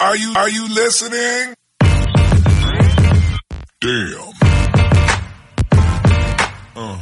Are 0.00 0.16
you, 0.16 0.32
are 0.36 0.48
you 0.48 0.68
listening? 0.68 1.54
Damn. 3.80 4.30
Uh. 6.76 6.96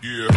Yeah. 0.00 0.30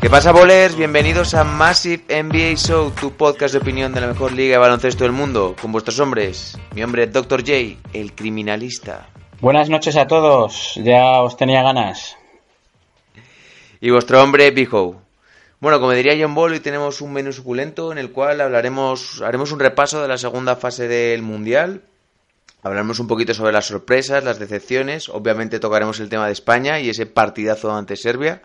¿Qué 0.00 0.10
pasa, 0.10 0.32
bolers? 0.32 0.74
Bienvenidos 0.74 1.34
a 1.34 1.44
Massive 1.44 2.02
NBA 2.08 2.56
Show, 2.56 2.90
tu 3.00 3.12
podcast 3.12 3.54
de 3.54 3.60
opinión 3.60 3.92
de 3.92 4.00
la 4.00 4.08
mejor 4.08 4.32
liga 4.32 4.54
de 4.54 4.58
baloncesto 4.58 5.04
del 5.04 5.12
mundo, 5.12 5.54
con 5.62 5.70
vuestros 5.70 6.00
hombres. 6.00 6.58
Mi 6.74 6.82
hombre, 6.82 7.06
Dr. 7.06 7.42
J, 7.42 7.78
el 7.92 8.12
criminalista. 8.16 9.08
Buenas 9.40 9.70
noches 9.70 9.96
a 9.96 10.08
todos, 10.08 10.74
ya 10.82 11.22
os 11.22 11.36
tenía 11.36 11.62
ganas. 11.62 12.16
Y 13.80 13.90
vuestro 13.90 14.20
hombre, 14.20 14.50
Bijo. 14.50 15.03
Bueno, 15.64 15.80
como 15.80 15.92
diría 15.92 16.14
John 16.20 16.34
Ball, 16.34 16.52
hoy 16.52 16.60
tenemos 16.60 17.00
un 17.00 17.14
menú 17.14 17.32
suculento 17.32 17.90
en 17.90 17.96
el 17.96 18.12
cual 18.12 18.42
hablaremos, 18.42 19.22
haremos 19.22 19.50
un 19.50 19.60
repaso 19.60 20.02
de 20.02 20.08
la 20.08 20.18
segunda 20.18 20.56
fase 20.56 20.88
del 20.88 21.22
Mundial. 21.22 21.80
Hablaremos 22.62 22.98
un 22.98 23.06
poquito 23.06 23.32
sobre 23.32 23.54
las 23.54 23.64
sorpresas, 23.64 24.22
las 24.22 24.38
decepciones. 24.38 25.08
Obviamente 25.08 25.60
tocaremos 25.60 26.00
el 26.00 26.10
tema 26.10 26.26
de 26.26 26.34
España 26.34 26.80
y 26.80 26.90
ese 26.90 27.06
partidazo 27.06 27.74
ante 27.74 27.96
Serbia. 27.96 28.42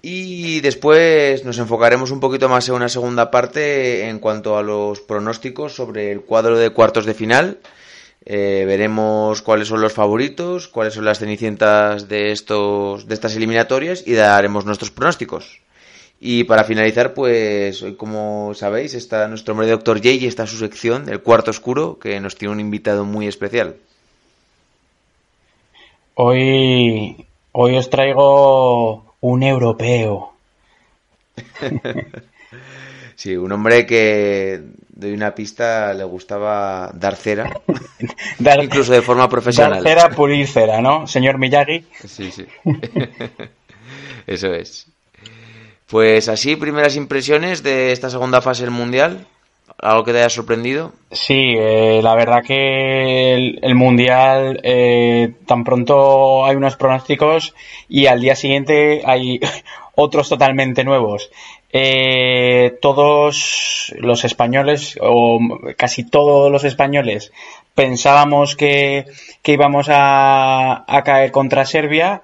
Y 0.00 0.60
después 0.60 1.44
nos 1.44 1.58
enfocaremos 1.58 2.12
un 2.12 2.20
poquito 2.20 2.48
más 2.48 2.68
en 2.68 2.76
una 2.76 2.88
segunda 2.88 3.32
parte 3.32 4.08
en 4.08 4.20
cuanto 4.20 4.56
a 4.56 4.62
los 4.62 5.00
pronósticos 5.00 5.74
sobre 5.74 6.12
el 6.12 6.20
cuadro 6.20 6.56
de 6.56 6.70
cuartos 6.70 7.04
de 7.04 7.14
final. 7.14 7.58
Eh, 8.24 8.62
veremos 8.64 9.42
cuáles 9.42 9.66
son 9.66 9.80
los 9.80 9.92
favoritos, 9.92 10.68
cuáles 10.68 10.94
son 10.94 11.04
las 11.04 11.18
cenicientas 11.18 12.06
de, 12.06 12.30
estos, 12.30 13.08
de 13.08 13.14
estas 13.14 13.34
eliminatorias 13.34 14.04
y 14.06 14.12
daremos 14.12 14.64
nuestros 14.64 14.92
pronósticos. 14.92 15.62
Y 16.20 16.44
para 16.44 16.64
finalizar, 16.64 17.14
pues 17.14 17.84
como 17.96 18.52
sabéis 18.54 18.94
está 18.94 19.28
nuestro 19.28 19.52
hombre 19.52 19.68
Doctor 19.68 19.98
J 19.98 20.10
y 20.10 20.26
está 20.26 20.46
su 20.46 20.58
sección, 20.58 21.08
El 21.08 21.22
Cuarto 21.22 21.50
Oscuro, 21.50 21.98
que 21.98 22.18
nos 22.18 22.36
tiene 22.36 22.52
un 22.52 22.60
invitado 22.60 23.04
muy 23.04 23.28
especial. 23.28 23.76
Hoy, 26.14 27.24
hoy 27.52 27.76
os 27.76 27.88
traigo 27.88 29.14
un 29.20 29.42
europeo. 29.44 30.32
sí, 33.14 33.36
un 33.36 33.52
hombre 33.52 33.86
que 33.86 34.60
de 34.88 35.14
una 35.14 35.32
pista 35.32 35.94
le 35.94 36.02
gustaba 36.02 36.90
dar 36.92 37.14
cera, 37.14 37.60
dar, 38.40 38.64
incluso 38.64 38.92
de 38.92 39.02
forma 39.02 39.28
profesional. 39.28 39.84
Dar 39.84 39.94
cera, 39.94 40.10
pulir 40.10 40.48
cera, 40.48 40.80
¿no? 40.80 41.06
Señor 41.06 41.38
Miyagi. 41.38 41.84
Sí, 42.04 42.32
sí. 42.32 42.44
Eso 44.26 44.52
es. 44.52 44.88
Pues 45.88 46.28
así, 46.28 46.54
primeras 46.56 46.96
impresiones 46.96 47.62
de 47.62 47.92
esta 47.92 48.10
segunda 48.10 48.42
fase 48.42 48.62
del 48.64 48.72
Mundial. 48.72 49.26
¿Algo 49.80 50.04
que 50.04 50.12
te 50.12 50.18
haya 50.18 50.28
sorprendido? 50.28 50.92
Sí, 51.10 51.54
eh, 51.56 52.00
la 52.02 52.14
verdad 52.14 52.42
que 52.42 53.34
el, 53.34 53.74
Mundial, 53.74 54.60
eh, 54.64 55.32
tan 55.46 55.64
pronto 55.64 56.44
hay 56.44 56.56
unos 56.56 56.76
pronósticos 56.76 57.54
y 57.88 58.06
al 58.06 58.20
día 58.20 58.34
siguiente 58.34 59.02
hay 59.06 59.40
otros 59.94 60.28
totalmente 60.28 60.84
nuevos. 60.84 61.30
Eh, 61.72 62.76
todos 62.82 63.94
los 63.98 64.24
españoles, 64.24 64.98
o 65.00 65.38
casi 65.76 66.04
todos 66.04 66.50
los 66.52 66.64
españoles, 66.64 67.32
pensábamos 67.74 68.56
que, 68.56 69.06
que 69.42 69.52
íbamos 69.52 69.88
a, 69.90 70.84
a 70.86 71.02
caer 71.02 71.30
contra 71.30 71.64
Serbia 71.64 72.22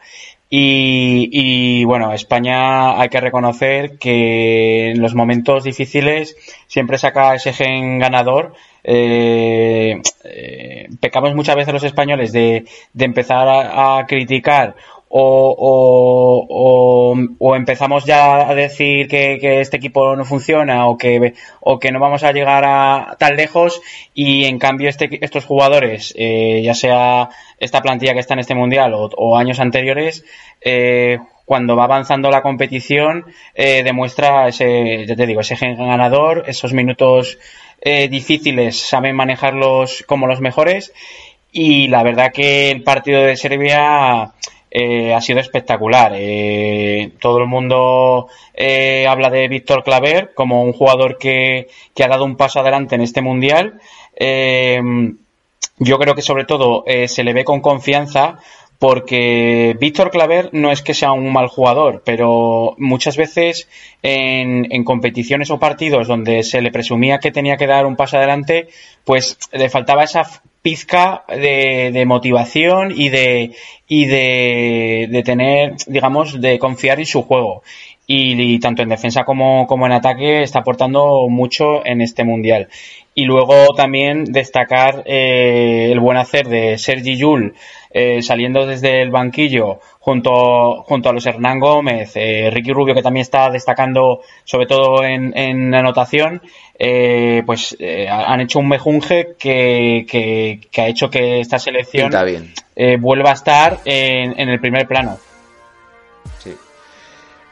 y, 0.57 1.85
bueno, 1.85 2.13
España 2.13 3.01
hay 3.01 3.09
que 3.09 3.21
reconocer 3.21 3.99
que 3.99 4.91
en 4.91 5.03
los 5.03 5.15
momentos 5.15 5.65
difíciles 5.65 6.37
siempre 6.69 6.99
saca 6.99 7.35
ese 7.35 7.53
gen 7.53 7.99
ganador. 7.99 8.55
Eh, 8.85 10.01
eh, 10.25 10.89
pecamos 11.01 11.35
muchas 11.35 11.57
veces 11.57 11.75
los 11.75 11.83
españoles 11.85 12.33
de, 12.33 12.67
empezar 12.99 13.49
a, 13.49 14.05
criticar 14.07 14.77
o, 15.09 16.45
o, 16.49 17.17
o, 17.39 17.57
empezamos 17.57 18.05
ya 18.05 18.49
a 18.49 18.55
decir 18.55 19.07
que, 19.07 19.39
que, 19.41 19.61
este 19.61 19.77
equipo 19.77 20.17
no 20.17 20.25
funciona 20.25 20.87
o 20.87 20.99
que, 20.99 21.35
o 21.61 21.79
que 21.79 21.93
no 21.93 22.01
vamos 22.01 22.25
a 22.25 22.33
llegar 22.33 22.65
a 22.67 23.17
tan 23.19 23.37
lejos 23.37 23.81
y 24.13 24.47
en 24.47 24.59
cambio 24.59 24.89
este, 24.89 25.25
estos 25.25 25.45
jugadores, 25.45 26.13
eh, 26.17 26.63
ya 26.65 26.75
sea 26.75 27.29
esta 27.59 27.81
plantilla 27.81 28.13
que 28.13 28.21
está 28.21 28.35
en 28.35 28.41
este 28.41 28.55
mundial 28.55 28.93
o, 28.95 29.37
años 29.37 29.61
anteriores, 29.61 30.25
eh, 30.65 31.19
cuando 31.45 31.77
va 31.77 31.85
avanzando 31.85 32.31
la 32.31 32.41
competición 32.41 33.27
eh, 33.55 33.83
demuestra 33.85 34.49
ese, 34.49 35.05
ya 35.07 35.15
te 35.15 35.27
digo, 35.27 35.43
ese 35.43 35.57
ganador, 35.57 36.45
esos 36.47 36.73
minutos 36.73 37.39
eh, 37.83 38.09
difíciles 38.09 38.79
saben 38.79 39.15
manejarlos 39.15 40.05
como 40.07 40.27
los 40.27 40.41
mejores 40.41 40.95
y 41.53 41.89
la 41.89 42.03
verdad 42.03 42.33
que 42.33 42.71
el 42.71 42.83
partido 42.83 43.21
de 43.21 43.37
Serbia 43.37 44.33
ha 45.13 45.21
sido 45.21 45.39
espectacular. 45.39 46.11
Todo 47.21 47.39
el 47.39 47.47
mundo 47.47 48.27
habla 49.09 49.31
de 49.31 49.47
Víctor 49.47 49.85
Claver 49.85 50.33
como 50.35 50.65
un 50.65 50.73
jugador 50.73 51.17
que, 51.17 51.69
que, 51.95 52.03
ha 52.03 52.09
dado 52.09 52.25
un 52.25 52.37
paso 52.37 52.59
adelante 52.59 52.97
en 52.97 53.03
este 53.03 53.21
mundial. 53.21 53.81
yo 54.19 55.99
creo 55.99 56.15
que 56.17 56.23
sobre 56.23 56.45
todo 56.45 56.85
se 57.07 57.23
le 57.23 57.33
ve 57.33 57.45
con 57.45 57.61
confianza 57.61 58.41
porque 58.79 59.77
Víctor 59.79 60.11
Claver 60.11 60.51
no 60.53 60.71
es 60.71 60.83
que 60.83 60.95
sea 60.95 61.13
un 61.13 61.33
mal 61.33 61.49
jugador, 61.49 62.03
pero 62.05 62.75
muchas 62.79 63.17
veces 63.17 63.69
en, 64.03 64.85
competiciones 64.85 65.51
o 65.51 65.59
partidos 65.59 66.09
donde 66.09 66.43
se 66.43 66.61
le 66.61 66.71
presumía 66.71 67.19
que 67.19 67.31
tenía 67.31 67.57
que 67.57 67.67
dar 67.67 67.87
un 67.87 67.97
paso 67.97 68.17
adelante, 68.17 68.69
pues 69.05 69.39
le 69.53 69.71
faltaba 69.71 70.05
esa 70.05 70.25
pizca 70.63 71.25
de, 71.29 71.91
de 71.93 72.07
motivación 72.07 72.93
y 72.97 73.11
de 73.11 73.55
y 73.87 74.07
de, 74.07 75.23
tener, 75.25 75.75
digamos, 75.87 76.41
de 76.41 76.59
confiar 76.59 76.99
en 76.99 77.07
su 77.07 77.23
juego. 77.23 77.63
Y, 78.07 78.59
tanto 78.59 78.83
en 78.83 78.91
defensa 78.91 79.25
como, 79.25 79.67
como 79.67 79.87
en 79.87 79.93
ataque 79.93 80.43
está 80.43 80.59
aportando 80.59 81.27
mucho 81.29 81.85
en 81.87 82.03
este 82.03 82.23
mundial. 82.25 82.69
Y 83.15 83.25
luego 83.25 83.75
también 83.75 84.25
destacar 84.25 85.05
eh, 85.07 85.89
el 85.91 86.01
buen 86.01 86.19
hacer 86.19 86.49
de 86.49 86.77
Sergi 86.77 87.17
Yul 87.17 87.55
eh, 87.97 88.23
saliendo 88.23 88.67
desde 88.67 89.03
el 89.03 89.11
banquillo 89.11 89.79
junto, 90.01 90.83
junto 90.83 91.09
a 91.09 91.13
los 91.13 91.25
Hernán 91.25 91.61
Gómez, 91.61 92.13
eh, 92.17 92.51
Ricky 92.53 92.73
Rubio 92.73 92.93
que 92.95 93.03
también 93.03 93.23
está 93.23 93.49
destacando 93.51 94.21
sobre 94.45 94.67
todo 94.67 95.05
en, 95.05 95.33
en 95.39 95.73
anotación, 95.75 96.43
eh, 96.77 97.43
pues 97.47 97.77
eh, 97.79 98.09
han 98.09 98.41
hecho 98.41 98.59
un 98.59 98.69
mejunje 98.69 99.35
que, 99.39 100.05
que, 100.11 100.61
que, 100.71 100.81
ha 100.83 100.89
hecho 100.89 101.09
que 101.09 101.39
esta 101.39 101.61
selección 101.61 102.11
vuelva 102.99 103.31
a 103.31 103.35
estar 103.35 103.79
en, 103.85 104.39
en 104.39 104.49
el 104.49 104.61
primer 104.61 104.89
plano. 104.89 105.17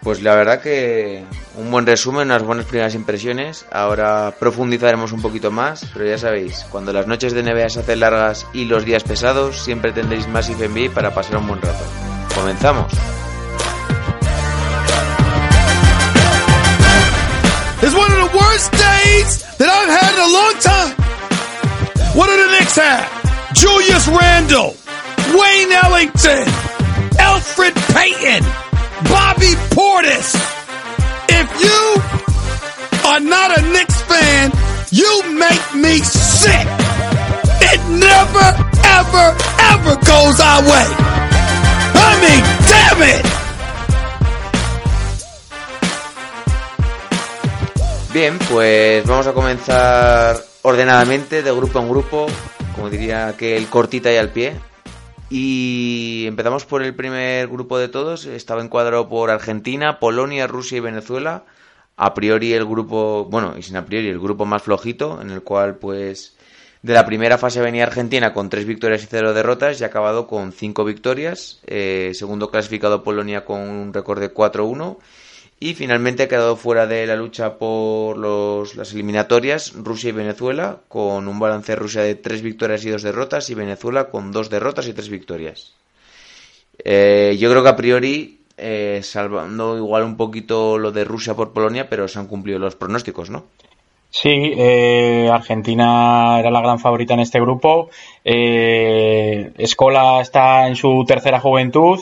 Pues 0.03 0.21
la 0.21 0.35
verdad 0.35 0.61
que 0.61 1.25
un 1.57 1.71
buen 1.71 1.87
resumen, 1.87 2.29
unas 2.29 2.43
buenas 2.43 2.67
primeras 2.67 2.95
impresiones. 2.95 3.65
Ahora 3.71 4.35
profundizaremos 4.39 5.13
un 5.13 5.23
poquito 5.23 5.53
más, 5.53 5.87
pero 5.93 6.05
ya 6.05 6.19
sabéis, 6.19 6.67
cuando 6.71 6.93
las 6.93 7.07
noches 7.07 7.33
de 7.33 7.43
NBA 7.43 7.69
se 7.69 7.81
hacen 7.81 8.01
largas 8.01 8.47
y 8.53 8.65
los 8.65 8.85
días 8.85 9.05
pesados, 9.05 9.63
siempre 9.63 9.93
tendréis 9.93 10.27
más 10.27 10.51
NBA 10.51 10.93
para 10.93 11.15
pasar 11.15 11.37
un 11.37 11.47
buen 11.47 11.63
rato. 11.63 11.85
Comenzamos. 12.35 12.93
It's 17.81 17.95
one 17.95 18.13
of 18.13 18.31
the 18.31 18.37
worst 18.37 18.73
days 18.73 19.43
that 19.59 19.69
I've 19.69 19.91
had 19.91 20.15
in 20.15 20.21
a 20.21 20.33
long 20.33 20.55
time. 20.59 20.95
What 22.17 22.27
do 22.27 22.37
the 22.37 22.51
Knicks 22.59 22.77
have? 22.77 23.07
Julius 23.55 24.09
Randle, 24.09 24.75
Wayne 25.35 25.73
Ellington, 25.73 26.47
Alfred 27.19 27.75
Payton. 27.95 28.62
Bobby 29.09 29.53
Portis. 29.75 30.35
If 31.29 31.49
you 31.61 31.83
are 33.09 33.21
not 33.21 33.59
a 33.59 33.63
Knicks 33.63 34.03
fan, 34.03 34.53
you 34.91 35.23
make 35.39 35.75
me 35.75 35.99
sick. 35.99 36.67
It 37.73 37.81
never, 37.89 38.49
ever, 38.99 39.27
ever 39.73 39.95
goes 40.05 40.41
our 40.41 40.63
way. 40.63 40.89
I 41.95 42.11
mean, 42.23 42.43
damn 42.69 43.03
it! 43.03 43.27
Bien, 48.13 48.39
pues 48.51 49.07
vamos 49.07 49.27
a 49.27 49.33
comenzar 49.33 50.37
ordenadamente, 50.63 51.43
de 51.43 51.51
grupo 51.51 51.79
en 51.79 51.89
grupo, 51.89 52.27
como 52.75 52.91
diría 52.91 53.29
aquel 53.29 53.67
cortita 53.69 54.13
y 54.13 54.17
al 54.17 54.29
pie. 54.29 54.61
Y 55.35 56.27
empezamos 56.27 56.67
por 56.67 56.83
el 56.83 56.95
primer 56.95 57.49
grupo 57.49 57.79
de 57.79 57.89
todos. 57.89 58.27
Estaba 58.27 58.63
encuadrado 58.63 59.09
por 59.09 59.31
Argentina, 59.31 59.99
Polonia, 59.99 60.47
Rusia 60.47 60.77
y 60.77 60.81
Venezuela. 60.81 61.45
A 61.97 62.13
priori 62.13 62.53
el 62.53 62.67
grupo, 62.67 63.25
bueno, 63.31 63.55
y 63.57 63.63
sin 63.63 63.77
a 63.77 63.87
priori 63.87 64.09
el 64.09 64.21
grupo 64.21 64.45
más 64.45 64.63
flojito, 64.63 65.23
en 65.23 65.31
el 65.31 65.41
cual 65.43 65.77
pues 65.77 66.37
de 66.83 66.93
la 66.93 67.07
primera 67.07 67.39
fase 67.39 67.63
venía 67.63 67.85
Argentina 67.85 68.35
con 68.35 68.51
tres 68.51 68.67
victorias 68.67 69.05
y 69.05 69.07
cero 69.09 69.33
derrotas 69.33 69.81
y 69.81 69.85
ha 69.85 69.87
acabado 69.87 70.27
con 70.27 70.53
cinco 70.53 70.85
victorias. 70.85 71.63
Eh, 71.67 72.13
segundo 72.13 72.51
clasificado 72.51 73.03
Polonia 73.03 73.47
con 73.47 73.59
un 73.59 73.95
récord 73.95 74.21
de 74.21 74.35
4-1 74.35 74.99
y 75.63 75.75
finalmente 75.75 76.25
ha 76.25 76.29
quedado 76.29 76.57
fuera 76.57 76.89
de 76.89 77.07
la 77.07 77.15
lucha 77.15 77.57
por 77.57 78.19
los, 78.19 78.75
las 78.75 78.93
eliminatorias 78.93 79.73
Rusia 79.77 80.09
y 80.09 80.13
Venezuela, 80.13 80.81
con 80.89 81.29
un 81.29 81.39
balance 81.39 81.71
de 81.71 81.77
Rusia 81.77 82.03
de 82.03 82.17
tres 82.17 82.43
victorias 82.43 82.85
y 82.85 82.91
dos 82.91 83.05
derrotas, 83.05 83.49
y 83.49 83.55
Venezuela 83.55 84.11
con 84.11 84.33
dos 84.33 84.51
derrotas 84.51 84.89
y 84.89 84.93
tres 84.93 85.09
victorias. 85.09 85.73
Eh, 86.85 87.37
yo 87.39 87.49
creo 87.49 87.63
que 87.63 87.69
a 87.69 87.77
priori, 87.77 88.41
eh, 88.57 89.03
salvando 89.05 89.77
igual 89.77 90.03
un 90.03 90.17
poquito 90.17 90.79
lo 90.79 90.91
de 90.91 91.05
Rusia 91.05 91.35
por 91.35 91.53
Polonia, 91.53 91.89
pero 91.89 92.09
se 92.09 92.19
han 92.19 92.27
cumplido 92.27 92.59
los 92.59 92.75
pronósticos, 92.75 93.31
¿no? 93.31 93.47
Sí, 94.15 94.29
eh, 94.29 95.31
Argentina 95.33 96.39
era 96.39 96.51
la 96.51 96.61
gran 96.61 96.79
favorita 96.79 97.15
en 97.15 97.21
este 97.21 97.41
grupo. 97.41 97.89
Eh, 98.23 99.53
Escola 99.57 100.21
está 100.21 100.69
en 100.69 100.77
su 100.77 101.03
tercera 101.07 101.41
juventud, 101.41 101.99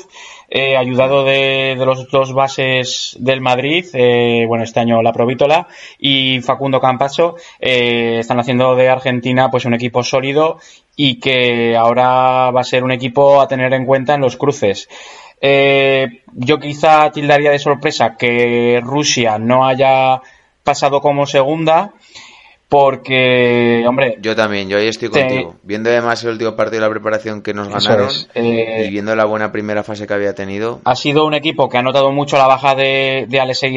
eh, 0.49 0.77
ayudado 0.77 1.23
de, 1.23 1.77
los 1.77 2.11
dos 2.11 2.33
bases 2.33 3.17
del 3.21 3.41
Madrid, 3.41 3.87
eh, 3.93 4.45
bueno, 4.49 4.65
este 4.65 4.81
año 4.81 5.01
la 5.03 5.12
Provítola 5.12 5.69
y 6.01 6.41
Facundo 6.41 6.81
Campacho, 6.81 7.37
eh, 7.61 8.17
están 8.19 8.41
haciendo 8.41 8.75
de 8.75 8.89
Argentina 8.89 9.49
pues 9.49 9.65
un 9.65 9.75
equipo 9.75 10.03
sólido 10.03 10.59
y 10.97 11.21
que 11.21 11.77
ahora 11.77 12.51
va 12.51 12.61
a 12.61 12.65
ser 12.65 12.83
un 12.83 12.91
equipo 12.91 13.41
a 13.41 13.47
tener 13.47 13.73
en 13.73 13.87
cuenta 13.87 14.15
en 14.15 14.23
los 14.23 14.37
cruces. 14.37 14.89
yo 15.41 16.59
quizá 16.59 17.12
tildaría 17.12 17.53
de 17.53 17.59
sorpresa 17.61 18.17
que 18.17 18.81
Rusia 18.83 19.39
no 19.39 19.65
haya 19.65 20.21
pasado 20.62 21.01
como 21.01 21.27
segunda. 21.27 21.93
Porque, 22.71 23.85
hombre. 23.85 24.19
Yo 24.21 24.37
también, 24.37 24.69
yo 24.69 24.79
ahí 24.79 24.87
estoy 24.87 25.09
contigo. 25.09 25.57
Viendo 25.65 25.91
además 25.91 26.23
el 26.23 26.31
último 26.31 26.55
partido 26.55 26.81
de 26.81 26.87
la 26.87 26.91
preparación 26.93 27.43
que 27.43 27.53
nos 27.53 27.69
ganaron 27.69 28.09
eh, 28.37 28.85
y 28.87 28.91
viendo 28.91 29.17
la 29.17 29.25
buena 29.25 29.51
primera 29.51 29.83
fase 29.83 30.07
que 30.07 30.15
había 30.15 30.37
tenido. 30.37 30.81
Ha 30.85 30.95
sido 30.95 31.27
un 31.27 31.35
equipo 31.35 31.69
que 31.69 31.79
ha 31.79 31.83
notado 31.83 32.12
mucho 32.12 32.39
la 32.39 32.47
baja 32.47 32.77
de, 32.77 33.27
de 33.29 33.41
Alexei 33.41 33.75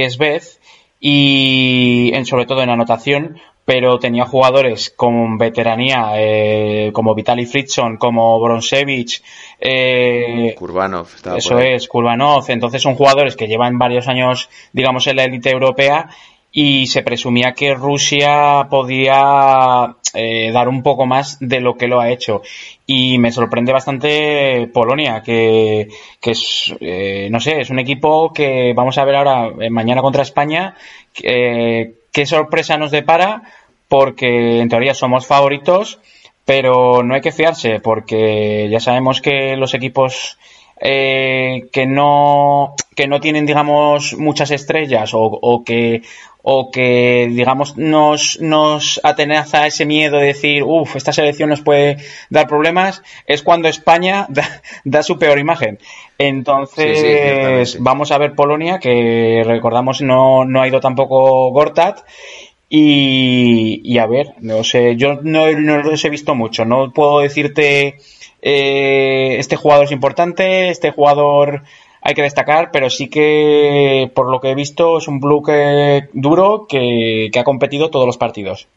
y, 0.99 2.11
en, 2.13 2.25
sobre 2.27 2.45
todo 2.45 2.61
en 2.61 2.69
anotación, 2.69 3.39
pero 3.65 3.97
tenía 3.97 4.25
jugadores 4.25 4.91
con 4.91 5.39
veteranía, 5.39 6.11
eh, 6.17 6.91
como 6.93 7.15
Vitaly 7.15 7.47
Fritson, 7.47 7.97
como 7.97 8.39
Bronsevich. 8.39 9.23
Eh, 9.59 10.53
Kurbanov. 10.55 11.07
Eso 11.35 11.57
es, 11.57 11.87
Kurbanov. 11.87 12.45
Entonces 12.49 12.83
son 12.83 12.93
jugadores 12.93 13.35
que 13.35 13.47
llevan 13.47 13.79
varios 13.79 14.07
años, 14.07 14.49
digamos, 14.71 15.07
en 15.07 15.15
la 15.15 15.23
élite 15.23 15.49
europea 15.49 16.09
y 16.55 16.85
se 16.85 17.01
presumía 17.01 17.53
que 17.53 17.73
Rusia 17.73 18.67
podía 18.69 19.95
eh, 20.13 20.51
dar 20.53 20.69
un 20.69 20.83
poco 20.83 21.07
más 21.07 21.37
de 21.39 21.59
lo 21.59 21.75
que 21.75 21.87
lo 21.87 21.99
ha 21.99 22.11
hecho. 22.11 22.43
Y 22.85 23.17
me 23.17 23.31
sorprende 23.31 23.73
bastante 23.73 24.69
Polonia, 24.71 25.23
que, 25.23 25.87
que 26.21 26.31
es, 26.31 26.73
eh, 26.79 27.27
no 27.31 27.39
sé, 27.39 27.59
es 27.59 27.71
un 27.71 27.79
equipo 27.79 28.31
que 28.31 28.73
vamos 28.75 28.99
a 28.99 29.05
ver 29.05 29.15
ahora 29.15 29.51
eh, 29.59 29.71
mañana 29.71 30.03
contra 30.03 30.21
España. 30.21 30.75
qué 31.15 32.25
sorpresa 32.27 32.77
nos 32.77 32.91
depara, 32.91 33.41
porque 33.87 34.59
en 34.59 34.69
teoría 34.69 34.93
somos 34.93 35.25
favoritos, 35.25 35.99
pero 36.45 37.01
no 37.01 37.15
hay 37.15 37.21
que 37.21 37.31
fiarse, 37.31 37.79
porque 37.79 38.67
ya 38.69 38.79
sabemos 38.79 39.21
que 39.21 39.55
los 39.57 39.73
equipos 39.73 40.37
que 40.83 41.85
no 41.87 42.75
que 42.95 43.07
no 43.07 43.21
tienen 43.21 43.45
digamos 43.45 44.15
muchas 44.17 44.51
estrellas 44.51 45.13
o, 45.13 45.21
o 45.21 45.63
que 45.63 46.01
o 46.45 46.71
que, 46.71 47.29
digamos, 47.31 47.77
nos, 47.77 48.37
nos 48.41 48.99
atenaza 49.01 49.65
ese 49.65 49.85
miedo 49.85 50.17
de 50.17 50.27
decir, 50.27 50.61
uff, 50.63 50.97
esta 50.97 51.13
selección 51.13 51.49
nos 51.49 51.61
puede 51.61 51.97
dar 52.29 52.47
problemas, 52.47 53.01
es 53.25 53.41
cuando 53.41 53.69
España 53.69 54.27
da, 54.83 55.03
su 55.03 55.17
peor 55.17 55.39
imagen. 55.39 55.79
Entonces, 56.17 57.77
vamos 57.79 58.11
a 58.11 58.17
ver 58.17 58.35
Polonia, 58.35 58.79
que 58.79 59.41
recordamos 59.45 60.01
no, 60.01 60.43
no 60.43 60.61
ha 60.61 60.67
ido 60.67 60.81
tampoco 60.81 61.49
Gortat. 61.51 62.01
Y, 62.69 63.81
y 63.83 63.99
a 63.99 64.07
ver, 64.07 64.33
no 64.39 64.63
sé, 64.63 64.95
yo 64.95 65.19
no, 65.21 65.49
no 65.51 65.83
los 65.83 66.03
he 66.03 66.09
visto 66.09 66.33
mucho, 66.33 66.65
no 66.65 66.91
puedo 66.91 67.19
decirte 67.19 67.97
eh, 68.45 69.37
este 69.39 69.55
jugador 69.55 69.85
es 69.85 69.91
importante, 69.91 70.69
este 70.69 70.91
jugador 70.91 71.63
hay 72.01 72.13
que 72.13 72.23
destacar, 72.23 72.71
pero 72.71 72.89
sí 72.89 73.07
que 73.07 74.11
por 74.13 74.29
lo 74.29 74.41
que 74.41 74.51
he 74.51 74.55
visto 74.55 74.97
es 74.97 75.07
un 75.07 75.21
bloque 75.21 76.09
duro 76.11 76.67
que, 76.67 77.31
ha 77.33 77.43
competido 77.45 77.89
todos 77.89 78.05
los 78.05 78.17
partidos. 78.17 78.67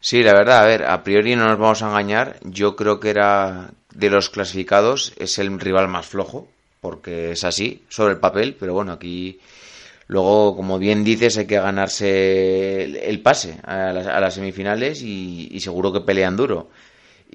Sí, 0.00 0.22
la 0.22 0.32
verdad, 0.32 0.64
a 0.64 0.66
ver, 0.66 0.84
a 0.84 1.02
priori 1.04 1.36
no 1.36 1.46
nos 1.46 1.58
vamos 1.58 1.82
a 1.82 1.88
engañar. 1.88 2.36
Yo 2.42 2.76
creo 2.76 2.98
que 2.98 3.10
era 3.10 3.72
de 3.94 4.08
los 4.08 4.30
clasificados, 4.30 5.12
es 5.18 5.38
el 5.38 5.60
rival 5.60 5.88
más 5.88 6.06
flojo, 6.06 6.48
porque 6.80 7.32
es 7.32 7.44
así, 7.44 7.82
sobre 7.90 8.14
el 8.14 8.20
papel, 8.20 8.56
pero 8.58 8.72
bueno, 8.72 8.92
aquí 8.92 9.38
luego, 10.06 10.56
como 10.56 10.78
bien 10.78 11.04
dices, 11.04 11.36
hay 11.36 11.46
que 11.46 11.60
ganarse 11.60 12.84
el, 12.84 13.20
pase 13.20 13.58
a 13.64 13.92
las, 13.92 14.34
semifinales 14.34 15.02
y, 15.02 15.48
y, 15.50 15.60
seguro 15.60 15.92
que 15.92 16.00
pelean 16.00 16.36
duro. 16.36 16.68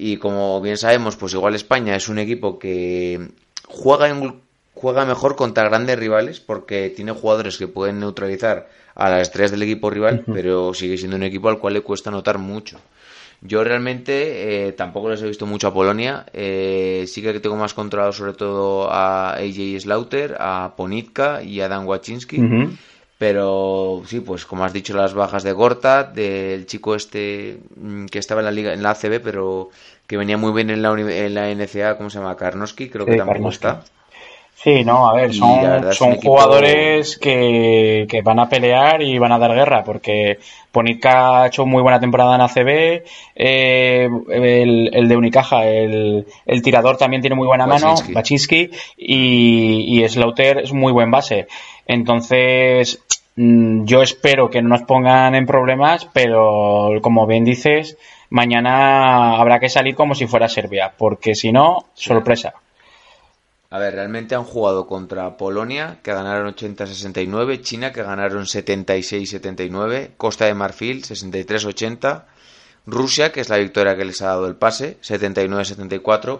Y 0.01 0.16
como 0.16 0.62
bien 0.62 0.78
sabemos, 0.78 1.18
pues 1.18 1.34
igual 1.34 1.56
España 1.56 1.94
es 1.94 2.07
un 2.07 2.19
equipo 2.19 2.57
que 2.57 3.31
juega, 3.68 4.10
juega 4.74 5.04
mejor 5.04 5.36
contra 5.36 5.66
grandes 5.66 6.00
rivales 6.00 6.40
porque 6.40 6.90
tiene 6.90 7.12
jugadores 7.12 7.57
que 7.57 7.68
pueden 7.68 8.00
neutralizar 8.00 8.69
a 8.96 9.10
las 9.10 9.24
estrellas 9.24 9.51
del 9.51 9.63
equipo 9.63 9.90
rival, 9.90 10.24
pero 10.25 10.74
sigue 10.74 10.98
siendo 10.98 11.18
un 11.18 11.24
equipo 11.24 11.50
al 11.50 11.60
cual 11.60 11.74
le 11.74 11.81
cuesta 11.81 12.12
notar 12.12 12.38
mucho. 12.38 12.80
Yo 13.42 13.62
realmente 13.66 14.68
eh, 14.68 14.72
tampoco 14.72 15.10
les 15.10 15.22
he 15.22 15.28
visto 15.28 15.46
mucho 15.46 15.68
a 15.68 15.74
Polonia. 15.74 16.25
Eh, 16.31 17.04
sí 17.06 17.22
que 17.22 17.38
tengo 17.42 17.57
más 17.57 17.74
controlado 17.74 18.13
sobre 18.13 18.31
todo 18.31 18.90
a 18.90 19.34
AJ 19.34 19.81
Slaughter, 19.81 20.38
a 20.40 20.75
Ponitka 20.78 21.44
y 21.44 21.60
a 21.60 21.68
Dan 21.68 21.86
Waczynski. 21.86 22.40
Pero 23.19 24.02
sí, 24.06 24.22
pues 24.22 24.45
como 24.45 24.63
has 24.63 24.72
dicho, 24.72 24.95
las 24.95 25.13
bajas 25.13 25.44
de 25.44 25.52
Gorta, 25.52 26.06
del 26.06 26.66
chico 26.66 26.95
este 26.95 27.60
mm, 27.76 28.06
que 28.06 28.18
estaba 28.18 28.40
en 28.40 28.45
la 28.45 28.52
liga, 28.52 28.73
en 28.73 28.81
la 28.81 28.92
ACB, 28.92 29.19
pero 29.21 29.71
que 30.09 30.18
venía 30.18 30.37
muy 30.37 30.51
bien 30.51 30.71
en 30.71 30.81
la, 30.81 30.89
en 30.89 31.35
la 31.35 31.54
NCA, 31.54 31.95
¿cómo 31.95 32.09
se 32.09 32.18
llama? 32.18 32.35
Karnowski, 32.35 32.89
creo 32.89 33.06
que 33.06 33.16
tampoco 33.16 33.49
está. 33.49 33.83
Sí, 34.56 34.83
no, 34.83 35.07
a 35.07 35.13
ver, 35.13 35.33
son, 35.35 35.94
son 35.94 36.16
jugadores 36.16 37.16
que, 37.16 38.07
que, 38.09 38.21
van 38.23 38.39
a 38.39 38.49
pelear 38.49 39.04
y 39.04 39.19
van 39.19 39.31
a 39.31 39.37
dar 39.37 39.54
guerra, 39.54 39.83
porque 39.83 40.39
Ponica 40.71 41.44
ha 41.44 41.47
hecho 41.47 41.68
muy 41.68 41.83
buena 41.83 41.99
temporada 41.99 42.35
en 42.35 42.42
ACB, 42.42 43.04
eh, 43.35 44.09
el, 44.30 44.89
el, 44.92 45.07
de 45.07 45.16
Unicaja, 45.16 45.68
el, 45.68 46.25
el, 46.47 46.61
tirador 46.63 46.97
también 46.97 47.21
tiene 47.21 47.35
muy 47.35 47.45
buena 47.47 47.68
mano, 47.68 47.94
Baczynski, 48.09 48.71
y, 48.97 50.04
y 50.04 50.09
Slaughter 50.09 50.57
es 50.57 50.73
muy 50.73 50.92
buen 50.92 51.11
base. 51.11 51.47
Entonces, 51.85 52.99
mm, 53.35 53.85
yo 53.85 54.01
espero 54.01 54.49
que 54.49 54.63
no 54.63 54.69
nos 54.69 54.81
pongan 54.81 55.35
en 55.35 55.45
problemas, 55.45 56.09
pero 56.11 56.89
como 57.01 57.28
bien 57.28 57.45
dices, 57.45 57.95
mañana 58.30 59.40
habrá 59.40 59.59
que 59.59 59.69
salir 59.69 59.95
como 59.95 60.16
si 60.16 60.28
fuera 60.28 60.48
Serbia, 60.48 60.94
porque 60.98 61.36
si 61.36 61.52
no, 61.52 61.86
sorpresa. 61.94 62.54
A 63.71 63.78
ver, 63.78 63.94
realmente 63.94 64.33
han 64.33 64.45
jugado 64.45 64.88
contra 64.88 65.38
Polonia, 65.38 66.00
que 66.02 66.12
ganaron 66.12 66.56
80-69, 66.56 67.62
China, 67.62 67.94
que 67.94 68.02
ganaron 68.02 68.45
76-79, 68.45 70.12
Costa 70.18 70.45
de 70.45 70.56
Marfil, 70.56 71.04
63-80, 71.04 72.24
Rusia, 72.88 73.31
que 73.31 73.42
es 73.42 73.50
la 73.50 73.57
victoria 73.57 73.95
que 73.95 74.06
les 74.06 74.24
ha 74.24 74.28
dado 74.28 74.48
el 74.48 74.56
pase, 74.56 74.98
79-74, 75.02 76.40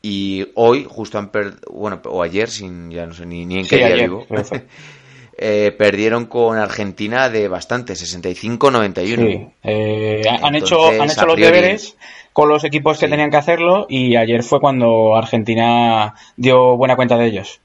y 0.00 0.48
hoy, 0.54 0.86
justo 0.88 1.18
han 1.18 1.28
perdido, 1.28 1.60
bueno, 1.70 2.00
o 2.06 2.22
ayer, 2.22 2.48
sin, 2.48 2.90
ya 2.90 3.04
no 3.04 3.12
sé 3.12 3.26
ni, 3.26 3.42
en 3.42 3.66
qué 3.66 3.76
día 3.76 3.94
vivo, 3.96 4.26
Eh, 5.36 5.74
perdieron 5.76 6.26
con 6.26 6.58
Argentina 6.58 7.28
de 7.28 7.48
bastante, 7.48 7.94
65-91. 7.94 9.16
Sí. 9.16 9.48
Eh, 9.64 10.22
han, 10.28 10.54
hecho, 10.54 10.86
han 10.86 11.10
hecho 11.10 11.26
los 11.26 11.36
deberes 11.36 11.96
con 12.32 12.48
los 12.48 12.64
equipos 12.64 12.98
que 12.98 13.08
tenían 13.08 13.30
que 13.30 13.36
hacerlo 13.36 13.86
y 13.88 14.16
ayer 14.16 14.42
fue 14.42 14.60
cuando 14.60 15.16
Argentina 15.16 16.14
dio 16.36 16.76
buena 16.76 16.96
cuenta 16.96 17.16
de 17.16 17.26
ellos. 17.26 17.60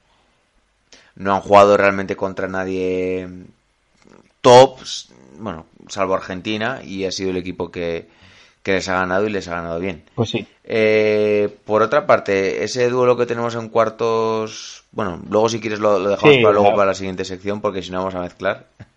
No 1.14 1.34
han 1.34 1.40
jugado 1.40 1.76
realmente 1.76 2.16
contra 2.16 2.48
nadie 2.48 3.28
tops, 4.40 5.10
bueno, 5.38 5.66
salvo 5.88 6.14
Argentina, 6.14 6.80
y 6.84 7.04
ha 7.04 7.12
sido 7.12 7.30
el 7.30 7.36
equipo 7.36 7.70
que, 7.70 8.08
que 8.62 8.72
les 8.72 8.88
ha 8.88 8.94
ganado 8.94 9.26
y 9.26 9.30
les 9.30 9.48
ha 9.48 9.56
ganado 9.56 9.80
bien. 9.80 10.02
Pues 10.14 10.30
sí. 10.30 10.46
Eh, 10.64 11.48
por 11.64 11.82
otra 11.82 12.06
parte, 12.06 12.62
ese 12.64 12.88
duelo 12.88 13.16
que 13.16 13.26
tenemos 13.26 13.54
en 13.54 13.68
cuartos, 13.68 14.84
bueno, 14.92 15.20
luego 15.28 15.48
si 15.48 15.60
quieres 15.60 15.80
lo, 15.80 15.98
dejamos 16.00 16.36
para 16.38 16.52
luego 16.52 16.70
para 16.74 16.86
la 16.86 16.94
siguiente 16.94 17.24
sección 17.24 17.60
porque 17.60 17.82
si 17.82 17.90
no 17.90 17.98
vamos 17.98 18.14
a 18.14 18.20
mezclar. 18.20 18.66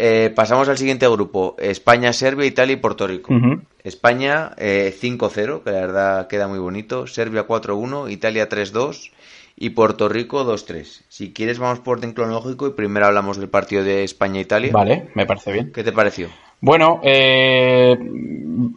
Eh, 0.00 0.30
pasamos 0.32 0.68
al 0.68 0.78
siguiente 0.78 1.08
grupo. 1.08 1.56
España, 1.58 2.12
Serbia, 2.12 2.46
Italia 2.46 2.74
y 2.74 2.76
Puerto 2.76 3.08
Rico. 3.08 3.34
España 3.82 4.52
eh, 4.56 4.94
5-0, 4.96 5.64
que 5.64 5.72
la 5.72 5.80
verdad 5.80 6.28
queda 6.28 6.46
muy 6.46 6.60
bonito. 6.60 7.08
Serbia 7.08 7.48
4-1, 7.48 8.08
Italia 8.08 8.48
3-2 8.48 9.10
y 9.56 9.70
Puerto 9.70 10.08
Rico 10.08 10.44
2-3. 10.44 11.02
Si 11.08 11.32
quieres 11.32 11.58
vamos 11.58 11.80
por 11.80 11.98
orden 11.98 12.12
cronológico 12.12 12.68
y 12.68 12.74
primero 12.74 13.06
hablamos 13.06 13.38
del 13.38 13.48
partido 13.48 13.82
de 13.82 14.04
España-Italia. 14.04 14.70
Vale, 14.72 15.10
me 15.16 15.26
parece 15.26 15.50
bien. 15.50 15.72
¿Qué 15.72 15.82
te 15.82 15.90
pareció? 15.90 16.28
Bueno, 16.60 17.00
eh, 17.04 17.96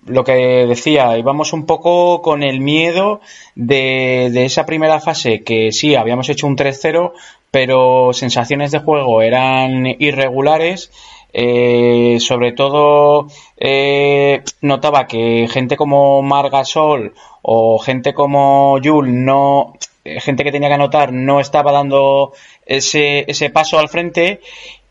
lo 0.05 0.23
que 0.23 0.33
decía, 0.67 1.17
íbamos 1.17 1.51
un 1.53 1.65
poco 1.65 2.21
con 2.21 2.43
el 2.43 2.59
miedo 2.59 3.21
de, 3.55 4.45
esa 4.45 4.65
primera 4.65 4.99
fase, 4.99 5.41
que 5.41 5.71
sí, 5.71 5.95
habíamos 5.95 6.29
hecho 6.29 6.45
un 6.45 6.55
3-0, 6.55 7.13
pero 7.49 8.13
sensaciones 8.13 8.71
de 8.71 8.79
juego 8.79 9.21
eran 9.21 9.87
irregulares. 9.99 10.91
Eh, 11.33 12.17
sobre 12.19 12.51
todo 12.51 13.27
eh, 13.55 14.43
notaba 14.59 15.07
que 15.07 15.47
gente 15.49 15.77
como 15.77 16.21
Margasol 16.21 17.13
o 17.41 17.79
gente 17.79 18.13
como 18.13 18.77
Yul 18.79 19.23
no 19.23 19.75
eh, 20.03 20.19
gente 20.19 20.43
que 20.43 20.51
tenía 20.51 20.67
que 20.67 20.73
anotar 20.75 21.13
no 21.13 21.39
estaba 21.39 21.71
dando 21.71 22.33
ese 22.65 23.49
paso 23.53 23.79
al 23.79 23.87
frente 23.87 24.41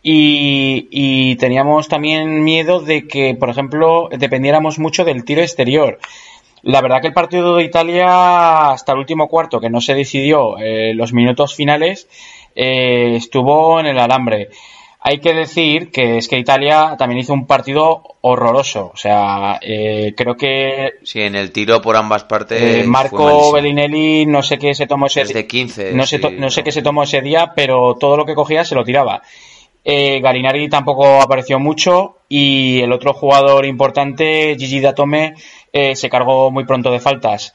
y, 0.02 0.88
y 0.90 1.37
teníamos 1.37 1.88
también 1.88 2.42
miedo 2.42 2.80
de 2.80 3.07
que, 3.07 3.35
por 3.35 3.50
ejemplo, 3.50 4.09
dependiéramos 4.11 4.78
mucho 4.78 5.04
del 5.04 5.25
tiro 5.25 5.42
exterior. 5.42 5.99
La 6.62 6.80
verdad 6.83 7.00
que 7.00 7.09
el 7.09 7.14
partido 7.14 7.57
de 7.57 7.64
Italia, 7.64 8.71
hasta 8.71 8.92
el 8.92 8.99
último 8.99 9.28
cuarto, 9.28 9.61
que 9.61 9.71
no 9.71 9.80
se 9.80 9.95
decidió 9.95 10.59
eh, 10.59 10.92
los 10.95 11.12
minutos 11.12 11.54
finales, 11.54 12.09
eh, 12.54 13.14
estuvo 13.16 13.80
en 13.80 13.87
el 13.87 13.99
alambre. 13.99 14.49
Hay 15.02 15.19
que 15.21 15.33
decir 15.33 15.90
que 15.90 16.19
es 16.19 16.28
que 16.28 16.38
Italia 16.38 16.95
también 16.99 17.21
hizo 17.21 17.33
un 17.33 17.47
partido 17.47 18.02
horroroso. 18.21 18.90
O 18.92 18.97
sea, 18.99 19.59
eh, 19.62 20.12
creo 20.14 20.37
que 20.37 20.90
Sí, 21.02 21.23
en 21.23 21.35
el 21.37 21.52
tiro 21.52 21.80
por 21.80 21.97
ambas 21.97 22.25
partes. 22.25 22.61
eh, 22.61 22.85
Marco. 22.87 23.50
Bellinelli 23.52 24.26
no 24.26 24.42
sé 24.42 24.59
qué 24.59 24.75
se 24.75 24.87
tomó 24.87 25.07
ese 25.07 25.47
15. 25.47 25.92
no 25.95 26.07
sé, 26.07 26.19
sí, 26.19 26.25
no 26.37 26.50
sé 26.50 26.62
qué 26.62 26.73
se 26.73 26.83
tomó 26.83 27.04
ese 27.04 27.23
día, 27.23 27.52
pero 27.57 27.95
todo 27.99 28.19
lo 28.19 28.26
que 28.26 28.35
cogía 28.35 28.62
se 28.66 28.75
lo 28.75 28.85
tiraba. 28.85 29.23
Eh, 29.92 30.20
Galinari 30.20 30.68
tampoco 30.68 31.20
apareció 31.20 31.59
mucho 31.59 32.18
y 32.28 32.78
el 32.80 32.92
otro 32.92 33.12
jugador 33.12 33.66
importante, 33.66 34.54
Gigi 34.56 34.78
Datome, 34.78 35.35
eh, 35.73 35.97
se 35.97 36.09
cargó 36.09 36.52
muy 36.52 36.64
pronto 36.64 36.92
de 36.92 37.00
faltas. 37.00 37.52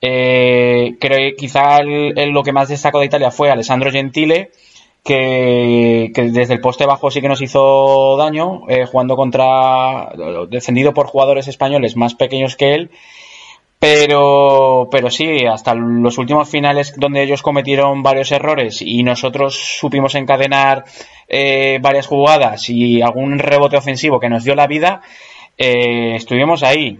Eh, 0.00 0.96
creo 0.98 1.18
que 1.18 1.36
quizá 1.36 1.82
lo 1.82 2.42
que 2.42 2.52
más 2.52 2.70
destacó 2.70 3.00
de 3.00 3.06
Italia 3.06 3.30
fue 3.30 3.50
Alessandro 3.50 3.90
Gentile, 3.90 4.50
que, 5.04 6.10
que 6.14 6.22
desde 6.30 6.54
el 6.54 6.62
poste 6.62 6.86
bajo 6.86 7.10
sí 7.10 7.20
que 7.20 7.28
nos 7.28 7.42
hizo 7.42 8.16
daño, 8.16 8.62
jugando 8.90 9.14
contra, 9.14 10.10
defendido 10.48 10.94
por 10.94 11.08
jugadores 11.08 11.48
españoles 11.48 11.96
más 11.96 12.14
pequeños 12.14 12.56
que 12.56 12.72
él. 12.72 12.90
Pero, 13.86 14.88
pero 14.90 15.10
sí, 15.10 15.44
hasta 15.44 15.74
los 15.74 16.16
últimos 16.16 16.48
finales 16.48 16.94
donde 16.96 17.22
ellos 17.22 17.42
cometieron 17.42 18.02
varios 18.02 18.32
errores 18.32 18.80
y 18.80 19.02
nosotros 19.02 19.54
supimos 19.78 20.14
encadenar 20.14 20.86
eh, 21.28 21.78
varias 21.82 22.06
jugadas 22.06 22.70
y 22.70 23.02
algún 23.02 23.38
rebote 23.38 23.76
ofensivo 23.76 24.18
que 24.18 24.30
nos 24.30 24.42
dio 24.42 24.54
la 24.54 24.66
vida, 24.66 25.02
eh, 25.58 26.14
estuvimos 26.14 26.62
ahí. 26.62 26.98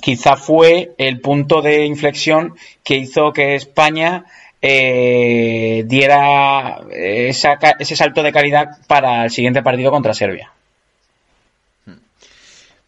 Quizá 0.00 0.36
fue 0.36 0.92
el 0.96 1.20
punto 1.20 1.60
de 1.60 1.84
inflexión 1.84 2.54
que 2.82 2.96
hizo 2.96 3.30
que 3.34 3.54
España 3.54 4.24
eh, 4.62 5.84
diera 5.84 6.80
esa 6.90 7.58
ese 7.78 7.96
salto 7.96 8.22
de 8.22 8.32
calidad 8.32 8.78
para 8.86 9.24
el 9.24 9.30
siguiente 9.30 9.62
partido 9.62 9.90
contra 9.90 10.14
Serbia. 10.14 10.52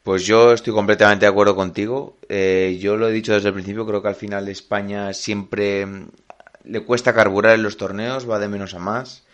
Pues 0.03 0.25
yo 0.25 0.53
estoy 0.53 0.73
completamente 0.73 1.27
de 1.27 1.31
acuerdo 1.31 1.55
contigo. 1.55 2.17
Eh, 2.29 2.79
yo 2.81 2.97
lo 2.97 3.09
he 3.09 3.13
dicho 3.13 3.35
desde 3.35 3.49
el 3.49 3.55
principio, 3.55 3.87
creo 3.87 4.01
que 4.03 4.09
al 4.09 4.15
final 4.15 4.49
España 4.49 5.13
siempre 5.13 5.85
mm, 5.85 6.09
le 6.65 6.81
cuesta 6.81 7.15
carburar 7.15 7.55
en 7.55 7.63
los 7.63 7.77
torneos, 7.77 8.29
va 8.29 8.39
de 8.39 8.49
menos 8.49 8.75
a 8.75 8.79
más. 8.79 9.25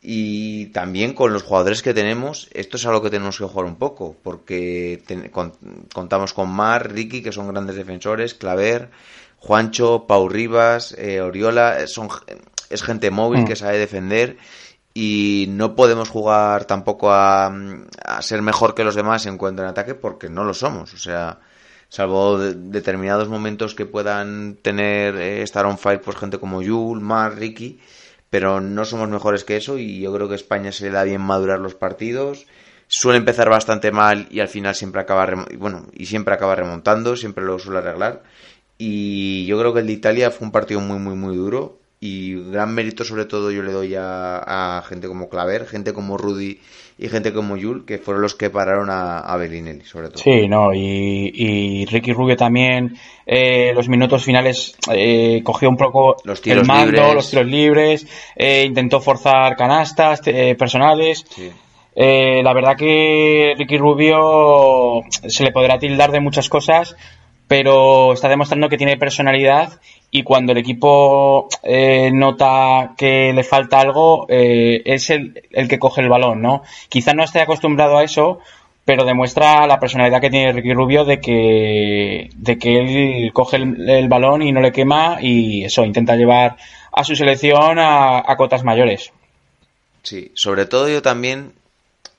Y 0.00 0.66
también 0.66 1.12
con 1.12 1.32
los 1.32 1.42
jugadores 1.42 1.82
que 1.82 1.92
tenemos, 1.92 2.48
esto 2.54 2.76
es 2.76 2.86
algo 2.86 3.02
que 3.02 3.10
tenemos 3.10 3.36
que 3.36 3.44
jugar 3.44 3.66
un 3.66 3.76
poco, 3.76 4.16
porque 4.22 5.02
ten- 5.06 5.28
con- 5.28 5.52
contamos 5.92 6.32
con 6.32 6.48
Mar, 6.48 6.90
Ricky, 6.92 7.20
que 7.22 7.32
son 7.32 7.48
grandes 7.48 7.76
defensores, 7.76 8.32
Claver, 8.34 8.90
Juancho, 9.38 10.06
Pau 10.06 10.28
Rivas, 10.28 10.94
eh, 10.96 11.20
Oriola, 11.20 11.80
eh, 11.80 11.88
son, 11.88 12.08
es 12.70 12.82
gente 12.82 13.10
móvil 13.10 13.42
Mm. 13.42 13.44
que 13.46 13.56
sabe 13.56 13.76
defender 13.78 14.36
y 14.94 15.46
no 15.50 15.74
podemos 15.76 16.08
jugar 16.08 16.64
tampoco 16.64 17.12
a, 17.12 17.52
ser 18.20 18.42
mejor 18.42 18.74
que 18.74 18.84
los 18.84 18.94
demás 18.94 19.26
en 19.26 19.38
cuanto 19.38 19.62
en 19.62 19.68
ataque 19.68 19.94
porque 19.94 20.28
no 20.28 20.44
lo 20.44 20.54
somos. 20.54 20.94
O 20.94 20.98
sea, 20.98 21.40
salvo 21.88 22.38
de- 22.38 22.54
determinados 22.54 23.28
momentos 23.28 23.74
que 23.74 23.86
puedan 23.86 24.56
tener, 24.62 25.16
eh, 25.16 25.42
estar 25.42 25.66
on 25.66 25.78
fire, 25.78 26.00
pues 26.00 26.16
gente 26.16 26.38
como 26.38 26.62
Yul, 26.62 27.00
Mar, 27.00 27.36
Ricky, 27.36 27.80
pero 28.30 28.60
no 28.60 28.84
somos 28.84 29.08
mejores 29.08 29.44
que 29.44 29.56
eso 29.56 29.78
y 29.78 30.00
yo 30.00 30.12
creo 30.12 30.28
que 30.28 30.34
a 30.34 30.36
España 30.36 30.72
se 30.72 30.84
le 30.84 30.90
da 30.92 31.04
bien 31.04 31.20
madurar 31.20 31.60
los 31.60 31.74
partidos. 31.74 32.46
Suele 32.88 33.18
empezar 33.18 33.48
bastante 33.50 33.92
mal 33.92 34.26
y 34.30 34.40
al 34.40 34.48
final 34.48 34.74
siempre 34.74 35.00
acaba, 35.02 35.26
bueno, 35.58 35.86
y 35.92 36.06
siempre 36.06 36.34
acaba 36.34 36.54
remontando, 36.56 37.16
siempre 37.16 37.44
lo 37.44 37.58
suele 37.58 37.78
arreglar. 37.80 38.22
Y 38.78 39.46
yo 39.46 39.58
creo 39.58 39.74
que 39.74 39.80
el 39.80 39.86
de 39.86 39.92
Italia 39.94 40.30
fue 40.30 40.46
un 40.46 40.52
partido 40.52 40.80
muy, 40.80 40.98
muy, 40.98 41.14
muy 41.16 41.36
duro. 41.36 41.78
Y 42.00 42.34
gran 42.52 42.72
mérito, 42.74 43.02
sobre 43.04 43.24
todo, 43.24 43.50
yo 43.50 43.62
le 43.64 43.72
doy 43.72 43.96
a, 43.96 44.78
a 44.78 44.82
gente 44.82 45.08
como 45.08 45.28
Claver, 45.28 45.66
gente 45.66 45.92
como 45.92 46.16
Rudy 46.16 46.60
y 46.96 47.08
gente 47.08 47.32
como 47.32 47.56
Yul, 47.56 47.84
que 47.84 47.98
fueron 47.98 48.22
los 48.22 48.36
que 48.36 48.50
pararon 48.50 48.88
a, 48.88 49.18
a 49.18 49.36
Bellinelli, 49.36 49.84
sobre 49.84 50.08
todo. 50.08 50.18
Sí, 50.22 50.46
no, 50.46 50.72
y, 50.72 51.32
y 51.34 51.86
Ricky 51.86 52.12
Rubio 52.12 52.36
también, 52.36 52.96
eh, 53.26 53.72
los 53.74 53.88
minutos 53.88 54.22
finales 54.24 54.76
eh, 54.92 55.40
cogió 55.42 55.68
un 55.68 55.76
poco 55.76 56.16
Los 56.24 56.40
tiros 56.40 56.62
el 56.62 56.66
mando, 56.68 56.92
libres. 56.92 57.14
los 57.14 57.30
tiros 57.30 57.46
libres, 57.46 58.06
eh, 58.36 58.64
intentó 58.64 59.00
forzar 59.00 59.56
canastas 59.56 60.20
eh, 60.26 60.54
personales. 60.56 61.24
Sí. 61.28 61.50
Eh, 62.00 62.42
la 62.44 62.52
verdad 62.52 62.76
que 62.76 63.54
Ricky 63.58 63.76
Rubio 63.76 65.02
se 65.10 65.42
le 65.42 65.50
podrá 65.50 65.80
tildar 65.80 66.12
de 66.12 66.20
muchas 66.20 66.48
cosas, 66.48 66.94
pero 67.48 68.12
está 68.12 68.28
demostrando 68.28 68.68
que 68.68 68.76
tiene 68.76 68.98
personalidad 68.98 69.80
y 70.10 70.22
cuando 70.22 70.52
el 70.52 70.58
equipo 70.58 71.48
eh, 71.62 72.10
nota 72.12 72.94
que 72.96 73.32
le 73.32 73.42
falta 73.42 73.80
algo, 73.80 74.26
eh, 74.28 74.82
es 74.84 75.10
el, 75.10 75.42
el 75.50 75.68
que 75.68 75.78
coge 75.78 76.02
el 76.02 76.08
balón, 76.08 76.40
¿no? 76.40 76.62
Quizá 76.88 77.14
no 77.14 77.24
esté 77.24 77.40
acostumbrado 77.40 77.98
a 77.98 78.04
eso, 78.04 78.38
pero 78.84 79.04
demuestra 79.04 79.66
la 79.66 79.80
personalidad 79.80 80.20
que 80.20 80.30
tiene 80.30 80.52
Ricky 80.52 80.72
Rubio 80.72 81.04
de 81.04 81.20
que, 81.20 82.30
de 82.34 82.58
que 82.58 82.78
él 82.78 83.32
coge 83.32 83.56
el, 83.56 83.88
el 83.88 84.08
balón 84.08 84.42
y 84.42 84.52
no 84.52 84.60
le 84.60 84.72
quema 84.72 85.18
y 85.20 85.64
eso, 85.64 85.84
intenta 85.84 86.16
llevar 86.16 86.56
a 86.92 87.04
su 87.04 87.14
selección 87.16 87.78
a, 87.78 88.18
a 88.18 88.36
cotas 88.36 88.64
mayores. 88.64 89.12
Sí, 90.02 90.32
sobre 90.34 90.64
todo 90.64 90.88
yo 90.88 91.02
también, 91.02 91.52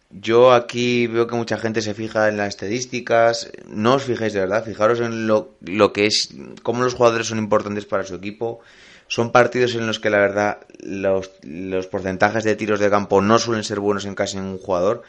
yo 0.10 0.54
aquí 0.54 1.08
veo 1.08 1.28
que 1.28 1.36
mucha 1.36 1.58
gente 1.58 1.82
se 1.82 1.94
fija 1.94 2.30
en 2.30 2.38
las 2.38 2.50
estadísticas, 2.50 3.51
no 3.68 3.96
os 3.96 4.04
fijéis 4.04 4.34
de 4.34 4.39
verdad, 4.39 4.66
fijaros 4.66 5.00
en 5.00 5.28
lo, 5.28 5.56
lo 5.62 5.94
que 5.94 6.08
es, 6.08 6.30
cómo 6.63 6.84
los 6.84 6.96
jugadores 6.96 7.28
son 7.28 7.38
importantes 7.38 7.86
para 7.86 8.04
su 8.04 8.16
equipo. 8.16 8.60
Son 9.08 9.32
partidos 9.32 9.74
en 9.74 9.88
los 9.88 10.00
que 10.00 10.12
la 10.12 10.20
verdad 10.20 10.60
los, 10.84 11.32
los 11.42 11.88
porcentajes 11.88 12.44
de 12.44 12.56
tiros 12.56 12.80
de 12.80 12.92
campo 12.92 13.22
no 13.22 13.39
suelen 13.39 13.63
ser 13.63 13.80
buenos 13.80 14.06
en 14.06 14.13
casi 14.13 14.38
ningún 14.38 14.60
jugador 14.60 15.01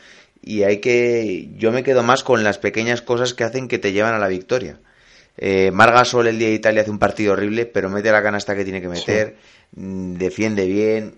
y 0.42 0.62
hay 0.62 0.78
que, 0.78 1.50
yo 1.56 1.70
me 1.70 1.82
quedo 1.82 2.02
más 2.02 2.24
con 2.24 2.42
las 2.42 2.58
pequeñas 2.58 3.02
cosas 3.02 3.34
que 3.34 3.44
hacen 3.44 3.68
que 3.68 3.78
te 3.78 3.92
llevan 3.92 4.14
a 4.14 4.18
la 4.18 4.28
victoria. 4.28 4.78
Eh, 5.36 5.70
Margasol 5.70 6.26
el 6.26 6.38
día 6.38 6.48
de 6.48 6.54
Italia 6.54 6.82
hace 6.82 6.90
un 6.90 6.98
partido 6.98 7.34
horrible, 7.34 7.66
pero 7.66 7.90
mete 7.90 8.10
la 8.10 8.22
canasta 8.22 8.56
que 8.56 8.64
tiene 8.64 8.80
que 8.80 8.88
meter, 8.88 9.36
mm, 9.76 10.14
defiende 10.14 10.66
bien, 10.66 11.14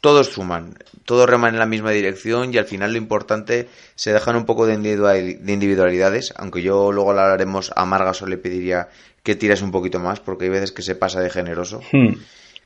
todos 0.00 0.28
suman, 0.28 0.74
todos 1.04 1.28
reman 1.28 1.54
en 1.54 1.58
la 1.60 1.66
misma 1.66 1.90
dirección 1.90 2.52
y 2.54 2.58
al 2.58 2.64
final 2.64 2.92
lo 2.92 2.98
importante 2.98 3.68
se 3.94 4.12
dejan 4.12 4.36
un 4.36 4.46
poco 4.46 4.66
de, 4.66 4.74
individual- 4.74 5.44
de 5.44 5.52
individualidades, 5.52 6.32
aunque 6.36 6.62
yo 6.62 6.92
luego 6.92 7.12
le 7.12 7.20
hablaremos 7.20 7.72
a 7.76 7.84
Margasol 7.84 8.30
le 8.30 8.38
pediría 8.38 8.88
que 9.22 9.34
tiras 9.36 9.60
un 9.62 9.70
poquito 9.70 9.98
más 9.98 10.20
porque 10.20 10.44
hay 10.44 10.50
veces 10.50 10.72
que 10.72 10.82
se 10.82 10.94
pasa 10.94 11.20
de 11.20 11.28
generoso, 11.30 11.80
Hmm. 11.92 12.14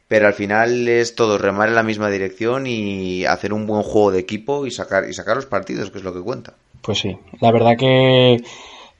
pero 0.06 0.26
al 0.28 0.34
final 0.34 0.86
es 0.86 1.14
todo 1.16 1.38
remar 1.38 1.68
en 1.68 1.74
la 1.74 1.82
misma 1.82 2.10
dirección 2.10 2.66
y 2.66 3.24
hacer 3.24 3.52
un 3.52 3.66
buen 3.66 3.82
juego 3.82 4.12
de 4.12 4.20
equipo 4.20 4.66
y 4.66 4.70
sacar 4.70 5.08
y 5.08 5.14
sacar 5.14 5.34
los 5.36 5.46
partidos, 5.46 5.90
que 5.90 5.98
es 5.98 6.04
lo 6.04 6.14
que 6.14 6.20
cuenta. 6.20 6.54
Pues 6.82 6.98
sí, 6.98 7.16
la 7.40 7.50
verdad 7.50 7.76
que 7.76 8.34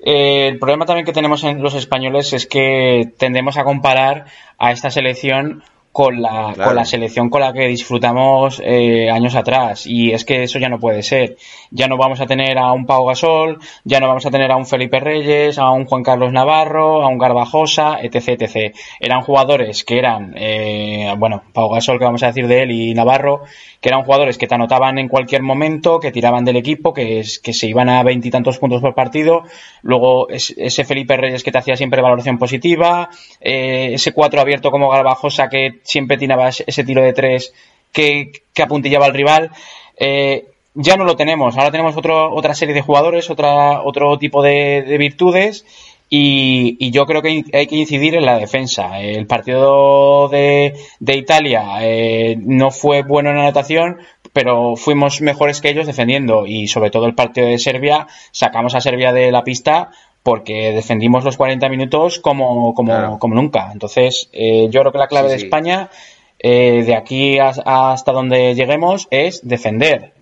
eh, 0.07 0.49
el 0.49 0.59
problema 0.59 0.85
también 0.87 1.07
que 1.07 1.13
tenemos 1.13 1.45
en 1.45 1.63
los 1.63 1.75
españoles 1.75 2.33
es 2.33 2.47
que 2.47 3.13
tendemos 3.19 3.57
a 3.57 3.65
comparar 3.65 4.25
a 4.59 4.73
esta 4.73 4.91
selección 4.91 5.63
con 5.95 6.21
la, 6.21 6.53
con 6.57 6.75
la 6.75 6.85
selección 6.85 7.31
con 7.31 7.41
la 7.41 7.53
que 7.53 7.69
disfrutamos 7.69 8.61
eh, 8.65 9.09
años 9.09 9.37
atrás. 9.37 9.87
Y 9.87 10.11
es 10.11 10.25
que 10.25 10.43
eso 10.43 10.59
ya 10.59 10.69
no 10.69 10.81
puede 10.81 11.05
ser. 11.05 11.37
Ya 11.71 11.87
no 11.87 11.97
vamos 11.97 12.21
a 12.21 12.27
tener 12.27 12.59
a 12.59 12.73
un 12.73 12.85
Pau 12.85 13.07
Gasol, 13.07 13.61
ya 13.85 14.01
no 14.01 14.09
vamos 14.09 14.27
a 14.27 14.33
tener 14.33 14.51
a 14.51 14.57
un 14.57 14.67
Felipe 14.67 14.99
Reyes, 14.99 15.57
a 15.57 15.71
un 15.71 15.85
Juan 15.85 16.03
Carlos 16.03 16.33
Navarro, 16.33 17.05
a 17.05 17.07
un 17.07 17.17
Garbajosa, 17.17 17.99
etc. 18.03 18.31
etc. 18.41 18.75
Eran 18.99 19.23
jugadores 19.23 19.85
que 19.85 19.97
eran, 20.01 20.35
eh, 20.37 21.15
bueno, 21.17 21.45
Pau 21.53 21.71
Gasol, 21.71 22.01
que 22.01 22.07
vamos 22.07 22.25
a 22.25 22.27
decir 22.27 22.49
de 22.49 22.63
él, 22.63 22.73
y 22.73 22.93
Navarro, 22.93 23.43
que 23.81 23.89
eran 23.89 24.03
jugadores 24.03 24.37
que 24.37 24.49
te 24.49 24.55
anotaban 24.57 24.99
en 24.99 25.07
cualquier 25.07 25.43
momento, 25.43 26.01
que 26.01 26.11
tiraban 26.11 26.45
del 26.45 26.57
equipo, 26.57 26.93
que, 26.93 27.21
es, 27.21 27.39
que 27.39 27.53
se 27.53 27.69
iban 27.69 27.89
a 27.89 28.03
veintitantos 28.03 28.59
puntos 28.59 28.81
por 28.81 28.97
partido. 28.97 29.45
Luego 29.83 30.29
ese 30.29 30.85
Felipe 30.85 31.17
Reyes 31.17 31.45
que 31.45 31.53
te 31.53 31.59
hacía 31.59 31.77
siempre 31.77 32.03
valoración 32.03 32.37
positiva, 32.37 33.11
eh, 33.41 33.91
ese 33.93 34.13
cuatro 34.13 34.41
abierto 34.41 34.73
como 34.73 34.89
Garbajosa 34.89 35.49
que 35.49 35.84
siempre 35.85 36.19
tiraba 36.19 36.49
ese 36.49 36.85
tiro 36.85 37.03
de 37.03 37.13
tres 37.13 37.53
que, 37.93 38.43
apuntillaba 38.61 39.07
al 39.07 39.15
rival. 39.15 39.51
Eh, 39.97 40.47
ya 40.75 40.97
no 40.97 41.05
lo 41.05 41.17
tenemos. 41.17 41.57
Ahora 41.57 41.71
tenemos 41.71 41.97
otro, 41.97 42.35
otra 42.35 42.55
serie 42.55 42.75
de 42.75 42.83
jugadores, 42.83 43.31
otra, 43.31 43.83
otro 43.83 44.19
tipo 44.19 44.43
de, 44.43 44.97
virtudes. 44.99 45.65
Y, 46.11 46.91
yo 46.91 47.07
creo 47.07 47.23
que 47.23 47.45
hay 47.53 47.67
que 47.67 47.77
incidir 47.77 48.17
en 48.17 48.27
la 48.27 48.39
defensa. 48.39 49.01
El 49.01 49.27
partido 49.27 50.29
de, 50.29 50.75
Italia 51.01 51.79
eh, 51.81 52.37
no 52.39 52.71
fue 52.71 53.03
bueno 53.03 53.31
en 53.31 53.39
anotación, 53.39 53.99
pero 54.33 54.77
fuimos 54.77 55.21
mejores 55.21 55.61
que 55.61 55.71
ellos 55.71 55.87
defendiendo. 55.87 56.47
Y 56.47 56.67
sobre 56.67 56.91
todo 56.91 57.07
el 57.07 57.15
partido 57.15 57.47
de 57.47 57.59
Serbia, 57.59 58.09
sacamos 58.33 58.75
a 58.75 58.81
Serbia 58.81 59.13
de 59.13 59.31
la 59.31 59.45
pista 59.45 59.91
porque 60.25 60.73
defendimos 60.73 61.23
los 61.23 61.37
40 61.37 61.69
minutos 61.69 62.19
como, 62.19 62.75
como, 62.75 63.19
como 63.19 63.35
nunca. 63.35 63.71
Entonces, 63.73 64.31
eh, 64.33 64.69
yo 64.71 64.81
creo 64.81 64.91
que 64.91 64.99
la 64.99 65.07
clave 65.07 65.29
de 65.29 65.37
España, 65.37 65.91
eh, 66.39 66.83
de 66.85 66.97
aquí 66.97 67.39
hasta 67.39 68.11
donde 68.11 68.55
lleguemos, 68.55 69.07
es 69.11 69.47
defender. 69.47 70.15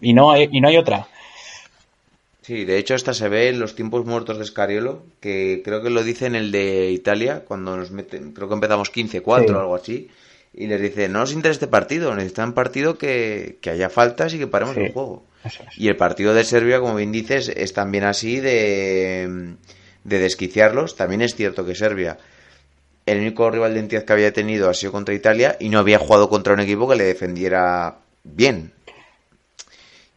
Y 0.00 0.14
no 0.14 0.32
hay, 0.32 0.48
y 0.50 0.60
no 0.62 0.68
hay 0.68 0.78
otra. 0.78 1.06
Sí, 2.40 2.64
de 2.64 2.78
hecho 2.78 2.94
hasta 2.94 3.12
se 3.12 3.28
ve 3.28 3.50
en 3.50 3.60
los 3.60 3.76
tiempos 3.76 4.06
muertos 4.06 4.38
de 4.38 4.44
Scariolo, 4.46 5.02
que 5.20 5.60
creo 5.62 5.82
que 5.82 5.90
lo 5.90 6.02
dice 6.02 6.26
en 6.26 6.34
el 6.34 6.50
de 6.50 6.90
Italia, 6.90 7.44
cuando 7.46 7.76
nos 7.76 7.90
meten, 7.90 8.32
creo 8.32 8.48
que 8.48 8.54
empezamos 8.54 8.90
15-4 8.90 9.54
o 9.54 9.60
algo 9.60 9.76
así, 9.76 10.08
y 10.54 10.66
les 10.66 10.80
dice, 10.80 11.08
no 11.08 11.22
os 11.22 11.32
interesa 11.32 11.52
este 11.52 11.66
partido, 11.66 12.14
necesitan 12.14 12.52
partido 12.52 12.98
que, 12.98 13.58
que 13.60 13.70
haya 13.70 13.88
faltas 13.88 14.34
y 14.34 14.38
que 14.38 14.46
paremos 14.46 14.76
el 14.76 14.92
juego. 14.92 15.24
Y 15.76 15.88
el 15.88 15.96
partido 15.96 16.34
de 16.34 16.44
Serbia, 16.44 16.78
como 16.78 16.96
bien 16.96 17.10
dices, 17.10 17.48
es 17.48 17.72
también 17.72 18.04
así 18.04 18.38
de, 18.38 19.56
de 20.04 20.18
desquiciarlos. 20.18 20.94
También 20.94 21.22
es 21.22 21.34
cierto 21.34 21.64
que 21.64 21.74
Serbia, 21.74 22.18
el 23.06 23.18
único 23.18 23.50
rival 23.50 23.74
de 23.74 23.80
entidad 23.80 24.04
que 24.04 24.12
había 24.12 24.32
tenido 24.32 24.68
ha 24.68 24.74
sido 24.74 24.92
contra 24.92 25.14
Italia 25.14 25.56
y 25.58 25.68
no 25.70 25.78
había 25.78 25.98
jugado 25.98 26.28
contra 26.28 26.52
un 26.52 26.60
equipo 26.60 26.88
que 26.88 26.96
le 26.96 27.04
defendiera 27.04 27.96
bien. 28.22 28.72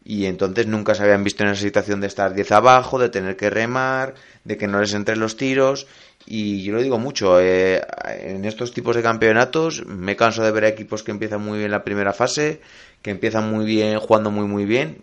Y 0.04 0.26
entonces 0.26 0.68
nunca 0.68 0.94
se 0.94 1.02
habían 1.02 1.24
visto 1.24 1.42
en 1.42 1.50
esa 1.50 1.62
situación 1.62 2.00
de 2.00 2.06
estar 2.06 2.32
10 2.32 2.52
abajo, 2.52 2.98
de 3.00 3.08
tener 3.08 3.36
que 3.36 3.50
remar, 3.50 4.14
de 4.44 4.56
que 4.56 4.68
no 4.68 4.80
les 4.80 4.94
entren 4.94 5.18
los 5.18 5.36
tiros. 5.36 5.88
Y 6.26 6.62
yo 6.62 6.72
lo 6.72 6.82
digo 6.82 6.98
mucho, 6.98 7.40
eh, 7.40 7.80
en 8.20 8.44
estos 8.44 8.72
tipos 8.72 8.96
de 8.96 9.02
campeonatos 9.02 9.86
me 9.86 10.16
canso 10.16 10.42
de 10.42 10.50
ver 10.50 10.64
equipos 10.64 11.02
que 11.02 11.12
empiezan 11.12 11.44
muy 11.44 11.58
bien 11.58 11.70
la 11.70 11.84
primera 11.84 12.12
fase, 12.12 12.60
que 13.00 13.10
empiezan 13.10 13.48
muy 13.48 13.64
bien, 13.64 13.98
jugando 14.00 14.30
muy 14.30 14.46
muy 14.46 14.64
bien. 14.64 14.98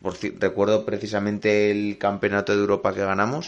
Por, 0.00 0.14
recuerdo 0.40 0.86
precisamente 0.86 1.70
el 1.70 1.98
campeonato 1.98 2.54
de 2.54 2.60
Europa 2.60 2.94
que 2.94 3.00
ganamos. 3.00 3.46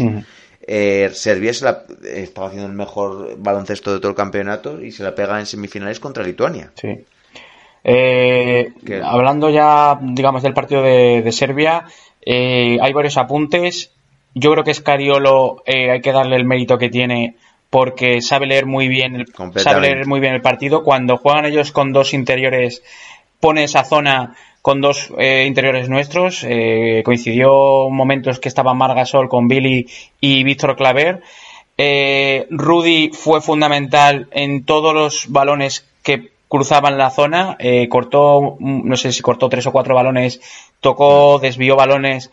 Eh, 0.71 1.09
Serbia 1.13 1.55
se 1.55 1.65
la, 1.65 1.85
estaba 2.05 2.49
haciendo 2.49 2.69
el 2.69 2.75
mejor 2.75 3.39
baloncesto 3.39 3.95
de 3.95 4.01
todo 4.01 4.11
el 4.11 4.17
campeonato 4.17 4.83
y 4.83 4.93
se 4.93 5.03
la 5.03 5.15
pega 5.15 5.39
en 5.39 5.47
semifinales 5.47 5.99
contra 5.99 6.23
Lituania. 6.23 6.73
Sí. 6.75 7.05
Eh, 7.85 8.73
hablando 9.03 9.49
ya, 9.49 9.99
digamos, 10.03 10.43
del 10.43 10.53
partido 10.53 10.83
de, 10.83 11.33
Serbia, 11.33 11.85
eh, 12.21 12.77
hay 12.83 12.93
varios 12.93 13.17
apuntes. 13.17 13.93
Yo 14.35 14.53
creo 14.53 14.65
que 14.65 14.75
Scariolo 14.75 15.63
hay 15.67 16.01
que 16.01 16.13
darle 16.13 16.37
el 16.37 16.45
mérito 16.45 16.79
que 16.79 16.91
tiene 16.91 17.37
porque 17.71 18.23
sabe 18.23 18.47
leer 18.47 18.67
muy 18.67 18.89
bien 18.89 19.17
el, 19.17 19.27
sabe 19.57 19.81
leer 19.81 20.07
muy 20.07 20.21
bien 20.21 20.35
el 20.35 20.41
partido. 20.41 20.83
Cuando 20.83 21.17
juegan 21.17 21.45
ellos 21.45 21.73
con 21.73 21.93
dos 21.93 22.15
interiores 22.15 22.83
pone 23.41 23.65
esa 23.65 23.85
zona 23.85 24.35
con 24.63 24.81
dos 24.81 25.13
eh, 25.19 25.45
interiores 25.47 25.89
nuestros. 25.89 26.45
Eh, 26.45 27.03
coincidió 27.05 27.89
momentos 27.91 28.41
que 28.41 28.49
estaba 28.49 28.75
Margasol 28.75 29.29
con 29.29 29.49
Billy 29.49 29.87
y 30.21 30.45
Víctor 30.45 30.77
Claver. 30.77 31.23
Eh, 31.77 32.47
Rudy 32.51 33.11
fue 33.13 33.41
fundamental 33.41 34.29
en 34.33 34.65
todos 34.65 34.95
los 34.95 35.27
balones 35.29 35.87
que 36.03 36.33
cruzaban 36.49 36.99
la 36.99 37.11
zona. 37.11 37.57
cortó, 37.89 38.57
no 38.61 38.97
sé 38.97 39.13
si 39.13 39.23
cortó 39.23 39.49
tres 39.49 39.67
o 39.67 39.73
cuatro 39.73 39.95
balones, 39.95 40.41
tocó, 40.81 41.39
desvió 41.39 41.77
balones. 41.77 42.31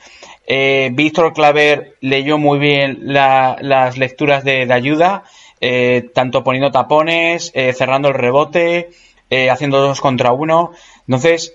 Víctor 0.47 1.33
Claver 1.33 1.95
leyó 2.01 2.37
muy 2.37 2.59
bien 2.59 2.99
las 3.01 3.97
lecturas 3.97 4.43
de, 4.43 4.71
ayuda, 4.71 5.23
tanto 6.13 6.43
poniendo 6.43 6.71
tapones, 6.71 7.51
cerrando 7.73 8.09
el 8.09 8.13
rebote, 8.13 8.89
haciendo 9.49 9.79
dos 9.81 10.01
contra 10.01 10.31
uno. 10.31 10.71
Entonces, 11.07 11.53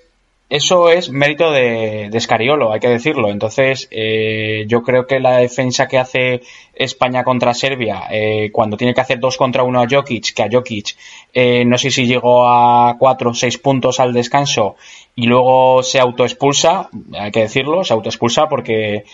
eso 0.50 0.90
es 0.90 1.10
mérito 1.10 1.52
de, 1.52 2.08
de 2.10 2.20
Scariolo, 2.20 2.72
hay 2.72 2.80
que 2.80 2.88
decirlo. 2.88 3.30
Entonces, 3.30 3.86
eh, 3.92 4.64
yo 4.66 4.82
creo 4.82 5.06
que 5.06 5.20
la 5.20 5.36
defensa 5.36 5.86
que 5.86 5.96
hace 5.96 6.42
España 6.74 7.22
contra 7.22 7.54
Serbia, 7.54 8.08
eh, 8.10 8.50
cuando 8.50 8.76
tiene 8.76 8.92
que 8.92 9.00
hacer 9.00 9.20
dos 9.20 9.36
contra 9.36 9.62
uno 9.62 9.80
a 9.80 9.86
Jokic, 9.88 10.34
que 10.34 10.42
a 10.42 10.48
Jokic 10.50 10.96
eh, 11.32 11.64
no 11.64 11.78
sé 11.78 11.90
si 11.90 12.06
llegó 12.06 12.48
a 12.48 12.96
cuatro 12.98 13.30
o 13.30 13.34
seis 13.34 13.58
puntos 13.58 14.00
al 14.00 14.12
descanso 14.12 14.76
y 15.14 15.26
luego 15.26 15.82
se 15.82 16.00
autoexpulsa, 16.00 16.88
hay 17.18 17.30
que 17.30 17.40
decirlo, 17.40 17.84
se 17.84 17.92
autoexpulsa 17.92 18.48
porque 18.48 19.04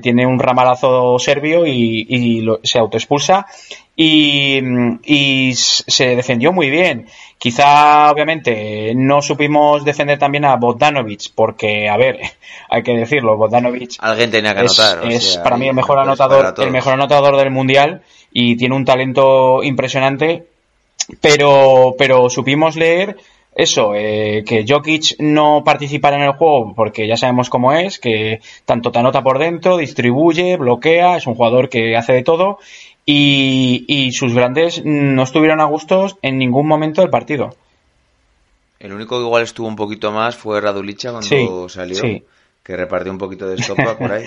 tiene 0.00 0.26
un 0.26 0.38
ramalazo 0.38 1.18
serbio 1.18 1.66
y, 1.66 2.06
y 2.08 2.46
se 2.62 2.78
autoexpulsa 2.78 3.46
y, 4.00 4.60
y 5.04 5.54
se 5.56 6.14
defendió 6.14 6.52
muy 6.52 6.70
bien. 6.70 7.08
Quizá, 7.36 8.12
obviamente, 8.12 8.92
no 8.94 9.20
supimos 9.20 9.84
defender 9.84 10.20
también 10.20 10.44
a 10.44 10.54
Bogdanovic, 10.54 11.32
porque, 11.34 11.88
a 11.88 11.96
ver, 11.96 12.20
hay 12.70 12.84
que 12.84 12.92
decirlo, 12.92 13.36
Bogdanovic 13.36 13.96
Alguien 13.98 14.30
tenía 14.30 14.54
que 14.54 14.60
anotar. 14.60 15.04
Es, 15.10 15.38
para 15.38 15.56
mí 15.56 15.66
el 15.66 15.74
mejor 15.74 15.98
anotador, 15.98 16.54
el 16.58 16.70
mejor 16.70 16.92
anotador 16.92 17.36
del 17.36 17.50
mundial 17.50 18.02
y 18.32 18.56
tiene 18.56 18.76
un 18.76 18.84
talento 18.84 19.64
impresionante, 19.64 20.46
pero, 21.20 21.94
pero 21.98 22.30
supimos 22.30 22.76
leer 22.76 23.16
eso, 23.58 23.92
eh, 23.96 24.44
que 24.46 24.64
Jokic 24.68 25.16
no 25.18 25.62
participara 25.64 26.16
en 26.16 26.22
el 26.22 26.32
juego 26.34 26.74
porque 26.76 27.08
ya 27.08 27.16
sabemos 27.16 27.50
cómo 27.50 27.72
es, 27.72 27.98
que 27.98 28.40
tanto 28.64 28.92
te 28.92 29.00
anota 29.00 29.24
por 29.24 29.40
dentro, 29.40 29.76
distribuye, 29.76 30.56
bloquea, 30.56 31.16
es 31.16 31.26
un 31.26 31.34
jugador 31.34 31.68
que 31.68 31.96
hace 31.96 32.12
de 32.12 32.22
todo 32.22 32.58
y, 33.04 34.10
sus 34.12 34.32
grandes 34.32 34.84
no 34.84 35.22
estuvieron 35.22 35.60
a 35.60 35.64
gustos 35.64 36.16
en 36.22 36.38
ningún 36.38 36.68
momento 36.68 37.00
del 37.00 37.10
partido. 37.10 37.56
El 38.78 38.92
único 38.92 39.18
que 39.18 39.24
igual 39.24 39.42
estuvo 39.42 39.66
un 39.66 39.76
poquito 39.76 40.12
más 40.12 40.36
fue 40.36 40.60
Radulicha 40.60 41.10
cuando 41.10 41.68
salió, 41.68 42.00
que 42.68 42.76
repartió 42.76 43.10
un 43.10 43.16
poquito 43.16 43.48
de 43.48 43.56
estopa 43.56 43.96
por 43.98 44.12
ahí. 44.12 44.26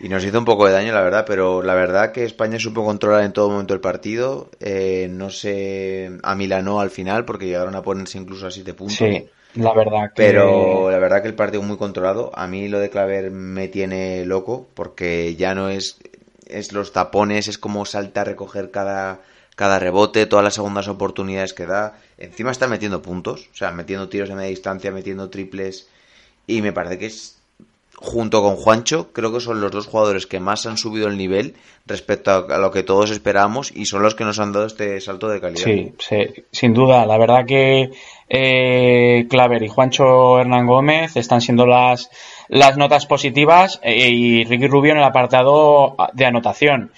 Y 0.00 0.08
nos 0.08 0.24
hizo 0.24 0.38
un 0.38 0.46
poco 0.46 0.66
de 0.66 0.72
daño, 0.72 0.94
la 0.94 1.02
verdad, 1.02 1.26
pero 1.26 1.62
la 1.62 1.74
verdad 1.74 2.10
que 2.10 2.24
España 2.24 2.58
supo 2.58 2.86
controlar 2.86 3.22
en 3.22 3.34
todo 3.34 3.50
momento 3.50 3.74
el 3.74 3.80
partido. 3.80 4.48
Eh, 4.60 5.08
no 5.10 5.28
se 5.28 6.10
amilanó 6.22 6.80
al 6.80 6.88
final 6.88 7.26
porque 7.26 7.44
llegaron 7.44 7.74
a 7.74 7.82
ponerse 7.82 8.16
incluso 8.16 8.46
a 8.46 8.50
siete 8.50 8.72
puntos. 8.72 8.96
Sí, 8.96 9.28
la 9.56 9.74
verdad 9.74 10.06
que... 10.08 10.22
Pero 10.22 10.90
la 10.90 10.98
verdad 10.98 11.20
que 11.20 11.28
el 11.28 11.34
partido 11.34 11.62
muy 11.62 11.76
controlado. 11.76 12.30
A 12.34 12.46
mí 12.46 12.66
lo 12.68 12.78
de 12.78 12.88
Claver 12.88 13.30
me 13.30 13.68
tiene 13.68 14.24
loco 14.24 14.66
porque 14.72 15.36
ya 15.36 15.54
no 15.54 15.68
es 15.68 15.98
es 16.46 16.72
los 16.72 16.94
tapones, 16.94 17.46
es 17.46 17.58
como 17.58 17.84
salta 17.84 18.22
a 18.22 18.24
recoger 18.24 18.70
cada, 18.70 19.20
cada 19.54 19.78
rebote, 19.78 20.24
todas 20.24 20.44
las 20.44 20.54
segundas 20.54 20.88
oportunidades 20.88 21.52
que 21.52 21.66
da. 21.66 21.98
Encima 22.16 22.52
está 22.52 22.66
metiendo 22.68 23.02
puntos, 23.02 23.50
o 23.52 23.56
sea, 23.56 23.70
metiendo 23.70 24.08
tiros 24.08 24.30
de 24.30 24.34
media 24.34 24.48
distancia, 24.48 24.90
metiendo 24.90 25.28
triples. 25.28 25.88
Y 26.46 26.62
me 26.62 26.72
parece 26.72 26.98
que 26.98 27.06
es, 27.06 27.39
junto 28.00 28.42
con 28.42 28.56
Juancho, 28.56 29.12
creo 29.12 29.32
que 29.32 29.40
son 29.40 29.60
los 29.60 29.70
dos 29.70 29.86
jugadores 29.86 30.26
que 30.26 30.40
más 30.40 30.64
han 30.64 30.78
subido 30.78 31.06
el 31.06 31.18
nivel 31.18 31.54
respecto 31.86 32.46
a 32.48 32.58
lo 32.58 32.70
que 32.70 32.82
todos 32.82 33.10
esperábamos 33.10 33.70
y 33.74 33.84
son 33.84 34.02
los 34.02 34.14
que 34.14 34.24
nos 34.24 34.38
han 34.38 34.52
dado 34.52 34.66
este 34.66 35.00
salto 35.00 35.28
de 35.28 35.40
calidad. 35.40 35.64
Sí, 35.98 36.26
sin 36.50 36.72
duda. 36.72 37.04
La 37.04 37.18
verdad 37.18 37.44
que 37.46 37.90
eh, 38.28 39.26
Claver 39.28 39.62
y 39.62 39.68
Juancho 39.68 40.40
Hernán 40.40 40.66
Gómez 40.66 41.16
están 41.16 41.40
siendo 41.40 41.66
las 41.66 42.10
las 42.48 42.76
notas 42.76 43.06
positivas 43.06 43.80
eh, 43.82 44.08
y 44.08 44.44
Ricky 44.44 44.66
Rubio 44.66 44.92
en 44.92 44.98
el 44.98 45.04
apartado 45.04 45.96
de 46.14 46.24
anotación 46.24 46.90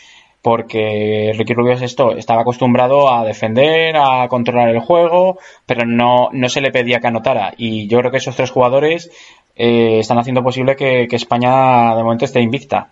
porque 0.43 1.33
Ricky 1.39 1.55
Rubio 1.55 1.75
es 1.75 1.83
esto, 1.83 2.17
estaba 2.17 2.43
acostumbrado 2.43 3.13
a 3.13 3.25
defender, 3.25 3.97
a 3.97 4.27
controlar 4.29 4.71
el 4.71 4.81
juego, 4.81 5.39
pero 5.67 5.87
no, 5.87 6.31
no 6.33 6.49
se 6.49 6.61
le 6.61 6.73
pedía 6.73 6.99
que 6.99 7.07
anotara. 7.07 7.55
Y 7.57 7.87
yo 7.87 8.01
creo 8.01 8.11
que 8.11 8.17
esos 8.17 8.35
tres 8.35 8.51
jugadores 8.51 9.11
eh, 9.57 9.99
están 10.01 10.19
haciendo 10.19 10.43
posible 10.43 10.77
que, 10.77 11.07
España 11.11 11.95
de 11.95 12.03
momento 12.03 12.25
esté 12.25 12.41
invicta. 12.41 12.89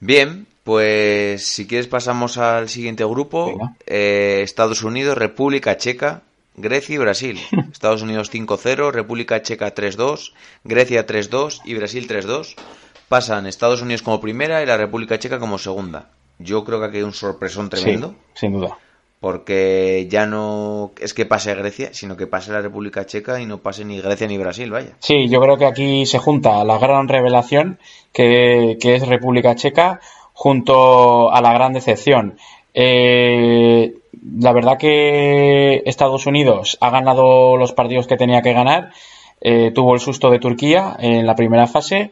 Bien, 0.00 0.46
Pues 0.64 1.46
si 1.46 1.66
quieres 1.66 1.88
pasamos 1.88 2.38
al 2.38 2.68
siguiente 2.68 3.04
grupo. 3.04 3.74
Eh, 3.86 4.40
Estados 4.42 4.82
Unidos, 4.82 5.16
República 5.16 5.76
Checa, 5.76 6.22
Grecia 6.56 6.94
y 6.94 6.98
Brasil. 6.98 7.38
Estados 7.72 8.02
Unidos 8.02 8.32
5-0, 8.32 8.90
República 8.90 9.42
Checa 9.42 9.74
3-2, 9.74 10.32
Grecia 10.64 11.06
3-2 11.06 11.60
y 11.64 11.74
Brasil 11.74 12.08
3-2. 12.08 12.54
Pasan 13.08 13.46
Estados 13.46 13.82
Unidos 13.82 14.02
como 14.02 14.20
primera 14.20 14.62
y 14.62 14.66
la 14.66 14.78
República 14.78 15.18
Checa 15.18 15.38
como 15.38 15.58
segunda. 15.58 16.08
Yo 16.38 16.64
creo 16.64 16.80
que 16.80 16.86
aquí 16.86 16.96
hay 16.96 17.02
un 17.02 17.12
sorpresón 17.12 17.68
tremendo. 17.68 18.14
sin 18.34 18.52
duda. 18.52 18.78
Porque 19.24 20.06
ya 20.10 20.26
no 20.26 20.90
es 21.00 21.14
que 21.14 21.24
pase 21.24 21.54
Grecia, 21.54 21.94
sino 21.94 22.14
que 22.14 22.26
pase 22.26 22.52
la 22.52 22.60
República 22.60 23.06
Checa 23.06 23.40
y 23.40 23.46
no 23.46 23.56
pase 23.56 23.86
ni 23.86 23.98
Grecia 23.98 24.26
ni 24.26 24.36
Brasil, 24.36 24.70
vaya. 24.70 24.96
Sí, 24.98 25.30
yo 25.30 25.40
creo 25.40 25.56
que 25.56 25.64
aquí 25.64 26.04
se 26.04 26.18
junta 26.18 26.62
la 26.62 26.76
gran 26.76 27.08
revelación 27.08 27.78
que, 28.12 28.76
es 28.78 29.08
República 29.08 29.54
Checa 29.54 29.98
junto 30.34 31.32
a 31.32 31.40
la 31.40 31.54
gran 31.54 31.72
decepción. 31.72 32.36
Eh, 32.74 33.94
la 34.38 34.52
verdad 34.52 34.76
que 34.76 35.82
Estados 35.86 36.26
Unidos 36.26 36.76
ha 36.82 36.90
ganado 36.90 37.56
los 37.56 37.72
partidos 37.72 38.06
que 38.06 38.18
tenía 38.18 38.42
que 38.42 38.52
ganar. 38.52 38.90
Eh, 39.40 39.70
tuvo 39.74 39.94
el 39.94 40.00
susto 40.00 40.30
de 40.30 40.38
Turquía 40.38 40.98
en 41.00 41.26
la 41.26 41.34
primera 41.34 41.66
fase, 41.66 42.10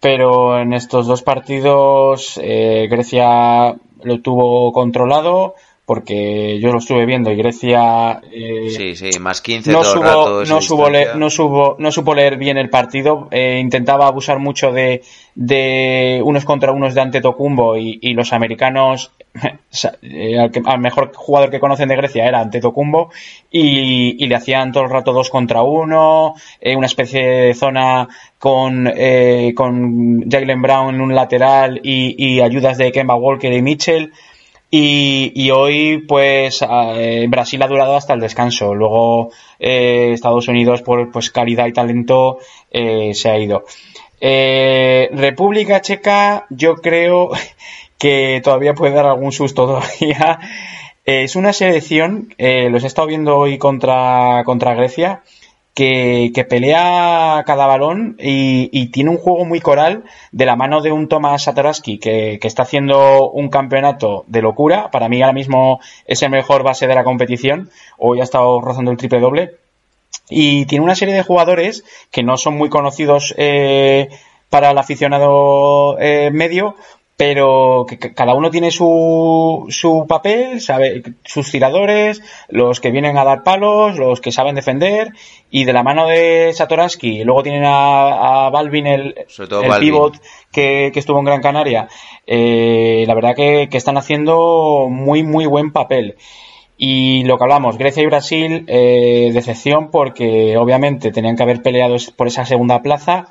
pero 0.00 0.60
en 0.60 0.74
estos 0.74 1.06
dos 1.06 1.22
partidos 1.22 2.38
eh, 2.42 2.88
Grecia 2.90 3.74
lo 4.02 4.20
tuvo 4.20 4.70
controlado 4.74 5.54
porque 5.84 6.60
yo 6.60 6.70
lo 6.72 6.78
estuve 6.78 7.06
viendo 7.06 7.32
y 7.32 7.36
Grecia 7.36 8.20
eh, 8.30 8.70
sí 8.70 8.94
sí 8.94 9.18
más 9.18 9.40
15 9.40 9.72
no 9.72 9.82
todo 9.82 9.92
subo, 9.92 10.02
el 10.02 10.08
rato 10.08 10.44
no, 10.44 10.60
subo 10.60 10.88
leer, 10.88 11.16
no, 11.16 11.28
subo, 11.28 11.76
no 11.78 11.90
supo 11.90 12.14
leer 12.14 12.36
bien 12.36 12.56
el 12.56 12.70
partido. 12.70 13.28
Eh, 13.32 13.58
intentaba 13.60 14.06
abusar 14.06 14.38
mucho 14.38 14.70
de, 14.70 15.02
de 15.34 16.20
unos 16.24 16.44
contra 16.44 16.70
unos 16.70 16.94
de 16.94 17.00
Antetokounmpo 17.00 17.76
y, 17.76 17.98
y 18.00 18.14
los 18.14 18.32
americanos 18.32 19.10
eh, 20.02 20.38
al, 20.38 20.52
que, 20.52 20.62
al, 20.64 20.78
mejor 20.78 21.12
jugador 21.14 21.50
que 21.50 21.58
conocen 21.58 21.88
de 21.88 21.96
Grecia 21.96 22.26
era 22.26 22.40
Antetokounmpo 22.40 23.10
y, 23.50 24.22
y 24.22 24.28
le 24.28 24.36
hacían 24.36 24.70
todo 24.70 24.84
el 24.84 24.90
rato 24.90 25.12
dos 25.12 25.30
contra 25.30 25.62
uno 25.62 26.34
eh, 26.60 26.76
una 26.76 26.86
especie 26.86 27.26
de 27.26 27.54
zona 27.54 28.08
con, 28.38 28.88
eh, 28.94 29.52
con 29.56 30.30
Jalen 30.30 30.62
Brown 30.62 30.94
en 30.94 31.00
un 31.00 31.14
lateral 31.14 31.80
y, 31.82 32.14
y 32.16 32.40
ayudas 32.40 32.78
de 32.78 32.92
Kemba 32.92 33.16
Walker 33.16 33.52
y 33.52 33.62
Mitchell 33.62 34.12
y, 34.74 35.32
y, 35.34 35.50
hoy, 35.50 35.98
pues, 35.98 36.64
eh, 36.66 37.26
Brasil 37.28 37.60
ha 37.62 37.68
durado 37.68 37.94
hasta 37.94 38.14
el 38.14 38.20
descanso. 38.20 38.74
Luego, 38.74 39.30
eh, 39.58 40.12
Estados 40.14 40.48
Unidos, 40.48 40.80
por 40.80 41.12
pues, 41.12 41.30
calidad 41.30 41.66
y 41.66 41.74
talento, 41.74 42.38
eh, 42.70 43.12
se 43.12 43.28
ha 43.28 43.38
ido. 43.38 43.66
Eh, 44.18 45.10
República 45.12 45.82
Checa, 45.82 46.46
yo 46.48 46.76
creo 46.76 47.32
que 47.98 48.40
todavía 48.42 48.72
puede 48.72 48.94
dar 48.94 49.04
algún 49.04 49.32
susto 49.32 49.66
todavía. 49.66 50.38
es 51.04 51.36
una 51.36 51.52
selección, 51.52 52.34
los 52.38 52.82
he 52.82 52.86
estado 52.86 53.08
viendo 53.08 53.36
hoy 53.36 53.58
contra, 53.58 54.42
contra 54.46 54.72
Grecia, 54.72 55.22
que, 55.74 56.32
que, 56.34 56.44
pelea 56.44 57.42
cada 57.46 57.66
balón 57.66 58.16
y, 58.18 58.68
y, 58.72 58.88
tiene 58.88 59.10
un 59.10 59.16
juego 59.16 59.44
muy 59.44 59.60
coral 59.60 60.04
de 60.30 60.46
la 60.46 60.56
mano 60.56 60.82
de 60.82 60.92
un 60.92 61.08
Tomás 61.08 61.44
Satoraski 61.44 61.98
que, 61.98 62.38
que, 62.40 62.48
está 62.48 62.62
haciendo 62.62 63.30
un 63.30 63.48
campeonato 63.48 64.24
de 64.26 64.42
locura. 64.42 64.90
Para 64.90 65.08
mí 65.08 65.22
ahora 65.22 65.32
mismo 65.32 65.80
es 66.06 66.22
el 66.22 66.30
mejor 66.30 66.62
base 66.62 66.86
de 66.86 66.94
la 66.94 67.04
competición. 67.04 67.70
Hoy 67.98 68.20
ha 68.20 68.24
estado 68.24 68.60
rozando 68.60 68.90
el 68.90 68.98
triple 68.98 69.20
doble. 69.20 69.56
Y 70.28 70.66
tiene 70.66 70.84
una 70.84 70.94
serie 70.94 71.14
de 71.14 71.22
jugadores 71.22 71.84
que 72.10 72.22
no 72.22 72.36
son 72.36 72.56
muy 72.56 72.68
conocidos 72.68 73.34
eh, 73.38 74.08
para 74.50 74.70
el 74.70 74.78
aficionado 74.78 75.98
eh, 75.98 76.30
medio, 76.30 76.76
pero 77.24 77.86
que 77.88 77.98
cada 77.98 78.34
uno 78.34 78.50
tiene 78.50 78.72
su, 78.72 79.66
su 79.68 80.06
papel, 80.08 80.60
sabe 80.60 81.04
sus 81.24 81.52
tiradores, 81.52 82.20
los 82.48 82.80
que 82.80 82.90
vienen 82.90 83.16
a 83.16 83.22
dar 83.22 83.44
palos, 83.44 83.96
los 83.96 84.20
que 84.20 84.32
saben 84.32 84.56
defender, 84.56 85.12
y 85.48 85.62
de 85.62 85.72
la 85.72 85.84
mano 85.84 86.08
de 86.08 86.50
Satoransky, 86.52 87.22
luego 87.22 87.44
tienen 87.44 87.62
a, 87.64 88.46
a 88.46 88.50
Balvin, 88.50 88.88
el, 88.88 89.14
el 89.38 89.46
Balvin. 89.46 89.78
pivot 89.78 90.20
que, 90.50 90.90
que, 90.92 90.98
estuvo 90.98 91.20
en 91.20 91.26
Gran 91.26 91.40
Canaria, 91.40 91.86
eh, 92.26 93.04
la 93.06 93.14
verdad 93.14 93.36
que, 93.36 93.68
que, 93.70 93.78
están 93.78 93.98
haciendo 93.98 94.88
muy, 94.90 95.22
muy 95.22 95.46
buen 95.46 95.70
papel. 95.70 96.16
Y 96.76 97.22
lo 97.22 97.38
que 97.38 97.44
hablamos, 97.44 97.78
Grecia 97.78 98.02
y 98.02 98.06
Brasil, 98.06 98.64
eh, 98.66 99.30
decepción 99.32 99.92
porque 99.92 100.56
obviamente 100.56 101.12
tenían 101.12 101.36
que 101.36 101.44
haber 101.44 101.62
peleado 101.62 101.94
por 102.16 102.26
esa 102.26 102.44
segunda 102.46 102.82
plaza. 102.82 103.28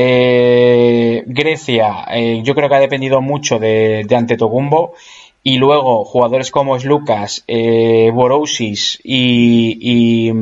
Eh, 0.00 1.24
Grecia, 1.26 2.04
eh, 2.12 2.40
yo 2.44 2.54
creo 2.54 2.68
que 2.68 2.76
ha 2.76 2.80
dependido 2.80 3.20
mucho 3.20 3.58
de, 3.58 4.04
de 4.06 4.14
Antetokounmpo 4.14 4.94
y 5.42 5.56
luego 5.56 6.04
jugadores 6.04 6.52
como 6.52 6.78
Slucas, 6.78 7.42
eh, 7.48 8.12
Borousis 8.14 9.00
y, 9.02 9.76
y 9.80 10.32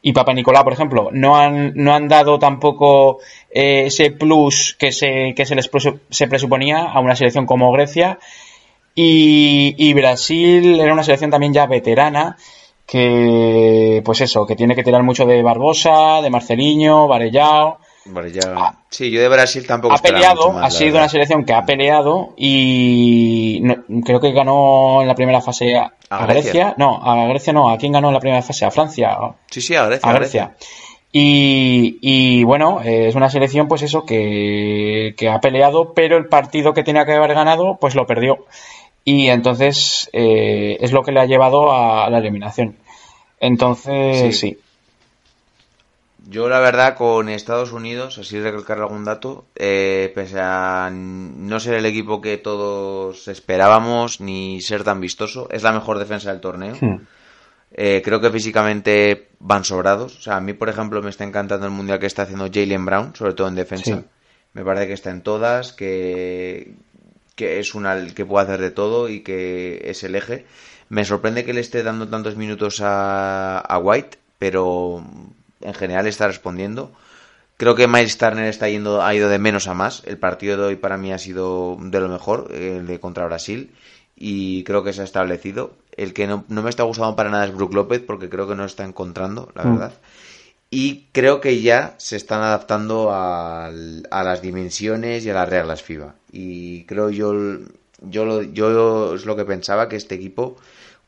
y 0.00 0.12
Papa 0.12 0.34
Nicolás, 0.34 0.62
por 0.62 0.72
ejemplo, 0.72 1.08
no 1.12 1.34
han, 1.34 1.72
no 1.74 1.92
han 1.92 2.06
dado 2.06 2.38
tampoco 2.38 3.18
eh, 3.50 3.86
ese 3.86 4.12
plus 4.12 4.76
que 4.78 4.92
se, 4.92 5.34
que 5.34 5.44
se 5.44 5.56
les 5.56 5.68
se 6.08 6.28
presuponía 6.28 6.84
a 6.84 7.00
una 7.00 7.16
selección 7.16 7.44
como 7.44 7.72
Grecia. 7.72 8.20
Y, 8.94 9.74
y 9.76 9.94
Brasil 9.94 10.78
era 10.78 10.92
una 10.92 11.02
selección 11.02 11.32
también 11.32 11.52
ya 11.52 11.66
veterana 11.66 12.36
que, 12.86 14.00
pues 14.04 14.20
eso, 14.20 14.46
que 14.46 14.54
tiene 14.54 14.76
que 14.76 14.84
tirar 14.84 15.02
mucho 15.02 15.26
de 15.26 15.42
Barbosa, 15.42 16.22
de 16.22 16.30
Marceliño, 16.30 17.08
Varellao. 17.08 17.78
Ya... 18.32 18.78
Sí, 18.88 19.10
yo 19.10 19.20
de 19.20 19.28
Brasil 19.28 19.66
tampoco. 19.66 19.94
Ha 19.94 19.98
peleado, 19.98 20.52
más, 20.52 20.66
ha 20.66 20.70
sido 20.70 20.92
verdad. 20.92 21.02
una 21.02 21.08
selección 21.10 21.44
que 21.44 21.52
ha 21.52 21.64
peleado 21.64 22.32
y 22.36 23.60
no, 23.62 23.76
creo 24.04 24.20
que 24.20 24.32
ganó 24.32 25.02
en 25.02 25.08
la 25.08 25.14
primera 25.14 25.40
fase 25.40 25.76
a, 25.76 25.92
a 26.08 26.26
Grecia? 26.26 26.52
Grecia. 26.52 26.74
No, 26.78 27.00
a 27.02 27.26
Grecia 27.26 27.52
no. 27.52 27.70
¿A 27.70 27.76
quién 27.76 27.92
ganó 27.92 28.08
en 28.08 28.14
la 28.14 28.20
primera 28.20 28.42
fase? 28.42 28.64
A 28.64 28.70
Francia. 28.70 29.18
Sí, 29.50 29.60
sí, 29.60 29.74
a 29.74 29.86
Grecia. 29.86 30.10
A 30.10 30.12
Grecia. 30.14 30.56
Y, 31.12 31.98
y, 32.02 32.44
bueno, 32.44 32.80
es 32.82 33.14
una 33.14 33.30
selección, 33.30 33.66
pues 33.66 33.82
eso, 33.82 34.04
que, 34.04 35.14
que, 35.16 35.28
ha 35.28 35.40
peleado, 35.40 35.94
pero 35.94 36.18
el 36.18 36.26
partido 36.26 36.74
que 36.74 36.84
tenía 36.84 37.06
que 37.06 37.14
haber 37.14 37.34
ganado, 37.34 37.78
pues 37.80 37.94
lo 37.94 38.06
perdió. 38.06 38.46
Y 39.04 39.28
entonces 39.28 40.10
eh, 40.12 40.76
es 40.80 40.92
lo 40.92 41.02
que 41.02 41.12
le 41.12 41.20
ha 41.20 41.26
llevado 41.26 41.72
a 41.72 42.10
la 42.10 42.18
eliminación. 42.18 42.76
Entonces, 43.40 44.36
sí. 44.36 44.54
sí. 44.54 44.58
Yo 46.30 46.50
la 46.50 46.60
verdad 46.60 46.94
con 46.94 47.30
Estados 47.30 47.72
Unidos, 47.72 48.18
así 48.18 48.38
recalcar 48.38 48.78
algún 48.78 49.02
dato, 49.02 49.46
eh, 49.54 50.12
pese 50.14 50.38
a 50.38 50.90
no 50.92 51.58
ser 51.58 51.74
el 51.74 51.86
equipo 51.86 52.20
que 52.20 52.36
todos 52.36 53.28
esperábamos 53.28 54.20
ni 54.20 54.60
ser 54.60 54.84
tan 54.84 55.00
vistoso, 55.00 55.48
es 55.50 55.62
la 55.62 55.72
mejor 55.72 55.98
defensa 55.98 56.30
del 56.30 56.42
torneo. 56.42 56.74
Hmm. 56.74 56.98
Sí. 56.98 57.06
Eh, 57.70 58.02
creo 58.04 58.20
que 58.20 58.30
físicamente 58.30 59.28
van 59.38 59.64
sobrados. 59.64 60.18
O 60.18 60.20
sea, 60.20 60.36
a 60.36 60.40
mí, 60.42 60.52
por 60.52 60.68
ejemplo, 60.68 61.00
me 61.00 61.08
está 61.08 61.24
encantando 61.24 61.64
el 61.64 61.72
mundial 61.72 61.98
que 61.98 62.06
está 62.06 62.24
haciendo 62.24 62.50
Jalen 62.52 62.84
Brown, 62.84 63.14
sobre 63.14 63.32
todo 63.32 63.48
en 63.48 63.54
defensa. 63.54 63.96
Sí. 63.96 64.04
Me 64.52 64.64
parece 64.64 64.86
que 64.86 64.92
está 64.92 65.10
en 65.10 65.22
todas, 65.22 65.72
que, 65.72 66.74
que 67.36 67.58
es 67.58 67.74
una 67.74 68.06
que 68.06 68.26
puede 68.26 68.44
hacer 68.44 68.60
de 68.60 68.70
todo 68.70 69.08
y 69.08 69.20
que 69.20 69.80
es 69.82 70.04
el 70.04 70.14
eje. 70.14 70.44
Me 70.90 71.06
sorprende 71.06 71.46
que 71.46 71.54
le 71.54 71.60
esté 71.60 71.82
dando 71.82 72.06
tantos 72.06 72.36
minutos 72.36 72.82
a, 72.82 73.60
a 73.60 73.78
White, 73.78 74.18
pero 74.38 75.02
en 75.60 75.74
general 75.74 76.06
está 76.06 76.26
respondiendo. 76.26 76.92
Creo 77.56 77.74
que 77.74 77.88
Miles 77.88 78.18
Turner 78.18 78.46
está 78.46 78.68
yendo, 78.68 79.02
ha 79.02 79.14
ido 79.14 79.28
de 79.28 79.38
menos 79.38 79.66
a 79.66 79.74
más. 79.74 80.02
El 80.06 80.16
partido 80.16 80.56
de 80.56 80.62
hoy 80.64 80.76
para 80.76 80.96
mí 80.96 81.12
ha 81.12 81.18
sido 81.18 81.76
de 81.80 82.00
lo 82.00 82.08
mejor, 82.08 82.52
el 82.54 82.86
de 82.86 83.00
contra 83.00 83.26
Brasil, 83.26 83.72
y 84.14 84.62
creo 84.62 84.84
que 84.84 84.92
se 84.92 85.00
ha 85.00 85.04
establecido. 85.04 85.72
El 85.96 86.14
que 86.14 86.28
no, 86.28 86.44
no 86.48 86.62
me 86.62 86.70
está 86.70 86.84
gustando 86.84 87.16
para 87.16 87.30
nada 87.30 87.46
es 87.46 87.54
Brook 87.54 87.74
López, 87.74 88.00
porque 88.06 88.28
creo 88.28 88.46
que 88.46 88.54
no 88.54 88.64
está 88.64 88.84
encontrando, 88.84 89.50
la 89.56 89.64
mm. 89.64 89.72
verdad. 89.72 89.92
Y 90.70 91.06
creo 91.12 91.40
que 91.40 91.60
ya 91.60 91.94
se 91.98 92.16
están 92.16 92.42
adaptando 92.42 93.10
a, 93.10 93.66
a, 93.66 94.22
las 94.22 94.42
dimensiones 94.42 95.24
y 95.24 95.30
a 95.30 95.34
las 95.34 95.48
reglas 95.48 95.82
FIBA. 95.82 96.14
Y 96.30 96.84
creo 96.84 97.10
yo, 97.10 97.32
yo, 98.02 98.24
lo, 98.24 98.42
yo 98.42 99.14
es 99.14 99.24
lo 99.24 99.34
que 99.34 99.44
pensaba, 99.44 99.88
que 99.88 99.96
este 99.96 100.14
equipo, 100.14 100.56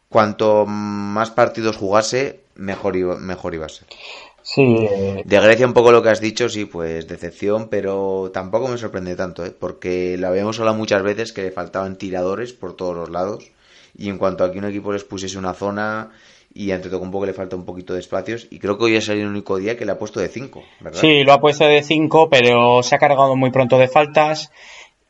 cuanto 0.09 0.67
más 0.67 1.31
partidos 1.31 1.77
jugase, 1.77 2.41
mejor 2.57 2.97
iba, 2.97 3.17
mejor 3.17 3.55
iba 3.55 3.67
a 3.67 3.69
ser. 3.69 3.87
Sí. 4.43 4.63
Eh... 4.63 5.23
De 5.25 5.41
Grecia 5.41 5.67
un 5.67 5.73
poco 5.73 5.93
lo 5.93 6.03
que 6.03 6.09
has 6.09 6.21
dicho, 6.21 6.49
sí, 6.49 6.65
pues 6.65 7.07
decepción, 7.07 7.69
pero 7.69 8.31
tampoco 8.33 8.69
me 8.69 8.79
sorprende 8.79 9.17
tanto, 9.17 9.45
¿eh? 9.45 9.53
porque 9.57 10.17
lo 10.19 10.29
habíamos 10.29 10.59
hablado 10.59 10.77
muchas 10.77 11.03
veces 11.03 11.33
que 11.33 11.43
le 11.43 11.51
faltaban 11.51 11.97
tiradores 11.97 12.53
por 12.53 12.75
todos 12.75 12.95
los 12.95 13.11
lados 13.11 13.51
y 13.97 14.09
en 14.09 14.19
cuanto 14.19 14.45
a 14.45 14.53
que 14.53 14.59
un 14.59 14.65
equipo 14.65 14.93
les 14.93 15.05
pusiese 15.05 15.39
una 15.39 15.55
zona 15.55 16.11
y 16.53 16.73
ante 16.73 16.89
todo 16.89 17.01
un 17.01 17.11
poco 17.11 17.27
le 17.27 17.33
falta 17.33 17.55
un 17.55 17.65
poquito 17.65 17.95
de 17.95 18.01
espacios 18.01 18.49
y 18.51 18.59
creo 18.59 18.77
que 18.77 18.85
hoy 18.85 18.97
ha 18.97 19.01
salido 19.01 19.27
el 19.27 19.33
único 19.33 19.57
día 19.59 19.77
que 19.77 19.85
le 19.85 19.93
ha 19.93 19.99
puesto 19.99 20.21
de 20.21 20.29
5, 20.29 20.63
¿verdad? 20.81 21.01
Sí, 21.01 21.23
lo 21.23 21.33
ha 21.33 21.41
puesto 21.41 21.65
de 21.65 21.83
5, 21.83 22.29
pero 22.29 22.83
se 22.83 22.95
ha 22.95 22.99
cargado 22.99 23.37
muy 23.37 23.51
pronto 23.51 23.79
de 23.79 23.89
faltas 23.89 24.51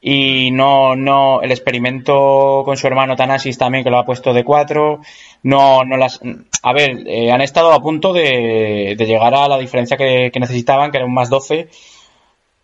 y 0.00 0.50
no, 0.50 0.96
no, 0.96 1.42
el 1.42 1.50
experimento 1.50 2.62
con 2.64 2.76
su 2.76 2.86
hermano 2.86 3.16
Tanasis 3.16 3.58
también 3.58 3.84
que 3.84 3.90
lo 3.90 3.98
ha 3.98 4.06
puesto 4.06 4.32
de 4.32 4.44
4 4.44 5.00
no, 5.42 5.84
no 5.84 5.96
las, 5.96 6.20
a 6.62 6.72
ver, 6.72 7.06
eh, 7.06 7.30
han 7.30 7.42
estado 7.42 7.72
a 7.72 7.82
punto 7.82 8.12
de, 8.12 8.94
de, 8.96 9.06
llegar 9.06 9.34
a 9.34 9.48
la 9.48 9.58
diferencia 9.58 9.96
que, 9.96 10.30
que, 10.32 10.40
necesitaban, 10.40 10.90
que 10.90 10.98
era 10.98 11.06
un 11.06 11.14
más 11.14 11.28
12, 11.28 11.68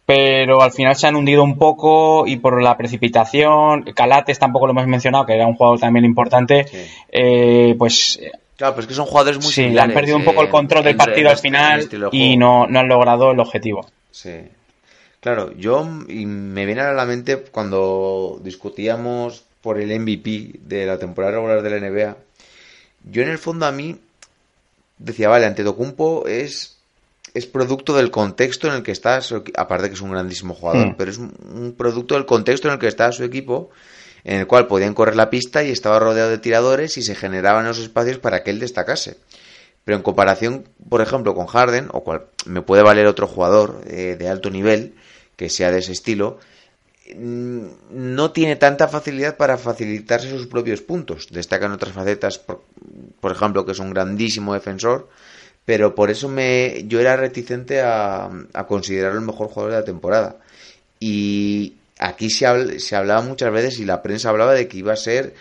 pero 0.07 0.63
al 0.63 0.73
final 0.73 0.97
se 0.97 1.07
han 1.07 1.17
hundido 1.17 1.43
un 1.43 1.59
poco 1.59 2.27
y 2.27 2.37
por 2.37 2.63
la 2.63 2.77
precipitación, 2.77 3.83
Calates 3.95 4.39
tampoco 4.39 4.67
lo 4.67 4.73
hemos 4.73 4.87
mencionado, 4.87 5.27
que 5.27 5.35
era 5.35 5.47
un 5.47 5.57
jugador 5.57 5.79
también 5.79 6.05
importante, 6.05 6.67
eh, 7.11 7.75
pues 7.79 8.19
Claro, 8.57 8.75
pero 8.75 8.83
es 8.83 8.89
que 8.89 8.95
son 8.95 9.05
jugadores 9.05 9.43
muy 9.43 9.53
sí, 9.53 9.77
han 9.77 9.93
perdido 9.93 10.17
un 10.17 10.25
poco 10.25 10.41
el 10.41 10.49
control 10.49 10.83
del 10.83 10.97
partido 10.97 11.29
al 11.29 11.37
final 11.37 11.87
y 12.11 12.39
no, 12.39 12.67
no 12.67 12.81
han 12.81 12.89
logrado 12.89 13.33
el 13.33 13.41
objetivo. 13.41 13.87
Sí. 14.11 14.31
Claro, 15.21 15.53
yo 15.57 15.85
me 15.85 16.67
viene 16.67 16.81
a 16.83 16.93
la 16.93 17.07
mente 17.07 17.39
cuando 17.51 18.41
discutíamos 18.43 19.45
por 19.61 19.81
el 19.81 19.99
MVP 19.99 20.61
de 20.63 20.87
la 20.87 20.99
temporada 20.99 21.35
regular 21.35 21.63
de 21.63 21.71
la 21.71 21.81
NBA. 21.81 22.17
Yo 23.11 23.23
en 23.23 23.29
el 23.29 23.39
fondo 23.39 23.67
a 23.67 23.73
mí 23.73 23.99
decía, 24.99 25.29
vale, 25.29 25.47
Antetokounmpo 25.47 26.27
es 26.27 26.77
es 27.37 27.47
producto 27.47 27.95
del 27.95 28.11
contexto 28.11 28.67
en 28.67 28.75
el 28.75 28.83
que 28.83 28.93
está, 28.93 29.21
aparte 29.57 29.89
que 29.89 29.95
es 29.95 30.01
un 30.01 30.11
grandísimo 30.11 30.55
jugador, 30.55 30.87
mm. 30.89 30.95
pero 30.97 31.11
es 31.11 31.19
un 31.19 31.75
producto 31.77 32.15
del 32.15 32.25
contexto 32.25 32.69
en 32.69 32.75
el 32.75 32.81
que 32.81 32.89
está 32.89 33.13
su 33.13 33.25
equipo, 33.25 33.69
en 34.25 34.41
el 34.41 34.47
cual 34.47 34.67
podían 34.67 34.95
correr 34.95 35.17
la 35.17 35.29
pista 35.29 35.63
y 35.63 35.71
estaba 35.71 35.99
rodeado 35.99 36.31
de 36.31 36.39
tiradores 36.39 36.97
y 36.97 37.03
se 37.03 37.15
generaban 37.15 37.67
los 37.67 37.79
espacios 37.79 38.19
para 38.19 38.43
que 38.43 38.51
él 38.51 38.59
destacase. 38.59 39.19
Pero 39.85 39.97
en 39.97 40.03
comparación, 40.03 40.65
por 40.89 41.03
ejemplo, 41.03 41.35
con 41.35 41.47
Harden, 41.47 41.89
o 41.93 42.03
cual 42.03 42.25
me 42.47 42.63
puede 42.63 42.83
valer 42.83 43.07
otro 43.07 43.29
jugador 43.29 43.83
eh, 43.87 44.17
de 44.19 44.29
alto 44.29 44.49
nivel 44.49 44.95
que 45.37 45.49
sea 45.51 45.71
de 45.71 45.79
ese 45.79 45.93
estilo, 45.93 46.39
mm, 47.15 47.67
no 47.91 48.33
tiene 48.33 48.57
tanta 48.57 48.89
facilidad 48.89 49.37
para 49.37 49.59
facilitarse 49.59 50.31
sus 50.31 50.47
propios 50.47 50.81
puntos. 50.81 51.29
Destacan 51.31 51.73
otras 51.73 51.93
facetas, 51.93 52.39
por, 52.39 52.65
por 53.21 53.33
ejemplo, 53.33 53.65
que 53.65 53.73
es 53.73 53.79
un 53.79 53.91
grandísimo 53.91 54.55
defensor, 54.55 55.09
pero 55.67 55.95
por 55.95 56.11
eso 56.11 56.29
me 56.29 56.85
yo 56.87 57.01
era 57.01 57.17
reticente 57.17 57.83
a, 57.83 58.31
considerarlo 58.69 59.19
el 59.19 59.27
mejor 59.27 59.49
jugador 59.49 59.73
de 59.73 59.79
la 59.81 59.85
temporada. 59.85 60.37
Y 61.01 61.75
aquí 61.99 62.31
se, 62.31 62.81
se 62.81 62.97
hablaba 62.97 63.23
muchas 63.23 63.53
veces 63.53 63.79
y 63.81 63.85
la 63.85 64.03
prensa 64.03 64.31
hablaba 64.31 64.55
de 64.55 64.69
que 64.69 64.79
iba 64.79 64.93
a 64.93 64.97
ser 64.97 65.35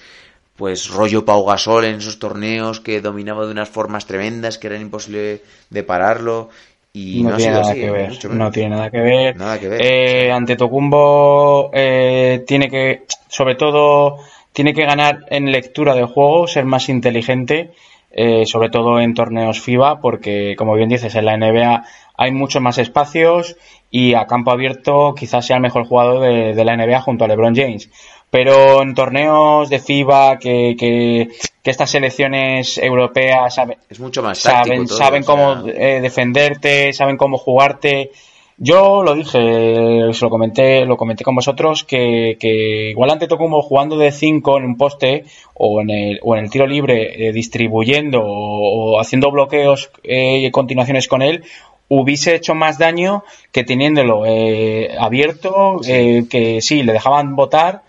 pues 0.56 0.88
rollo 0.90 1.26
Pau 1.26 1.46
Gasol 1.46 1.86
en 1.86 1.96
esos 1.96 2.18
torneos 2.18 2.80
que 2.80 3.02
dominaba 3.02 3.46
de 3.46 3.52
unas 3.52 3.70
formas 3.70 4.08
tremendas 4.08 4.58
que 4.58 4.68
era 4.68 4.80
imposible 4.80 5.42
de 5.70 5.84
pararlo 5.84 6.50
y 6.96 7.24
no, 7.24 7.36
tiene 7.36 7.52
nada 7.52 7.74
que 7.74 7.92
ver 7.92 8.26
no 8.32 8.52
tiene 8.52 8.70
nada 8.70 8.90
que 8.90 9.02
ver, 9.02 9.36
nada 9.36 9.60
que 9.60 9.68
ver. 9.68 9.82
Eh, 9.84 10.32
ante 10.32 10.56
Tocumbo 10.56 11.70
eh, 11.74 12.44
tiene 12.48 12.70
que 12.70 13.04
sobre 13.28 13.56
todo 13.56 14.18
tiene 14.54 14.74
que 14.74 14.86
ganar 14.86 15.26
en 15.30 15.52
lectura 15.52 15.94
de 15.94 16.06
juego 16.06 16.48
ser 16.48 16.64
más 16.64 16.88
inteligente 16.88 17.72
eh, 18.18 18.46
sobre 18.46 18.70
todo 18.70 19.02
en 19.02 19.14
torneos 19.14 19.60
FIBA, 19.60 20.00
porque 20.00 20.56
como 20.58 20.74
bien 20.76 20.88
dices, 20.88 21.14
en 21.16 21.26
la 21.26 21.36
NBA 21.36 21.84
hay 22.18 22.32
muchos 22.32 22.62
más 22.62 22.78
espacios 22.78 23.58
y 23.92 24.14
a 24.14 24.26
campo 24.26 24.52
abierto 24.52 25.14
quizás 25.20 25.46
sea 25.46 25.58
el 25.58 25.62
mejor 25.62 25.86
jugador 25.86 26.22
de, 26.22 26.64
la 26.64 26.78
NBA 26.78 27.02
junto 27.02 27.26
a 27.26 27.28
LeBron 27.28 27.54
James. 27.54 27.90
Pero 28.30 28.82
en 28.82 28.94
torneos 28.94 29.70
de 29.70 29.80
FIBA 29.80 30.40
que, 30.40 30.76
que, 30.78 31.30
estas 31.64 31.90
selecciones 31.90 32.78
europeas 32.78 33.56
saben, 33.56 33.78
es 33.90 34.00
mucho 34.00 34.22
más 34.22 34.40
saben, 34.40 34.88
saben 34.88 35.24
cómo 35.24 35.68
eh, 35.68 36.00
defenderte, 36.02 36.94
saben 36.94 37.18
cómo 37.18 37.38
jugarte. 37.38 38.12
Yo 38.58 39.04
lo 39.04 39.16
dije, 39.16 40.14
se 40.14 40.26
lo 40.26 40.30
comenté, 40.30 40.86
lo 40.86 40.96
comenté 40.96 41.26
con 41.26 41.36
vosotros, 41.36 41.84
que, 41.84 42.38
que 42.40 42.92
igual 42.92 43.10
ante 43.10 43.28
como 43.28 43.62
jugando 43.62 43.98
de 43.98 44.14
5 44.14 44.58
en 44.58 44.64
un 44.64 44.78
poste 44.78 45.26
o 45.56 45.82
en 45.82 45.90
el, 45.90 46.20
o 46.24 46.38
en 46.38 46.46
el 46.46 46.50
tiro 46.50 46.66
libre, 46.66 47.28
eh, 47.28 47.34
distribuyendo 47.34 48.22
o, 48.24 49.00
haciendo 49.02 49.30
bloqueos 49.30 49.90
eh, 50.04 50.38
y 50.38 50.52
continuaciones 50.52 51.10
con 51.10 51.22
él, 51.22 51.44
hubiese 51.90 52.34
hecho 52.34 52.56
más 52.56 52.78
daño 52.78 53.26
que 53.52 53.66
teniéndolo 53.66 54.26
eh, 54.26 54.96
abierto, 54.98 55.82
que 55.84 56.60
sí, 56.62 56.84
le 56.84 56.94
dejaban 56.94 57.36
votar, 57.36 57.84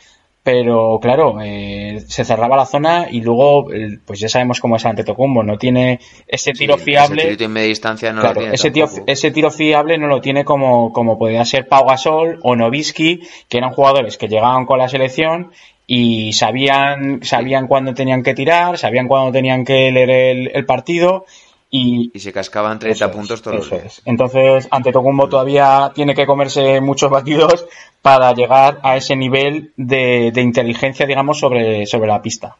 pero 0.47 1.01
claro, 1.03 1.39
eh, 1.43 2.05
se 2.07 2.25
cerraba 2.25 2.57
la 2.57 2.67
zona 2.67 3.09
y 3.11 3.21
luego, 3.21 3.67
pues 4.05 4.21
ya 4.21 4.29
sabemos 4.29 4.61
cómo 4.61 4.77
es 4.77 4.87
Antetokounmpo, 4.87 5.43
no 5.43 5.59
tiene 5.59 5.99
ese 6.25 6.53
tiro 6.53 6.79
fiable. 6.79 7.31
Ese 7.31 7.37
tiro 7.37 7.53
distancia 7.53 8.13
no 8.13 8.23
ese, 8.53 8.73
ese, 9.09 9.31
tiro 9.33 9.51
fiable 9.51 9.99
no 9.99 10.07
lo 10.07 10.21
tiene 10.21 10.45
como, 10.45 10.93
como 10.93 11.19
podía 11.19 11.45
ser 11.45 11.67
Pau 11.67 11.85
Gasol 11.85 12.39
o 12.45 12.55
Novisky, 12.55 13.23
que 13.49 13.59
eran 13.59 13.73
jugadores 13.73 14.19
que 14.19 14.29
llegaban 14.29 14.67
con 14.67 14.79
la 14.79 14.89
selección 14.89 15.51
y 15.85 16.33
sabían, 16.33 17.25
sabían 17.25 17.67
cuándo 17.67 17.93
tenían 17.93 18.23
que 18.23 18.35
tirar, 18.35 18.79
sabían 18.79 19.09
cuándo 19.09 19.33
tenían 19.33 19.65
que 19.65 19.91
leer 19.91 20.53
el 20.55 20.65
partido 20.65 21.25
y, 21.70 22.12
se 22.18 22.33
cascaban 22.33 22.79
30 22.79 23.11
puntos 23.11 23.42
todos 23.42 23.70
los 23.70 24.02
Entonces, 24.05 24.68
ante 24.70 24.92
Tocumbo 24.92 25.29
todavía 25.29 25.90
tiene 25.94 26.14
que 26.14 26.26
comerse 26.26 26.81
muchos 26.81 27.11
batidos 27.11 27.66
para 28.02 28.33
llegar 28.33 28.79
a 28.83 28.96
ese 28.96 29.16
nivel 29.16 29.72
de, 29.76 30.33
inteligencia, 30.37 31.07
digamos, 31.07 31.38
sobre, 31.38 31.87
sobre 31.87 32.09
la 32.09 32.22
pista. 32.22 32.57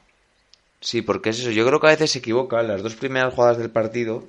Sí, 0.81 1.03
porque 1.03 1.31
es 1.31 1.41
eso. 1.41 1.51
Yo 1.51 1.67
creo 1.67 1.81
que 1.81 1.87
a 1.87 1.91
veces 1.91 2.11
se 2.11 2.19
equivoca. 2.19 2.63
Las 2.63 2.83
dos 2.83 2.97
primeras 2.97 3.33
jugadas 3.33 3.59
del 3.59 3.71
partido, 3.71 4.25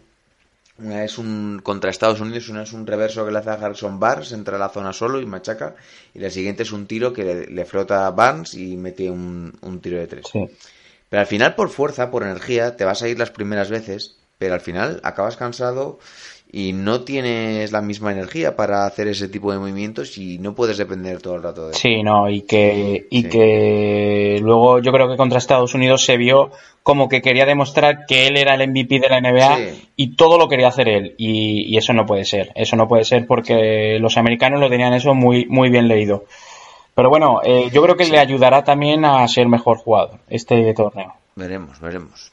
una 0.78 1.04
es 1.04 1.18
un 1.18 1.60
contra 1.64 1.90
Estados 1.90 2.22
Unidos, 2.22 2.50
una 2.50 2.64
es 2.64 2.74
un 2.74 2.86
reverso 2.86 3.26
que 3.26 3.32
le 3.32 3.40
hace 3.40 3.50
a 3.50 3.54
Harrison 3.54 4.00
Barnes, 4.00 4.32
entra 4.32 4.58
a 4.58 4.60
la 4.60 4.70
zona 4.70 4.94
solo 4.94 5.20
y 5.20 5.26
machaca. 5.26 5.76
Y 6.14 6.20
la 6.20 6.30
siguiente 6.30 6.64
es 6.64 6.72
un 6.72 6.86
tiro 6.86 7.14
que 7.14 7.48
le, 7.50 7.66
flota 7.66 8.06
a 8.06 8.12
Barnes 8.12 8.54
y 8.54 8.78
mete 8.78 9.10
un, 9.10 9.58
un 9.62 9.80
tiro 9.82 9.98
de 9.98 10.08
tres. 10.08 10.26
Pero 11.10 11.20
al 11.20 11.28
final, 11.28 11.56
por 11.56 11.70
fuerza, 11.70 12.12
por 12.12 12.24
energía, 12.24 12.76
te 12.76 12.86
vas 12.86 13.02
a 13.02 13.08
ir 13.08 13.18
las 13.18 13.32
primeras 13.32 13.70
veces 13.70 14.17
pero 14.38 14.54
al 14.54 14.62
final 14.62 15.00
acabas 15.04 15.38
cansado 15.38 16.00
y 16.52 16.72
no 16.72 17.02
tienes 17.02 17.72
la 17.74 17.82
misma 17.82 18.12
energía 18.12 18.56
para 18.56 18.86
hacer 18.86 19.08
ese 19.08 19.28
tipo 19.28 19.52
de 19.52 19.60
movimientos 19.60 20.18
y 20.18 20.40
no 20.40 20.56
puedes 20.56 20.78
depender 20.78 21.22
todo 21.22 21.36
el 21.36 21.44
rato 21.44 21.68
de 21.68 21.74
Sí, 21.74 22.02
no, 22.04 22.30
y 22.30 22.42
que 22.44 23.06
y 23.10 23.24
que 23.24 24.40
luego 24.42 24.80
yo 24.80 24.92
creo 24.94 25.10
que 25.10 25.18
contra 25.18 25.40
Estados 25.40 25.74
Unidos 25.74 26.06
se 26.06 26.16
vio 26.16 26.52
como 26.84 27.10
que 27.10 27.22
quería 27.22 27.46
demostrar 27.46 28.06
que 28.08 28.28
él 28.28 28.38
era 28.38 28.56
el 28.56 28.70
MVP 28.70 29.00
de 29.00 29.10
la 29.10 29.20
NBA 29.20 29.58
y 29.98 30.16
todo 30.16 30.38
lo 30.38 30.48
quería 30.48 30.70
hacer 30.70 30.88
él 30.88 31.16
y, 31.18 31.78
eso 31.78 31.94
no 31.94 32.06
puede 32.06 32.24
ser, 32.24 32.52
eso 32.56 32.76
no 32.76 32.88
puede 32.88 33.04
ser 33.04 33.28
porque 33.28 33.98
los 34.00 34.18
americanos 34.18 34.60
lo 34.60 34.70
tenían 34.70 34.94
eso 34.94 35.14
muy 35.14 35.46
muy 35.48 35.70
bien 35.70 35.88
leído. 35.88 36.26
Pero 36.96 37.10
bueno, 37.10 37.42
eh, 37.44 37.70
yo 37.72 37.84
creo 37.84 37.96
que 37.96 38.06
le 38.06 38.18
ayudará 38.18 38.64
también 38.64 39.06
a 39.06 39.28
ser 39.28 39.48
mejor 39.48 39.78
jugador 39.78 40.20
este 40.30 40.74
torneo. 40.74 41.14
Veremos, 41.36 41.80
veremos. 41.80 42.32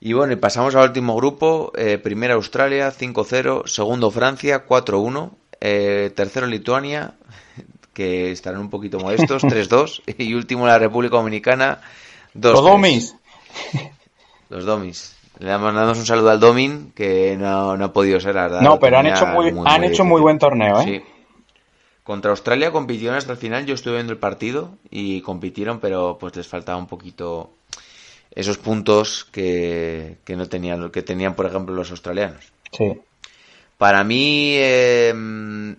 Y 0.00 0.12
bueno, 0.12 0.32
y 0.32 0.36
pasamos 0.36 0.74
al 0.74 0.88
último 0.88 1.16
grupo. 1.16 1.72
Eh, 1.76 1.98
primero 1.98 2.34
Australia, 2.34 2.92
5-0. 2.92 3.66
Segundo 3.66 4.10
Francia, 4.10 4.66
4-1. 4.66 5.30
Eh, 5.60 6.12
tercero 6.14 6.46
Lituania, 6.46 7.14
que 7.92 8.30
estarán 8.30 8.60
un 8.60 8.70
poquito 8.70 9.00
modestos, 9.00 9.42
3-2. 9.44 10.02
Y 10.18 10.34
último 10.34 10.66
la 10.66 10.78
República 10.78 11.16
Dominicana, 11.16 11.80
2 12.34 12.52
Los 12.52 12.64
Domis. 12.64 13.16
Los 14.50 14.64
Domis. 14.64 15.16
Le 15.40 15.56
mandamos 15.56 15.98
un 15.98 16.06
saludo 16.06 16.30
al 16.30 16.40
Domin, 16.40 16.92
que 16.92 17.36
no, 17.36 17.72
ha 17.72 17.92
podido 17.92 18.18
ser, 18.18 18.34
la 18.34 18.42
verdad. 18.42 18.60
No, 18.60 18.80
pero 18.80 18.98
han 18.98 19.06
hecho 19.06 19.26
muy, 19.26 19.54
han 19.66 19.84
hecho 19.84 20.04
muy 20.04 20.20
buen 20.20 20.38
torneo, 20.38 20.80
¿eh? 20.80 20.84
Sí. 20.84 21.02
Contra 22.02 22.30
Australia 22.30 22.72
compitieron 22.72 23.16
hasta 23.16 23.32
el 23.32 23.38
final. 23.38 23.66
Yo 23.66 23.74
estuve 23.74 23.94
viendo 23.94 24.12
el 24.12 24.18
partido 24.18 24.70
y 24.90 25.20
compitieron, 25.20 25.78
pero 25.78 26.16
pues 26.18 26.34
les 26.34 26.48
faltaba 26.48 26.78
un 26.78 26.86
poquito 26.86 27.50
esos 28.38 28.56
puntos 28.56 29.26
que, 29.32 30.16
no 30.28 30.48
tenían, 30.48 30.90
que 30.90 31.02
tenían, 31.02 31.34
por 31.34 31.46
ejemplo, 31.46 31.74
los 31.74 31.90
australianos. 31.90 32.52
Sí. 32.70 32.96
Para 33.76 34.04
mí, 34.04 34.54
em, 34.56 35.74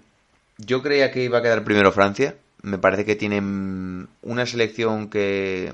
yo 0.57 0.83
creía 0.83 1.09
que 1.09 1.23
iba 1.23 1.37
a 1.37 1.41
quedar 1.41 1.63
primero 1.63 1.93
Francia. 1.93 2.35
Me 2.61 2.77
parece 2.77 3.05
que 3.05 3.15
tienen 3.15 4.09
una 4.21 4.45
selección 4.45 5.09
que 5.09 5.71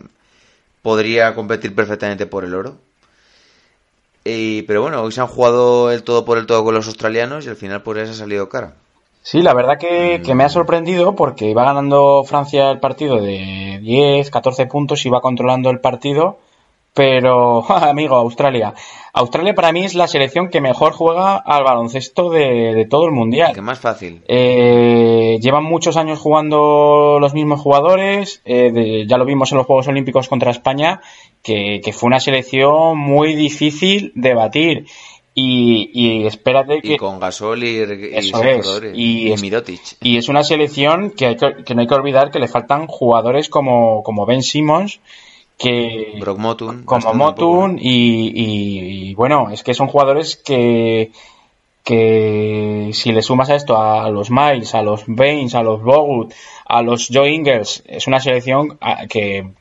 podría 0.84 1.34
competir 1.34 1.74
perfectamente 1.74 2.28
por 2.28 2.46
el 2.46 2.54
oro. 2.54 2.78
pero 4.24 4.84
bueno, 4.84 5.02
hoy 5.02 5.12
se 5.12 5.22
han 5.22 5.28
jugado 5.28 5.92
el 5.92 6.04
todo 6.04 6.24
por 6.24 6.38
el 6.38 6.46
todo 6.46 6.64
con 6.64 6.76
los 6.76 6.86
australianos 6.86 7.48
y 7.48 7.50
al 7.50 7.56
final 7.56 7.82
por 7.82 7.98
eso 7.98 8.12
ha 8.12 8.16
salido 8.16 8.48
cara. 8.48 8.76
Sí, 9.24 9.42
la 9.42 9.56
verdad 9.56 9.80
que, 9.80 10.22
que, 10.24 10.36
me 10.36 10.44
ha 10.44 10.50
sorprendido 10.50 11.16
porque 11.16 11.50
iba 11.50 11.64
ganando 11.64 12.24
Francia 12.26 12.70
el 12.70 12.80
partido 12.80 13.20
de 13.20 13.80
10, 13.82 14.30
14 14.30 14.68
puntos, 14.68 15.04
iba 15.08 15.20
controlando 15.20 15.72
el 15.72 15.80
partido 15.80 16.38
pero, 16.96 17.70
amigo, 17.70 18.16
Australia. 18.16 18.74
Australia 19.14 19.54
para 19.54 19.72
mí 19.72 19.84
es 19.84 19.96
la 19.96 20.08
selección 20.08 20.50
que 20.50 20.62
mejor 20.62 20.94
juega 20.94 21.36
al 21.36 21.64
baloncesto 21.64 22.30
de, 22.30 22.88
todo 22.90 23.06
el 23.06 23.12
mundial. 23.12 23.54
Que 23.54 23.62
más 23.62 23.80
fácil. 23.80 24.22
Eh, 24.28 25.38
llevan 25.42 25.64
muchos 25.66 25.98
años 25.98 26.20
jugando 26.20 27.18
los 27.20 27.34
mismos 27.34 27.60
jugadores. 27.60 28.42
Eh, 28.46 29.06
ya 29.08 29.18
lo 29.18 29.26
vimos 29.26 29.52
en 29.52 29.58
los 29.58 29.68
Juegos 29.68 29.88
Olímpicos 29.90 30.28
contra 30.30 30.52
España, 30.52 31.02
que, 31.44 31.82
fue 31.94 32.08
una 32.08 32.20
selección 32.20 32.98
muy 32.98 33.36
difícil 33.36 34.12
de 34.16 34.34
batir. 34.34 34.86
Y, 35.34 35.92
y 35.94 36.26
espérate 36.26 36.82
que. 36.82 36.94
Y 36.94 36.98
con 36.98 37.20
Gasol 37.20 37.62
y, 37.66 37.84
y, 38.96 39.34
y, 39.34 39.80
y 40.02 40.18
es 40.18 40.30
una 40.30 40.46
selección 40.46 41.12
que, 41.12 41.26
hay 41.26 41.36
que, 41.36 41.64
que, 41.66 41.76
no 41.76 41.82
hay 41.82 41.88
que 41.88 41.94
olvidar 41.94 42.32
que 42.32 42.40
le 42.40 42.48
faltan 42.48 42.88
jugadores 42.88 43.50
como, 43.50 44.02
como 44.02 44.26
Ben 44.26 44.44
Simmons 44.44 45.02
que 45.58 46.22
Motun, 46.38 46.84
como 46.84 47.14
Motun 47.14 47.78
y, 47.80 49.14
bueno 49.16 49.50
es 49.52 49.64
que 49.64 49.74
son 49.74 49.88
jugadores 49.88 50.36
que 50.36 51.12
que 51.84 52.90
si 52.94 53.12
le 53.12 53.22
sumas 53.22 53.52
a 53.52 53.56
esto 53.56 53.78
a 53.78 54.10
los 54.10 54.32
Miles, 54.32 54.74
a 54.74 54.82
los 54.82 55.04
Baines, 55.06 55.54
a 55.54 55.62
los 55.62 55.84
Bogut, 55.84 56.34
a 56.66 56.82
los 56.82 57.10
Joe 57.14 57.30
Ingles, 57.30 57.84
es 57.86 58.08
una 58.08 58.20
selección 58.20 58.80
ah, 58.82 59.06
que, 59.08 59.52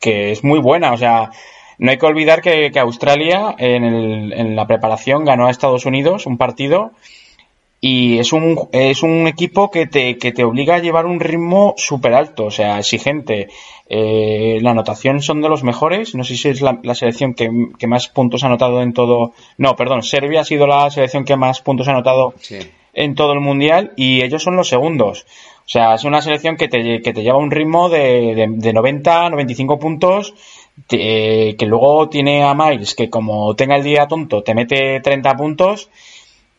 que 0.00 0.32
es 0.32 0.42
muy 0.42 0.60
buena. 0.60 0.94
O 0.94 0.96
sea, 0.96 1.30
no 1.76 1.90
hay 1.90 1.98
que 1.98 2.06
olvidar 2.06 2.40
que, 2.40 2.70
que 2.72 2.78
Australia 2.78 3.54
en, 3.58 3.84
el, 3.84 4.32
en 4.32 4.56
la 4.56 4.66
preparación 4.66 5.26
ganó 5.26 5.46
a 5.46 5.50
Estados 5.50 5.84
Unidos 5.84 6.24
un 6.24 6.38
partido 6.38 6.92
y 7.80 8.18
es 8.18 8.32
un, 8.32 8.68
es 8.72 9.02
un 9.02 9.28
equipo 9.28 9.70
que 9.70 9.86
te, 9.86 10.18
que 10.18 10.32
te 10.32 10.42
obliga 10.42 10.76
a 10.76 10.78
llevar 10.80 11.06
un 11.06 11.20
ritmo 11.20 11.74
súper 11.76 12.14
alto, 12.14 12.46
o 12.46 12.50
sea, 12.50 12.78
exigente. 12.78 13.48
Eh, 13.88 14.58
la 14.62 14.72
anotación 14.72 15.22
son 15.22 15.40
de 15.42 15.48
los 15.48 15.62
mejores. 15.62 16.14
No 16.14 16.24
sé 16.24 16.36
si 16.36 16.48
es 16.48 16.60
la, 16.60 16.80
selección 16.94 17.34
que, 17.34 17.86
más 17.86 18.08
puntos 18.08 18.42
ha 18.42 18.48
anotado 18.48 18.82
en 18.82 18.92
todo. 18.92 19.32
No, 19.58 19.76
perdón, 19.76 20.02
Serbia 20.02 20.40
ha 20.40 20.44
sido 20.44 20.66
la 20.66 20.90
selección 20.90 21.24
que 21.24 21.36
más 21.36 21.60
puntos 21.60 21.86
ha 21.86 21.92
anotado 21.92 22.34
en 22.94 23.14
todo 23.14 23.32
el 23.32 23.40
mundial 23.40 23.92
y 23.96 24.22
ellos 24.22 24.42
son 24.42 24.56
los 24.56 24.68
segundos. 24.68 25.24
O 25.60 25.70
sea, 25.70 25.94
es 25.94 26.04
una 26.04 26.20
selección 26.20 26.56
que 26.56 26.66
te, 26.66 27.00
que 27.00 27.12
te 27.12 27.22
lleva 27.22 27.38
un 27.38 27.50
ritmo 27.50 27.88
de, 27.88 28.34
de, 28.34 28.46
de 28.48 28.72
90, 28.72 29.30
95 29.30 29.78
puntos. 29.78 30.34
que 30.88 31.56
luego 31.60 32.08
tiene 32.08 32.42
a 32.42 32.54
Miles 32.54 32.96
que 32.96 33.08
como 33.08 33.54
tenga 33.54 33.76
el 33.76 33.84
día 33.84 34.06
tonto 34.06 34.42
te 34.42 34.54
mete 34.54 35.00
30 35.00 35.36
puntos 35.36 35.90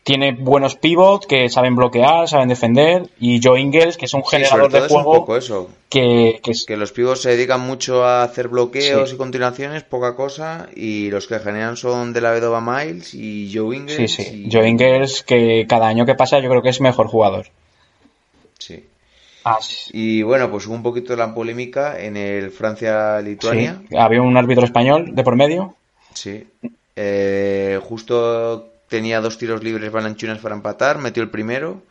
tiene 0.04 0.32
buenos 0.32 0.76
pivots 0.76 1.28
que 1.28 1.50
saben 1.50 1.76
bloquear, 1.76 2.28
saben 2.28 2.50
defender. 2.50 3.10
Y 3.20 3.40
Joe 3.44 3.60
Ingles, 3.60 3.98
que 3.98 4.06
es 4.06 4.14
un 4.14 4.26
generador 4.26 4.72
de 4.72 4.82
juego. 4.82 5.38
eso. 5.38 5.70
Que, 5.90 6.40
que, 6.44 6.78
los 6.78 6.92
pivots 6.92 7.22
se 7.22 7.32
dedican 7.32 7.62
mucho 7.62 8.04
a 8.04 8.24
hacer 8.24 8.48
bloqueos 8.48 9.14
y 9.14 9.18
continuaciones, 9.18 9.84
poca 9.84 10.16
cosa. 10.16 10.70
Y 10.76 11.10
los 11.12 11.28
que 11.28 11.40
generan 11.40 11.78
son 11.78 12.14
de 12.14 12.22
la 12.22 12.32
Vedova 12.32 12.62
Miles 12.62 13.14
y 13.14 13.52
Joe 13.54 13.76
Ingles. 13.76 14.12
Sí, 14.12 14.24
sí. 14.24 14.50
Joe 14.52 14.68
Ingles, 14.68 15.24
que 15.24 15.66
cada 15.68 15.88
año 15.88 16.06
que 16.06 16.16
pasa 16.16 16.40
yo 16.40 16.50
creo 16.50 16.62
que 16.62 16.70
es 16.70 16.82
mejor 16.82 17.08
jugador. 17.08 17.48
Sí. 18.58 18.86
Ah, 19.46 19.60
y 19.94 20.22
bueno, 20.22 20.52
pues 20.52 20.68
hubo 20.68 20.76
un 20.76 20.84
poquito 20.84 21.14
de 21.14 21.18
la 21.18 21.34
polémica 21.34 22.00
en 22.00 22.18
el 22.18 22.52
Francia-Lituania. 22.52 23.82
Había 23.98 24.22
un 24.22 24.36
árbitro 24.38 24.66
español 24.66 25.16
de 25.16 25.24
por 25.24 25.36
medio. 25.36 25.76
Sí. 26.14 26.46
Eh, 26.96 27.80
justo 27.82 28.69
tenía 28.90 29.22
dos 29.22 29.38
tiros 29.38 29.64
libres 29.64 29.92
Balanchunas 29.92 30.40
para 30.40 30.56
empatar, 30.56 30.98
metió 30.98 31.24
el 31.24 31.30
primero, 31.30 31.84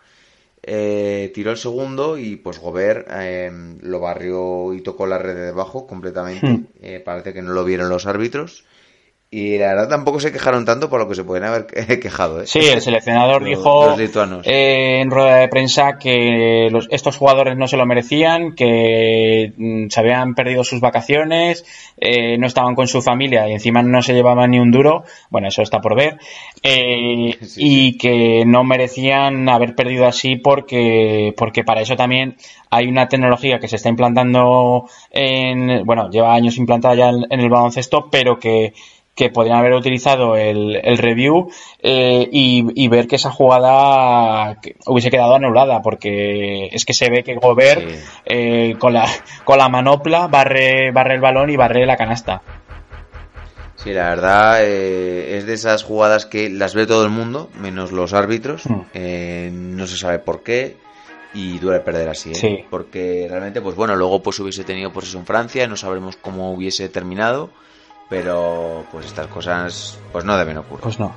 eh, 0.62 1.30
tiró 1.34 1.50
el 1.50 1.56
segundo 1.56 2.18
y 2.18 2.36
pues 2.36 2.58
Gobert 2.58 3.08
eh, 3.10 3.50
lo 3.80 4.00
barrió 4.00 4.74
y 4.74 4.82
tocó 4.82 5.06
la 5.06 5.18
red 5.18 5.34
de 5.34 5.46
debajo 5.46 5.86
completamente. 5.86 6.46
Hmm. 6.46 6.66
Eh, 6.82 7.00
parece 7.04 7.32
que 7.32 7.42
no 7.42 7.52
lo 7.52 7.64
vieron 7.64 7.88
los 7.88 8.06
árbitros. 8.06 8.64
Y 9.30 9.58
la 9.58 9.74
verdad 9.74 9.90
tampoco 9.90 10.20
se 10.20 10.32
quejaron 10.32 10.64
tanto 10.64 10.88
por 10.88 11.00
lo 11.00 11.06
que 11.06 11.14
se 11.14 11.22
pueden 11.22 11.44
haber 11.44 11.66
quejado. 12.00 12.40
¿eh? 12.40 12.46
Sí, 12.46 12.60
el 12.60 12.80
seleccionador 12.80 13.44
dijo 13.44 13.94
eh, 14.44 15.00
en 15.02 15.10
rueda 15.10 15.36
de 15.36 15.48
prensa 15.48 15.98
que 15.98 16.68
estos 16.88 17.18
jugadores 17.18 17.54
no 17.58 17.68
se 17.68 17.76
lo 17.76 17.84
merecían, 17.84 18.54
que 18.54 19.52
mm, 19.54 19.88
se 19.90 20.00
habían 20.00 20.34
perdido 20.34 20.64
sus 20.64 20.80
vacaciones, 20.80 21.66
eh, 21.98 22.38
no 22.38 22.46
estaban 22.46 22.74
con 22.74 22.88
su 22.88 23.02
familia 23.02 23.46
y 23.46 23.52
encima 23.52 23.82
no 23.82 24.00
se 24.00 24.14
llevaban 24.14 24.50
ni 24.52 24.60
un 24.60 24.70
duro. 24.70 25.04
Bueno, 25.28 25.48
eso 25.48 25.60
está 25.60 25.82
por 25.82 25.94
ver. 25.94 26.16
y 26.62 27.98
que 27.98 28.44
no 28.46 28.64
merecían 28.64 29.46
haber 29.50 29.74
perdido 29.74 30.06
así 30.06 30.36
porque, 30.36 31.34
porque 31.36 31.64
para 31.64 31.82
eso 31.82 31.96
también 31.96 32.36
hay 32.70 32.86
una 32.86 33.08
tecnología 33.08 33.58
que 33.58 33.68
se 33.68 33.76
está 33.76 33.90
implantando 33.90 34.88
en, 35.10 35.84
bueno, 35.84 36.08
lleva 36.10 36.34
años 36.34 36.56
implantada 36.56 36.94
ya 36.94 37.10
en 37.10 37.40
el 37.40 37.50
baloncesto, 37.50 38.08
pero 38.10 38.38
que 38.38 38.72
que 39.18 39.30
podrían 39.30 39.58
haber 39.58 39.72
utilizado 39.72 40.36
el, 40.36 40.96
review 40.96 41.50
eh, 41.82 42.28
y, 42.30 42.86
ver 42.86 43.08
que 43.08 43.16
esa 43.16 43.32
jugada 43.32 44.60
hubiese 44.86 45.10
quedado 45.10 45.34
anulada, 45.34 45.82
porque 45.82 46.66
es 46.66 46.84
que 46.84 46.94
se 46.94 47.10
ve 47.10 47.24
que 47.24 47.34
Gobert 47.34 47.82
eh, 48.24 48.76
con, 48.78 48.92
la, 48.92 49.08
con 49.42 49.58
la 49.58 49.68
manopla 49.68 50.28
barre, 50.28 50.92
barre 50.92 51.16
el 51.16 51.20
balón 51.20 51.50
y 51.50 51.56
barre 51.56 51.84
la 51.84 51.96
canasta. 51.96 52.42
Sí, 53.74 53.92
la 53.92 54.10
verdad 54.10 54.64
eh, 54.64 55.36
es 55.36 55.46
de 55.46 55.54
esas 55.54 55.82
jugadas 55.82 56.24
que 56.24 56.48
las 56.48 56.76
ve 56.76 56.86
todo 56.86 57.04
el 57.04 57.10
mundo, 57.10 57.50
menos 57.60 57.90
los 57.90 58.12
árbitros. 58.12 58.66
Mm. 58.66 59.74
no 59.74 59.86
se 59.88 59.96
sabe 59.96 60.20
por 60.20 60.44
qué 60.44 60.76
y 61.34 61.58
duele 61.58 61.80
perder 61.80 62.08
así, 62.08 62.30
porque 62.70 63.26
realmente, 63.28 63.60
pues 63.60 63.74
bueno, 63.74 63.96
luego 63.96 64.22
pues 64.22 64.38
hubiese 64.38 64.62
tenido 64.62 64.92
pues 64.92 65.08
eso 65.08 65.18
en 65.18 65.26
Francia, 65.26 65.66
no 65.66 65.76
sabremos 65.76 66.16
cómo 66.16 66.52
hubiese 66.52 66.88
terminado 66.88 67.50
pero 68.08 68.84
pues 68.90 69.06
estas 69.06 69.26
cosas 69.26 69.98
pues 70.12 70.24
no 70.24 70.36
deben 70.36 70.58
ocurrir. 70.58 70.82
Pues 70.82 70.98
no. 70.98 71.14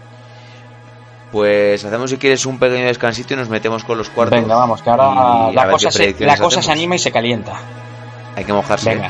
Pues 1.32 1.86
hacemos 1.86 2.10
si 2.10 2.17
quieres 2.17 2.45
un 2.45 2.60
pequeño 2.60 2.86
descansito 2.86 3.34
y 3.34 3.38
nos 3.38 3.47
metemos 3.47 3.86
con 3.86 3.97
los 3.97 4.10
cuartos. 4.10 4.38
Venga, 4.38 4.56
vamos, 4.56 4.82
que 4.82 4.89
ahora 4.89 5.51
la 5.54 5.71
cosa, 5.71 5.89
se, 5.89 6.13
la 6.19 6.38
cosa 6.38 6.62
se 6.62 6.71
anima 6.71 6.95
y 6.95 6.99
se 6.99 7.12
calienta. 7.12 7.54
Hay 8.36 8.43
que 8.43 8.51
mojarse. 8.51 8.89
Venga. 8.89 9.10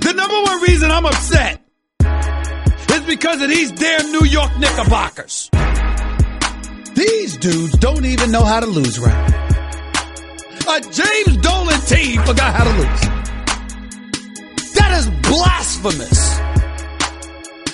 The 0.00 0.12
number 0.14 0.42
one 0.44 0.62
reason 0.62 0.90
I'm 0.90 1.04
upset 1.04 1.60
is 2.90 3.00
because 3.06 3.42
of 3.42 3.50
these 3.50 3.70
damn 3.72 4.12
New 4.12 4.24
York 4.24 4.52
Knickerbockers. 4.58 5.50
These 6.94 7.36
dudes 7.36 7.76
don't 7.78 8.04
even 8.06 8.30
know 8.30 8.44
how 8.44 8.60
to 8.60 8.66
lose 8.66 8.98
right. 8.98 9.34
A 10.66 10.80
James 10.80 11.36
Dolan 11.42 11.80
team 11.82 12.22
forgot 12.22 12.54
how 12.54 12.64
to 12.64 12.70
lose. 12.70 13.13
That 14.94 15.00
is 15.00 15.10
blasphemous. 15.22 16.40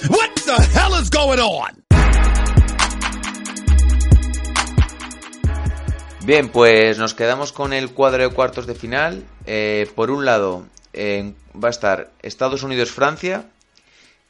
What 0.09 0.30
the 0.46 0.56
hell 0.72 0.94
is 0.98 1.11
going 1.11 1.38
on? 1.38 1.85
Bien, 6.24 6.48
pues 6.48 6.96
nos 6.96 7.12
quedamos 7.12 7.52
con 7.52 7.74
el 7.74 7.92
cuadro 7.92 8.22
de 8.22 8.30
cuartos 8.30 8.66
de 8.66 8.74
final. 8.74 9.26
Eh, 9.44 9.87
por 9.94 10.11
un 10.11 10.24
lado, 10.24 10.64
eh, 10.94 11.35
va 11.62 11.68
a 11.68 11.70
estar 11.70 12.11
Estados 12.22 12.62
Unidos-Francia, 12.62 13.44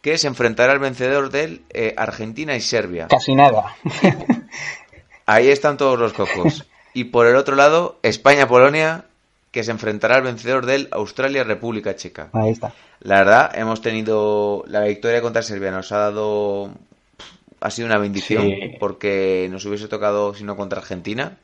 que 0.02 0.18
se 0.18 0.26
enfrentará 0.26 0.72
al 0.72 0.80
vencedor 0.80 1.30
del 1.30 1.62
eh, 1.70 1.94
Argentina 1.96 2.56
y 2.56 2.60
Serbia. 2.60 3.06
Casi 3.06 3.36
nada. 3.36 3.76
Ahí 5.26 5.48
están 5.48 5.76
todos 5.76 5.96
los 5.96 6.12
cocos. 6.12 6.66
Y 6.92 7.04
por 7.04 7.28
el 7.28 7.36
otro 7.36 7.54
lado, 7.54 8.00
España-Polonia, 8.02 9.04
que 9.50 9.64
se 9.64 9.70
enfrentará 9.70 10.16
al 10.16 10.22
vencedor 10.22 10.66
del 10.66 10.88
Australia-República 10.92 11.96
Checa. 11.96 12.30
Ahí 12.32 12.50
está. 12.50 12.72
La 13.00 13.18
verdad, 13.18 13.50
hemos 13.54 13.80
tenido 13.80 14.64
la 14.66 14.82
victoria 14.82 15.22
contra 15.22 15.42
Serbia, 15.42 15.70
nos 15.70 15.90
ha 15.92 15.98
dado. 15.98 16.70
Ha 17.60 17.70
sido 17.70 17.86
una 17.86 17.98
bendición, 17.98 18.50
porque 18.78 19.48
nos 19.50 19.64
hubiese 19.66 19.88
tocado, 19.88 20.34
si 20.34 20.44
no, 20.44 20.56
contra 20.56 20.78
Argentina. 20.78 21.38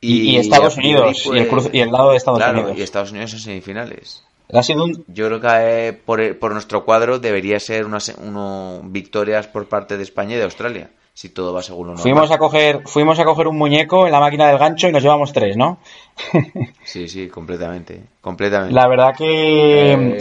Y, 0.00 0.36
Estados 0.36 0.76
Unidos, 0.76 1.22
pues, 1.24 1.70
y, 1.72 1.80
el 1.80 1.90
lado 1.90 2.10
de 2.10 2.16
Estados 2.16 2.42
Unidos. 2.42 2.76
Y 2.76 2.82
Estados 2.82 3.10
Unidos 3.12 3.32
en 3.34 3.38
semifinales. 3.40 4.24
Ha 4.52 4.62
sido 4.62 4.84
un... 4.84 5.04
Yo 5.08 5.26
creo 5.26 5.40
que 5.40 5.88
eh, 5.88 5.92
por, 5.92 6.38
por, 6.38 6.52
nuestro 6.52 6.84
cuadro 6.84 7.18
debería 7.18 7.58
ser 7.58 7.84
unas 7.86 8.14
uno, 8.18 8.80
victorias 8.84 9.48
por 9.48 9.68
parte 9.68 9.96
de 9.96 10.02
España 10.04 10.34
y 10.34 10.38
de 10.38 10.44
Australia 10.44 10.90
si 11.16 11.30
todo 11.30 11.52
va 11.54 11.62
según 11.62 11.86
lo 11.86 11.96
Fuimos 11.96 12.30
a 12.30 12.36
coger, 12.36 12.82
fuimos 12.84 13.18
a 13.18 13.24
coger 13.24 13.48
un 13.48 13.56
muñeco 13.56 14.04
en 14.04 14.12
la 14.12 14.20
máquina 14.20 14.48
del 14.48 14.58
gancho 14.58 14.86
y 14.86 14.92
nos 14.92 15.02
llevamos 15.02 15.32
tres, 15.32 15.56
¿no? 15.56 15.78
sí, 16.84 17.08
sí, 17.08 17.28
completamente, 17.28 18.02
completamente. 18.20 18.74
La 18.74 18.86
verdad 18.86 19.14
que 19.16 19.94
eh, 19.94 20.18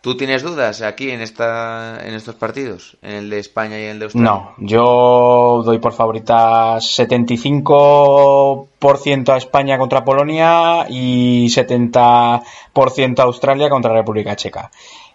¿Tú 0.00 0.16
tienes 0.16 0.42
dudas 0.42 0.82
aquí 0.82 1.12
en 1.12 1.20
esta, 1.20 2.00
en 2.04 2.14
estos 2.14 2.34
partidos, 2.34 2.96
en 3.02 3.12
el 3.12 3.30
de 3.30 3.38
España 3.38 3.78
y 3.78 3.84
en 3.84 3.90
el 3.90 4.00
de 4.00 4.06
Australia? 4.06 4.32
No, 4.32 4.54
yo 4.58 5.62
doy 5.64 5.78
por 5.78 5.92
favorita 5.92 6.78
75% 6.78 9.28
a 9.28 9.36
España 9.36 9.78
contra 9.78 10.04
Polonia 10.04 10.86
y 10.88 11.46
70% 11.46 13.18
a 13.20 13.22
Australia 13.22 13.70
contra 13.70 13.92
República 13.92 14.34
Checa. 14.34 14.72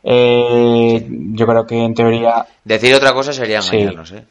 Eh, 0.10 1.06
Yo 1.34 1.46
creo 1.46 1.67
que 1.67 1.84
en 1.84 1.93
teoría. 1.93 2.46
Decir 2.63 2.96
otra 2.96 3.12
cosa 3.12 3.34
sería 3.34 3.60
engañarnos, 3.60 4.13
¿eh? 4.13 4.24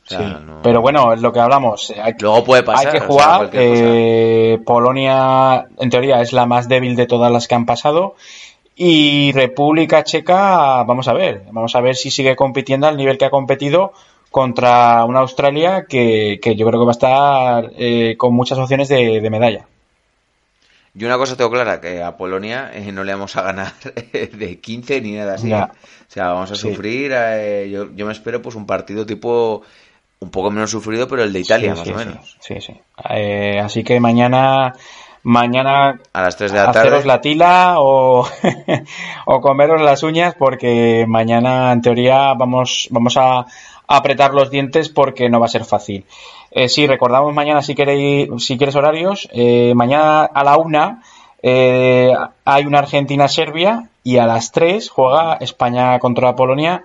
Pero 0.62 0.80
bueno, 0.80 1.12
es 1.12 1.20
lo 1.20 1.34
que 1.34 1.40
hablamos. 1.40 1.92
Hay, 2.02 2.14
Luego 2.18 2.44
puede 2.44 2.62
pasar. 2.62 2.86
Hay 2.86 2.92
que 3.00 3.06
jugar. 3.06 3.50
eh, 3.52 4.58
Polonia, 4.64 5.66
en 5.78 5.90
teoría, 5.90 6.22
es 6.22 6.32
la 6.32 6.46
más 6.46 6.66
débil 6.66 6.96
de 6.96 7.06
todas 7.06 7.30
las 7.30 7.46
que 7.46 7.56
han 7.56 7.66
pasado. 7.66 8.14
Y 8.74 9.32
República 9.32 10.02
Checa, 10.02 10.82
vamos 10.84 11.08
a 11.08 11.12
ver. 11.12 11.42
Vamos 11.52 11.74
a 11.76 11.80
ver 11.82 11.94
si 11.94 12.10
sigue 12.10 12.36
compitiendo 12.36 12.86
al 12.86 12.96
nivel 12.96 13.18
que 13.18 13.26
ha 13.26 13.30
competido 13.30 13.92
contra 14.30 15.04
una 15.04 15.20
Australia 15.20 15.84
que, 15.86 16.38
que 16.42 16.56
yo 16.56 16.66
creo 16.66 16.80
que 16.80 16.86
va 16.86 16.90
a 16.90 16.92
estar 16.92 17.70
eh, 17.76 18.14
con 18.16 18.34
muchas 18.34 18.58
opciones 18.58 18.88
de 18.88 19.28
medalla. 19.30 19.66
Y 20.98 21.04
una 21.04 21.18
cosa 21.18 21.36
tengo 21.36 21.50
clara, 21.50 21.80
que 21.80 22.02
a 22.02 22.16
Polonia 22.16 22.70
eh, 22.72 22.90
no 22.90 23.04
le 23.04 23.12
vamos 23.12 23.36
a 23.36 23.42
ganar 23.42 23.72
de 24.12 24.60
15 24.60 25.00
ni 25.02 25.12
nada 25.12 25.34
así. 25.34 25.52
O 25.52 25.68
sea, 26.08 26.28
vamos 26.28 26.50
a 26.50 26.54
sufrir. 26.54 27.12
Eh, 27.14 27.68
yo, 27.70 27.94
yo, 27.94 28.06
me 28.06 28.12
espero 28.12 28.40
pues 28.40 28.54
un 28.54 28.64
partido 28.64 29.04
tipo 29.04 29.62
un 30.20 30.30
poco 30.30 30.50
menos 30.50 30.70
sufrido, 30.70 31.06
pero 31.06 31.22
el 31.22 31.32
de 31.34 31.40
Italia, 31.40 31.74
más 31.74 31.86
o 31.86 31.94
menos. 31.94 32.36
Sí, 32.40 32.60
sí. 32.60 32.80
Eh, 33.10 33.60
así 33.60 33.84
que 33.84 34.00
mañana 34.00 34.72
mañana 35.22 36.00
a 36.12 36.22
las 36.22 36.36
3 36.36 36.52
de 36.52 36.58
la 36.58 36.66
tarde. 36.66 36.78
haceros 36.78 37.04
la 37.04 37.20
tila 37.20 37.74
o, 37.78 38.26
o 39.26 39.40
comeros 39.40 39.82
las 39.82 40.02
uñas 40.02 40.34
porque 40.38 41.04
mañana 41.06 41.72
en 41.72 41.82
teoría 41.82 42.32
vamos, 42.34 42.88
vamos 42.90 43.16
a 43.16 43.44
apretar 43.88 44.32
los 44.32 44.50
dientes 44.50 44.88
porque 44.88 45.28
no 45.28 45.40
va 45.40 45.46
a 45.46 45.50
ser 45.50 45.64
fácil. 45.64 46.06
Eh, 46.58 46.70
sí, 46.70 46.86
recordamos 46.86 47.34
mañana 47.34 47.60
si 47.60 47.74
queréis, 47.74 48.30
si 48.38 48.56
quieres 48.56 48.74
horarios, 48.76 49.28
eh, 49.30 49.74
mañana 49.74 50.24
a 50.24 50.42
la 50.42 50.56
una 50.56 51.02
eh, 51.42 52.14
hay 52.46 52.64
una 52.64 52.78
Argentina-Serbia 52.78 53.90
y 54.02 54.16
a 54.16 54.26
las 54.26 54.52
3 54.52 54.88
juega 54.88 55.34
España 55.34 55.98
contra 55.98 56.34
Polonia 56.34 56.82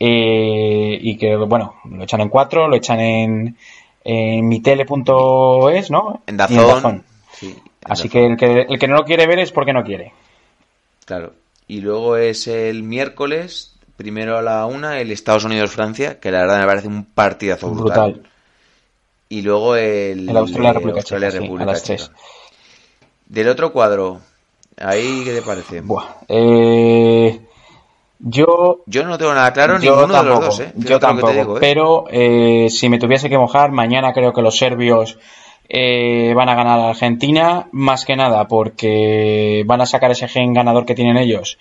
eh, 0.00 0.98
y 0.98 1.18
que, 1.18 1.36
bueno, 1.36 1.74
lo 1.84 2.02
echan 2.04 2.22
en 2.22 2.30
4, 2.30 2.68
lo 2.68 2.74
echan 2.74 3.00
en, 3.00 3.56
en 4.02 4.48
mitele.es, 4.48 5.90
¿no? 5.90 6.22
En 6.26 6.36
Dazón. 6.38 7.04
Sí, 7.34 7.48
en 7.48 7.62
Así 7.84 8.08
Dazón. 8.08 8.10
que 8.10 8.26
el, 8.26 8.36
que 8.38 8.72
el 8.72 8.78
que 8.78 8.88
no 8.88 8.96
lo 8.96 9.04
quiere 9.04 9.26
ver 9.26 9.40
es 9.40 9.52
porque 9.52 9.74
no 9.74 9.84
quiere. 9.84 10.14
Claro. 11.04 11.34
Y 11.68 11.82
luego 11.82 12.16
es 12.16 12.46
el 12.46 12.82
miércoles, 12.82 13.76
primero 13.98 14.38
a 14.38 14.42
la 14.42 14.64
una, 14.64 15.00
el 15.00 15.10
Estados 15.10 15.44
Unidos-Francia, 15.44 16.18
que 16.18 16.30
la 16.30 16.40
verdad 16.40 16.60
me 16.60 16.66
parece 16.66 16.88
un 16.88 17.04
partidazo 17.04 17.68
brutal. 17.68 18.12
Brutal. 18.14 18.31
Y 19.32 19.40
luego 19.40 19.76
el, 19.76 20.28
El 20.28 20.36
Australia-República 20.36 21.00
eh, 21.00 21.04
Checa, 21.04 21.30
sí, 21.30 21.38
República 21.38 21.70
a 21.70 21.72
las 21.72 21.82
Checa. 21.82 22.04
tres. 22.04 22.10
Del 23.26 23.48
otro 23.48 23.72
cuadro, 23.72 24.20
ahí, 24.78 25.22
¿qué 25.24 25.32
te 25.32 25.40
parece? 25.42 25.80
Buah. 25.80 26.04
Eh, 26.28 27.40
yo 28.18 28.82
Yo 28.86 29.04
no 29.06 29.16
tengo 29.16 29.32
nada 29.32 29.52
claro, 29.54 29.78
Yo 29.80 29.92
ninguno 29.96 30.08
de 30.08 30.12
tampoco, 30.12 30.40
los 30.46 30.58
dos, 30.58 30.60
¿eh? 30.60 30.72
yo 30.76 31.00
tampoco. 31.00 31.28
te 31.32 31.38
digo, 31.38 31.56
¿eh? 31.56 31.60
Pero 31.60 32.04
eh, 32.10 32.66
si 32.68 32.88
me 32.90 32.98
tuviese 32.98 33.30
que 33.30 33.38
mojar, 33.38 33.72
mañana 33.72 34.12
creo 34.12 34.34
que 34.34 34.42
los 34.42 34.58
serbios 34.58 35.18
eh, 35.70 36.34
van 36.36 36.50
a 36.50 36.54
ganar 36.54 36.78
a 36.80 36.90
Argentina, 36.90 37.68
más 37.72 38.04
que 38.04 38.16
nada 38.16 38.46
porque 38.48 39.62
van 39.66 39.80
a 39.80 39.86
sacar 39.86 40.10
ese 40.10 40.28
gen 40.28 40.52
ganador 40.52 40.84
que 40.84 40.94
tienen 40.94 41.16
ellos. 41.16 41.56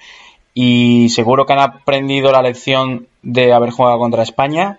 Y 0.54 1.08
seguro 1.08 1.46
que 1.46 1.54
han 1.54 1.60
aprendido 1.60 2.34
la 2.34 2.42
lección 2.42 3.08
de 3.22 3.54
haber 3.54 3.70
jugado 3.72 3.98
contra 3.98 4.24
España. 4.24 4.78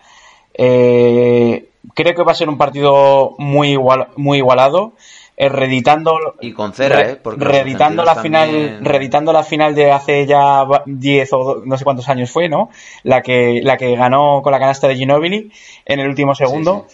Eh, 0.53 1.71
creo 1.95 2.15
que 2.15 2.23
va 2.23 2.33
a 2.33 2.35
ser 2.37 2.49
un 2.49 2.59
partido 2.59 3.35
muy 3.39 3.71
igual, 3.73 4.09
muy 4.17 4.39
igualado. 4.39 4.93
eh, 5.37 5.49
reeditando 5.49 6.15
Y 6.43 6.53
con 6.53 6.75
cera, 6.75 6.97
re- 6.97 7.11
¿eh? 7.13 7.17
Porque 7.17 7.43
reeditando 7.43 8.05
la 8.05 8.17
final 8.17 8.51
también- 8.51 8.85
reeditando 8.85 9.33
la 9.33 9.43
final 9.43 9.75
de 9.75 9.91
hace 9.91 10.27
ya 10.27 10.63
va- 10.65 10.83
10 10.85 11.33
o 11.33 11.63
no 11.65 11.79
sé 11.79 11.85
cuántos 11.85 12.09
años 12.11 12.31
fue 12.31 12.51
no 12.51 12.69
la 13.03 13.23
que 13.23 13.61
la 13.65 13.79
que 13.79 13.97
ganó 13.97 14.43
con 14.43 14.53
la 14.53 14.59
canasta 14.61 14.89
de 14.89 14.95
Ginobili 14.97 15.51
en 15.87 16.01
el 16.01 16.09
último 16.09 16.35
segundo 16.35 16.87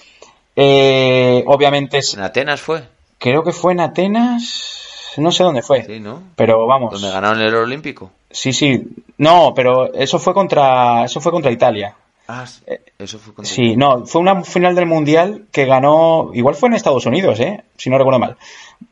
Eh, 0.56 1.44
obviamente 1.46 1.98
es- 1.98 2.14
En 2.14 2.20
Atenas 2.22 2.60
fue, 2.60 2.82
creo 3.18 3.42
que 3.44 3.52
fue 3.52 3.72
en 3.72 3.80
Atenas 3.80 5.12
no 5.16 5.32
sé 5.32 5.42
dónde 5.42 5.62
fue 5.62 5.84
sí, 5.84 5.98
¿no? 6.00 6.22
pero 6.36 6.64
vamos 6.66 6.92
Donde 6.92 7.10
ganaron 7.10 7.40
el 7.40 7.48
oro 7.54 7.64
olímpico. 7.64 8.10
sí 8.30 8.52
sí 8.52 8.84
no 9.18 9.52
pero 9.54 9.92
eso 9.94 10.18
fue 10.20 10.32
contra 10.32 11.04
eso 11.04 11.20
fue 11.20 11.32
contra 11.32 11.50
Italia 11.50 11.94
Ah, 12.30 12.46
sí, 12.46 12.62
eso 12.98 13.18
fue 13.18 13.32
Eh, 13.42 13.46
Sí, 13.46 13.74
no, 13.76 14.04
fue 14.04 14.20
una 14.20 14.44
final 14.44 14.74
del 14.74 14.84
Mundial 14.84 15.46
que 15.50 15.64
ganó, 15.64 16.30
igual 16.34 16.54
fue 16.54 16.68
en 16.68 16.74
Estados 16.74 17.06
Unidos, 17.06 17.40
¿eh? 17.40 17.64
Si 17.78 17.88
no 17.88 17.96
recuerdo 17.96 18.18
mal. 18.20 18.36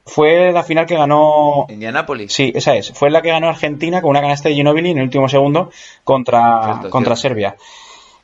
Fue 0.07 0.53
la 0.53 0.63
final 0.65 0.87
que 0.87 0.97
ganó, 0.97 1.67
Indianápolis. 1.69 2.33
sí, 2.33 2.51
esa 2.55 2.75
es, 2.75 2.93
fue 2.93 3.11
la 3.11 3.21
que 3.21 3.29
ganó 3.29 3.49
Argentina 3.49 4.01
con 4.01 4.11
una 4.11 4.23
canasta 4.23 4.49
de 4.49 4.55
Ginobili 4.55 4.91
en 4.91 4.99
el 4.99 5.05
último 5.05 5.29
segundo 5.29 5.71
contra, 6.03 6.65
Cierto, 6.65 6.91
contra. 6.91 7.15
Serbia. 7.15 7.57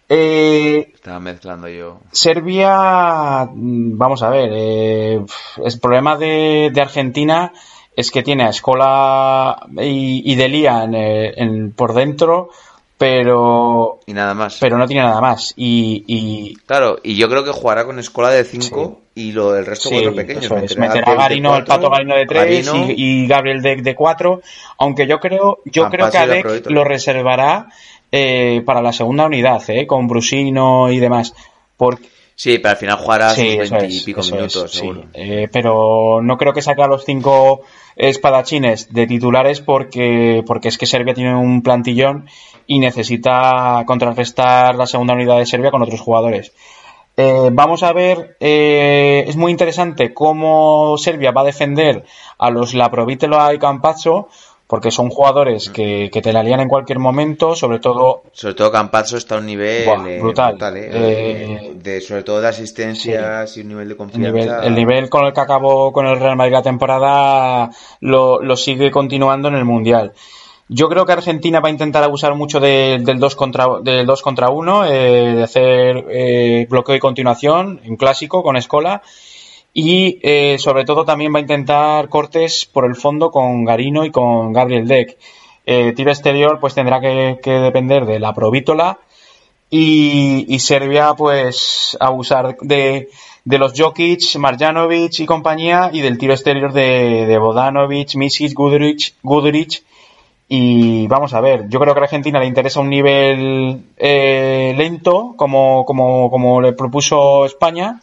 Eh, 0.08 0.90
Estaba 0.94 1.20
mezclando 1.20 1.68
yo. 1.68 1.98
Serbia, 2.10 3.44
mm, 3.52 3.96
vamos 3.98 4.22
a 4.22 4.30
ver, 4.30 4.50
eh, 4.52 5.20
el 5.64 5.80
problema 5.80 6.16
de, 6.16 6.70
de 6.72 6.80
Argentina 6.80 7.52
es 7.94 8.10
que 8.10 8.22
tiene 8.22 8.44
a 8.44 8.48
Escola 8.48 9.66
y, 9.78 10.22
y 10.30 10.34
Delia 10.36 10.84
en, 10.84 10.94
eh, 10.94 11.32
en- 11.36 11.72
por 11.72 11.92
dentro, 11.94 12.48
pero, 13.02 13.98
Y 14.06 14.12
nada 14.12 14.32
más. 14.32 14.58
pero 14.60 14.78
no 14.78 14.86
tiene 14.86 15.02
nada 15.02 15.20
más. 15.20 15.52
Y, 15.56 16.04
y, 16.06 16.54
Claro, 16.66 16.98
y 17.02 17.16
yo 17.16 17.28
creo 17.28 17.44
que 17.44 17.50
jugará 17.50 17.84
con 17.84 17.98
escola 17.98 18.30
de 18.30 18.44
5 18.44 19.00
y 19.16 19.32
lo 19.32 19.50
del 19.52 19.66
resto 19.66 19.88
Sí, 19.88 19.96
cuatro 19.96 20.14
pequeños. 20.14 20.44
eso 20.44 20.56
es. 20.58 20.78
Meterá 20.78 21.10
a 21.12 21.14
Garino, 21.16 21.56
el 21.56 21.64
pato 21.64 21.90
Garino 21.90 22.14
de 22.14 22.26
3 22.26 22.66
Garino, 22.66 22.90
y, 22.90 22.94
y 23.24 23.26
Gabriel 23.26 23.60
de, 23.60 23.76
de 23.82 23.94
4. 23.96 24.40
Aunque 24.78 25.06
yo 25.08 25.18
creo, 25.18 25.58
yo 25.64 25.88
creo 25.90 26.10
que 26.10 26.18
y 26.18 26.38
Aproveito. 26.38 26.70
lo 26.70 26.84
reservará 26.84 27.66
eh, 28.12 28.62
para 28.64 28.80
la 28.82 28.92
segunda 28.92 29.26
unidad, 29.26 29.62
eh, 29.68 29.86
con 29.86 30.06
Brusino 30.06 30.90
y 30.90 30.98
demás. 31.00 31.34
Porque, 31.76 32.08
Sí, 32.34 32.58
pero 32.58 32.70
al 32.70 32.76
final 32.76 32.96
jugará 32.98 33.30
sí, 33.30 33.52
sus 33.56 33.64
eso 33.64 33.74
20 33.76 33.92
y 33.94 33.96
es, 33.98 34.02
pico 34.04 34.20
eso 34.20 34.34
minutos, 34.36 34.64
es, 34.64 34.70
sí. 34.70 34.78
seguro. 34.78 35.04
Eh, 35.12 35.48
pero 35.52 36.20
no 36.22 36.36
creo 36.38 36.52
que 36.52 36.62
saque 36.62 36.82
a 36.82 36.86
los 36.86 37.04
cinco 37.04 37.62
espadachines 37.96 38.92
de 38.92 39.06
titulares 39.06 39.60
porque, 39.60 40.42
porque 40.46 40.68
es 40.68 40.78
que 40.78 40.86
Serbia 40.86 41.14
tiene 41.14 41.34
un 41.34 41.62
plantillón 41.62 42.26
y 42.66 42.78
necesita 42.78 43.84
contrarrestar 43.86 44.74
la 44.74 44.86
segunda 44.86 45.14
unidad 45.14 45.38
de 45.38 45.46
Serbia 45.46 45.70
con 45.70 45.82
otros 45.82 46.00
jugadores. 46.00 46.52
Eh, 47.16 47.50
vamos 47.52 47.82
a 47.82 47.92
ver, 47.92 48.36
eh, 48.40 49.24
es 49.26 49.36
muy 49.36 49.50
interesante 49.50 50.14
cómo 50.14 50.96
Serbia 50.96 51.30
va 51.30 51.42
a 51.42 51.44
defender 51.44 52.04
a 52.38 52.50
los 52.50 52.72
Laprovitelo 52.72 53.52
y 53.52 53.58
Campazzo, 53.58 54.28
porque 54.72 54.90
son 54.90 55.10
jugadores 55.10 55.68
que, 55.68 56.08
que 56.10 56.22
te 56.22 56.32
la 56.32 56.42
lían 56.42 56.60
en 56.60 56.68
cualquier 56.68 56.98
momento, 56.98 57.54
sobre 57.54 57.78
todo 57.78 58.22
Sobre 58.32 58.54
todo 58.54 58.72
Campazzo 58.72 59.18
está 59.18 59.34
a 59.34 59.38
un 59.40 59.44
nivel 59.44 59.84
Buah, 59.84 60.08
eh, 60.08 60.18
brutal. 60.18 60.56
¿eh? 60.78 60.88
Eh, 60.90 61.72
de, 61.74 62.00
sobre 62.00 62.22
todo 62.22 62.40
de 62.40 62.48
asistencias 62.48 63.54
y 63.58 63.60
un 63.60 63.68
nivel 63.68 63.88
de 63.88 63.92
el 63.92 63.98
confianza. 63.98 64.30
nivel, 64.32 64.50
el 64.64 64.74
nivel 64.74 65.10
con 65.10 65.26
el 65.26 65.34
que 65.34 65.40
acabó 65.42 65.92
con 65.92 66.06
el 66.06 66.18
Real 66.18 66.36
Madrid 66.36 66.54
la 66.54 66.62
temporada 66.62 67.70
lo, 68.00 68.40
lo 68.42 68.56
sigue 68.56 68.90
continuando 68.90 69.48
en 69.48 69.56
el 69.56 69.66
Mundial. 69.66 70.12
Yo 70.68 70.88
creo 70.88 71.04
que 71.04 71.12
Argentina 71.12 71.60
va 71.60 71.68
a 71.68 71.70
intentar 71.70 72.02
abusar 72.02 72.34
mucho 72.34 72.58
de- 72.58 72.98
del 73.02 73.18
2 73.18 73.36
contra, 73.36 73.66
del 73.82 74.06
2 74.06 74.22
contra 74.22 74.48
1, 74.48 74.86
eh, 74.86 75.34
de 75.36 75.42
hacer 75.42 76.06
eh, 76.08 76.66
bloqueo 76.70 76.94
y 76.94 76.98
continuación, 76.98 77.78
un 77.86 77.96
clásico 77.96 78.42
con 78.42 78.56
Escola. 78.56 79.02
Y 79.74 80.18
eh, 80.22 80.58
sobre 80.58 80.84
todo 80.84 81.04
también 81.04 81.32
va 81.34 81.38
a 81.38 81.42
intentar 81.42 82.08
cortes 82.08 82.66
por 82.66 82.84
el 82.84 82.94
fondo 82.94 83.30
con 83.30 83.64
Garino 83.64 84.04
y 84.04 84.10
con 84.10 84.52
Gabriel 84.52 84.86
Deck. 84.86 85.16
Eh, 85.64 85.92
tiro 85.92 86.10
exterior 86.10 86.58
pues 86.60 86.74
tendrá 86.74 87.00
que, 87.00 87.38
que 87.42 87.52
depender 87.52 88.04
de 88.04 88.18
la 88.18 88.34
Provítola. 88.34 88.98
Y, 89.70 90.44
y 90.48 90.58
Serbia 90.58 91.14
pues 91.14 91.96
abusar 91.98 92.58
de, 92.60 93.08
de 93.44 93.58
los 93.58 93.72
Jokic, 93.74 94.36
Marjanovic 94.36 95.20
y 95.20 95.26
compañía 95.26 95.88
y 95.92 96.02
del 96.02 96.18
tiro 96.18 96.34
exterior 96.34 96.74
de, 96.74 97.24
de 97.26 97.38
Bodanovic, 97.38 98.14
Misic, 98.16 98.52
Guduric, 98.52 99.14
Guduric 99.22 99.82
y 100.54 101.06
vamos 101.06 101.32
a 101.32 101.40
ver, 101.40 101.66
yo 101.70 101.80
creo 101.80 101.94
que 101.94 102.00
a 102.00 102.02
Argentina 102.02 102.38
le 102.38 102.44
interesa 102.44 102.80
un 102.80 102.90
nivel 102.90 103.84
eh, 103.96 104.74
lento 104.76 105.32
como, 105.34 105.86
como, 105.86 106.30
como 106.30 106.60
le 106.60 106.74
propuso 106.74 107.46
España 107.46 108.02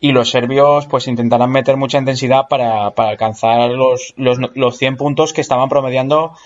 y 0.00 0.12
los 0.12 0.30
serbios 0.30 0.86
pues 0.86 1.08
intentarán 1.08 1.50
meter 1.50 1.76
mucha 1.76 1.98
intensidad 1.98 2.48
para, 2.48 2.90
para 2.90 3.10
alcanzar 3.10 3.70
los, 3.70 4.14
los, 4.16 4.38
los 4.54 4.76
100 4.78 4.96
puntos 4.96 5.32
que 5.32 5.40
estaban 5.40 5.68
promediando 5.68 6.36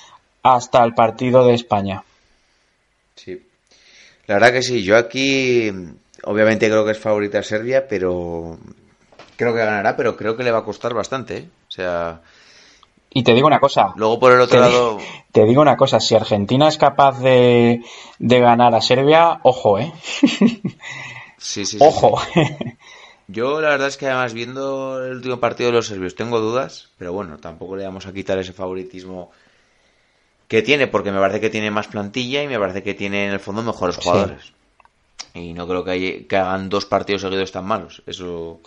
hasta 0.42 0.84
el 0.84 0.94
partido 0.94 1.44
de 1.46 1.54
España. 1.54 2.04
Sí. 3.16 3.42
La 4.26 4.34
verdad 4.34 4.52
que 4.52 4.62
sí, 4.62 4.82
yo 4.84 4.96
aquí 4.96 5.70
obviamente 6.24 6.68
creo 6.68 6.84
que 6.84 6.92
es 6.92 6.98
favorita 6.98 7.42
Serbia, 7.42 7.86
pero 7.88 8.58
creo 9.36 9.52
que 9.54 9.58
ganará, 9.60 9.96
pero 9.96 10.16
creo 10.16 10.36
que 10.36 10.44
le 10.44 10.50
va 10.52 10.58
a 10.58 10.64
costar 10.64 10.94
bastante, 10.94 11.36
¿eh? 11.38 11.48
O 11.68 11.70
sea, 11.70 12.20
Y 13.10 13.22
te 13.24 13.34
digo 13.34 13.46
una 13.46 13.60
cosa, 13.60 13.92
luego 13.96 14.18
por 14.18 14.32
el 14.32 14.40
otro 14.40 14.56
Te, 14.56 14.60
lado, 14.60 14.98
te 15.32 15.44
digo 15.44 15.62
una 15.62 15.76
cosa, 15.76 16.00
si 16.00 16.14
Argentina 16.14 16.68
es 16.68 16.78
capaz 16.78 17.18
de, 17.20 17.80
de 18.18 18.40
ganar 18.40 18.74
a 18.74 18.80
Serbia, 18.80 19.40
ojo, 19.42 19.78
¿eh? 19.78 19.92
sí, 21.38 21.64
sí, 21.64 21.78
sí, 21.78 21.78
ojo. 21.80 22.20
sí. 22.34 22.40
Yo 23.28 23.60
la 23.60 23.68
verdad 23.70 23.88
es 23.88 23.96
que 23.98 24.06
además 24.06 24.32
viendo 24.32 25.04
el 25.04 25.12
último 25.16 25.38
partido 25.38 25.68
de 25.70 25.76
los 25.76 25.86
serbios 25.86 26.14
tengo 26.14 26.40
dudas, 26.40 26.88
pero 26.98 27.12
bueno, 27.12 27.36
tampoco 27.38 27.76
le 27.76 27.84
vamos 27.84 28.06
a 28.06 28.12
quitar 28.12 28.38
ese 28.38 28.54
favoritismo 28.54 29.30
que 30.48 30.62
tiene, 30.62 30.86
porque 30.86 31.12
me 31.12 31.20
parece 31.20 31.40
que 31.40 31.50
tiene 31.50 31.70
más 31.70 31.88
plantilla 31.88 32.42
y 32.42 32.48
me 32.48 32.58
parece 32.58 32.82
que 32.82 32.94
tiene 32.94 33.26
en 33.26 33.32
el 33.32 33.40
fondo 33.40 33.62
mejores 33.62 33.96
Sí. 33.96 34.00
jugadores. 34.02 34.52
Y 35.34 35.52
no 35.52 35.68
creo 35.68 35.84
que, 35.84 35.90
hay- 35.90 36.24
que 36.24 36.36
hagan 36.38 36.70
dos 36.70 36.86
partidos 36.86 37.20
seguidos 37.20 37.52
tan 37.52 37.66
malos. 37.66 38.02
Eso. 38.06 38.60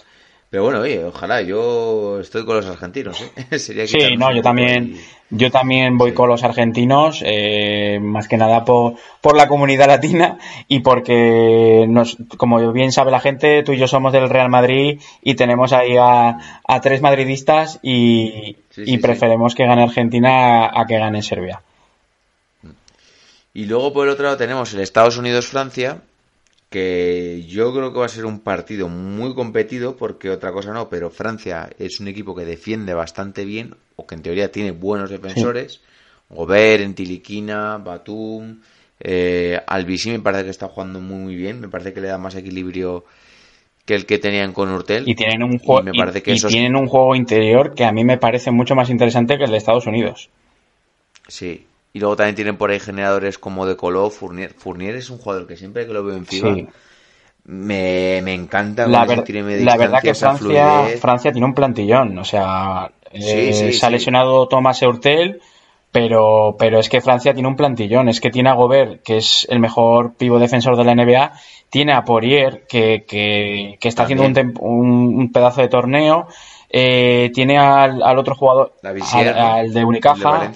Pero 0.52 0.64
bueno, 0.64 0.82
oye, 0.82 1.04
ojalá. 1.06 1.42
Yo 1.42 2.20
estoy 2.20 2.46
con 2.46 2.58
los 2.58 2.66
argentinos. 2.68 3.20
¿eh? 3.50 3.58
Sería 3.58 3.88
Sí, 3.88 4.18
no, 4.18 4.36
yo 4.36 4.42
también, 4.42 4.98
yo 5.30 5.50
también 5.50 5.98
voy 5.98 6.10
Sí. 6.12 6.16
con 6.18 6.28
los 6.28 6.44
argentinos, 6.44 7.24
eh, 7.26 8.00
más 8.02 8.28
que 8.28 8.36
nada 8.36 8.66
por, 8.66 8.96
por 9.22 9.38
la 9.38 9.48
comunidad 9.48 9.88
latina 9.88 10.38
y 10.68 10.82
porque, 10.82 11.86
nos, 11.88 12.18
como 12.36 12.74
bien 12.74 12.92
sabe 12.92 13.12
la 13.12 13.22
gente, 13.22 13.64
tú 13.64 13.72
y 13.72 13.78
yo 13.78 13.88
somos 13.88 14.12
del 14.12 14.30
Real 14.30 14.50
Madrid 14.50 15.00
y 15.24 15.36
tenemos 15.36 15.72
ahí 15.72 15.96
a, 15.98 16.60
a 16.68 16.82
tres 16.82 17.02
madridistas 17.02 17.80
y, 17.82 18.58
Sí, 18.72 18.82
y 18.82 18.86
sí, 18.86 18.92
sí. 18.92 18.98
preferimos 18.98 19.56
que 19.56 19.66
gane 19.66 19.84
Argentina 19.84 20.66
a, 20.66 20.82
a 20.82 20.86
que 20.86 20.98
gane 21.00 21.22
Serbia. 21.24 21.62
Y 23.54 23.66
luego 23.66 23.94
por 23.94 24.06
el 24.08 24.14
otro 24.14 24.26
lado 24.26 24.38
tenemos 24.38 24.74
el 24.74 24.82
Estados 24.82 25.18
Unidos-Francia. 25.18 26.02
Que 26.72 27.44
yo 27.50 27.74
creo 27.74 27.92
que 27.92 28.00
va 28.00 28.06
a 28.06 28.10
ser 28.10 28.26
un 28.26 28.40
partido 28.40 28.88
muy 28.88 29.36
competido, 29.36 29.98
porque 29.98 30.30
otra 30.30 30.54
cosa 30.54 30.72
no, 30.72 30.88
pero 30.90 31.10
Francia 31.10 31.70
es 31.78 32.00
un 32.00 32.08
equipo 32.08 32.34
que 32.34 32.46
defiende 32.46 32.94
bastante 32.94 33.44
bien, 33.44 33.76
o 33.98 34.08
que 34.08 34.16
en 34.16 34.22
teoría 34.22 34.52
tiene 34.54 34.72
buenos 34.72 35.10
defensores. 35.10 35.82
Gobert, 36.30 36.82
Entiliquina, 36.82 37.78
Batum, 37.78 38.62
eh, 39.02 39.60
Albisi 39.68 40.12
me 40.12 40.20
parece 40.22 40.46
que 40.46 40.50
está 40.52 40.70
jugando 40.70 41.02
muy, 41.02 41.18
muy 41.20 41.36
bien, 41.36 41.60
me 41.60 41.68
parece 41.68 41.92
que 41.92 42.00
le 42.00 42.08
da 42.08 42.18
más 42.18 42.36
equilibrio 42.36 43.04
que 43.86 43.96
el 43.96 44.06
que 44.06 44.18
tenían 44.18 44.54
con 44.54 44.72
Urtel. 44.72 45.04
Y 45.10 45.16
tienen 45.16 45.44
un 45.44 45.60
juego, 45.60 45.84
me 45.84 45.94
parece 45.94 46.24
que 46.24 46.32
y 46.32 46.36
esos- 46.36 46.54
tienen 46.54 46.78
un 46.78 46.88
juego 46.88 47.16
interior 47.16 47.76
que 47.76 47.84
a 47.84 47.92
mí 47.92 48.06
me 48.06 48.18
parece 48.18 48.50
mucho 48.50 48.76
más 48.76 48.90
interesante 48.90 49.38
que 49.38 49.44
el 49.44 49.52
de 49.52 49.58
Estados 49.58 49.88
Unidos. 49.88 50.30
Sí. 51.28 51.66
Y 51.94 52.00
luego 52.00 52.16
también 52.16 52.36
tienen 52.36 52.58
por 52.58 52.72
ahí 52.72 52.80
generadores 52.80 53.38
como 53.38 53.66
de 53.66 53.76
Colo, 53.76 54.10
Fournier. 54.10 54.54
Fournier 54.54 54.96
es 54.96 55.10
un 55.10 55.18
jugador 55.18 55.46
que 55.48 55.58
siempre 55.58 55.86
que 55.86 55.94
lo 55.94 56.04
veo 56.04 56.16
en 56.16 56.26
FIBA 56.26 56.56
Sí. 56.56 56.68
me, 57.44 58.22
me 58.24 58.34
encanta 58.34 58.88
La, 58.88 59.00
ver- 59.06 59.18
la 59.66 59.74
verdad 59.78 60.02
que 60.02 60.14
Francia. 60.16 60.84
Francia 61.00 61.32
tiene 61.32 61.48
un 61.48 61.54
plantillón, 61.56 62.18
o 62.18 62.24
sea, 62.24 62.92
eh, 63.12 63.20
sí, 63.54 63.74
se 63.74 63.86
ha 63.86 63.90
lesionado 63.90 64.48
Thomas 64.48 64.82
Eurtel, 64.84 65.42
pero, 65.92 66.56
pero 66.58 66.80
es 66.80 66.88
que 66.88 67.02
Francia 67.02 67.34
tiene 67.34 67.50
un 67.50 67.56
plantillón, 67.58 68.08
es 68.10 68.22
que 68.22 68.30
tiene 68.30 68.50
a 68.50 68.54
Gobert, 68.54 69.02
que 69.04 69.18
es 69.18 69.46
el 69.50 69.60
mejor 69.60 70.14
pivo 70.14 70.40
defensor 70.40 70.78
de 70.78 70.84
la 70.86 70.94
NBA, 70.94 71.34
tiene 71.70 71.94
a 71.94 72.04
Poirier, 72.06 72.66
que, 72.70 73.04
que, 73.08 73.78
que 73.82 73.88
está 73.90 74.04
haciendo 74.04 74.24
un, 74.24 74.54
un- 74.62 75.16
un 75.20 75.32
pedazo 75.34 75.62
de 75.62 75.68
torneo, 75.68 76.28
eh, 76.70 77.32
tiene 77.34 77.58
al, 77.58 78.02
al 78.02 78.18
otro 78.18 78.36
jugador, 78.36 78.74
al, 79.42 79.74
de 79.74 79.84
Unicaja. 79.84 80.52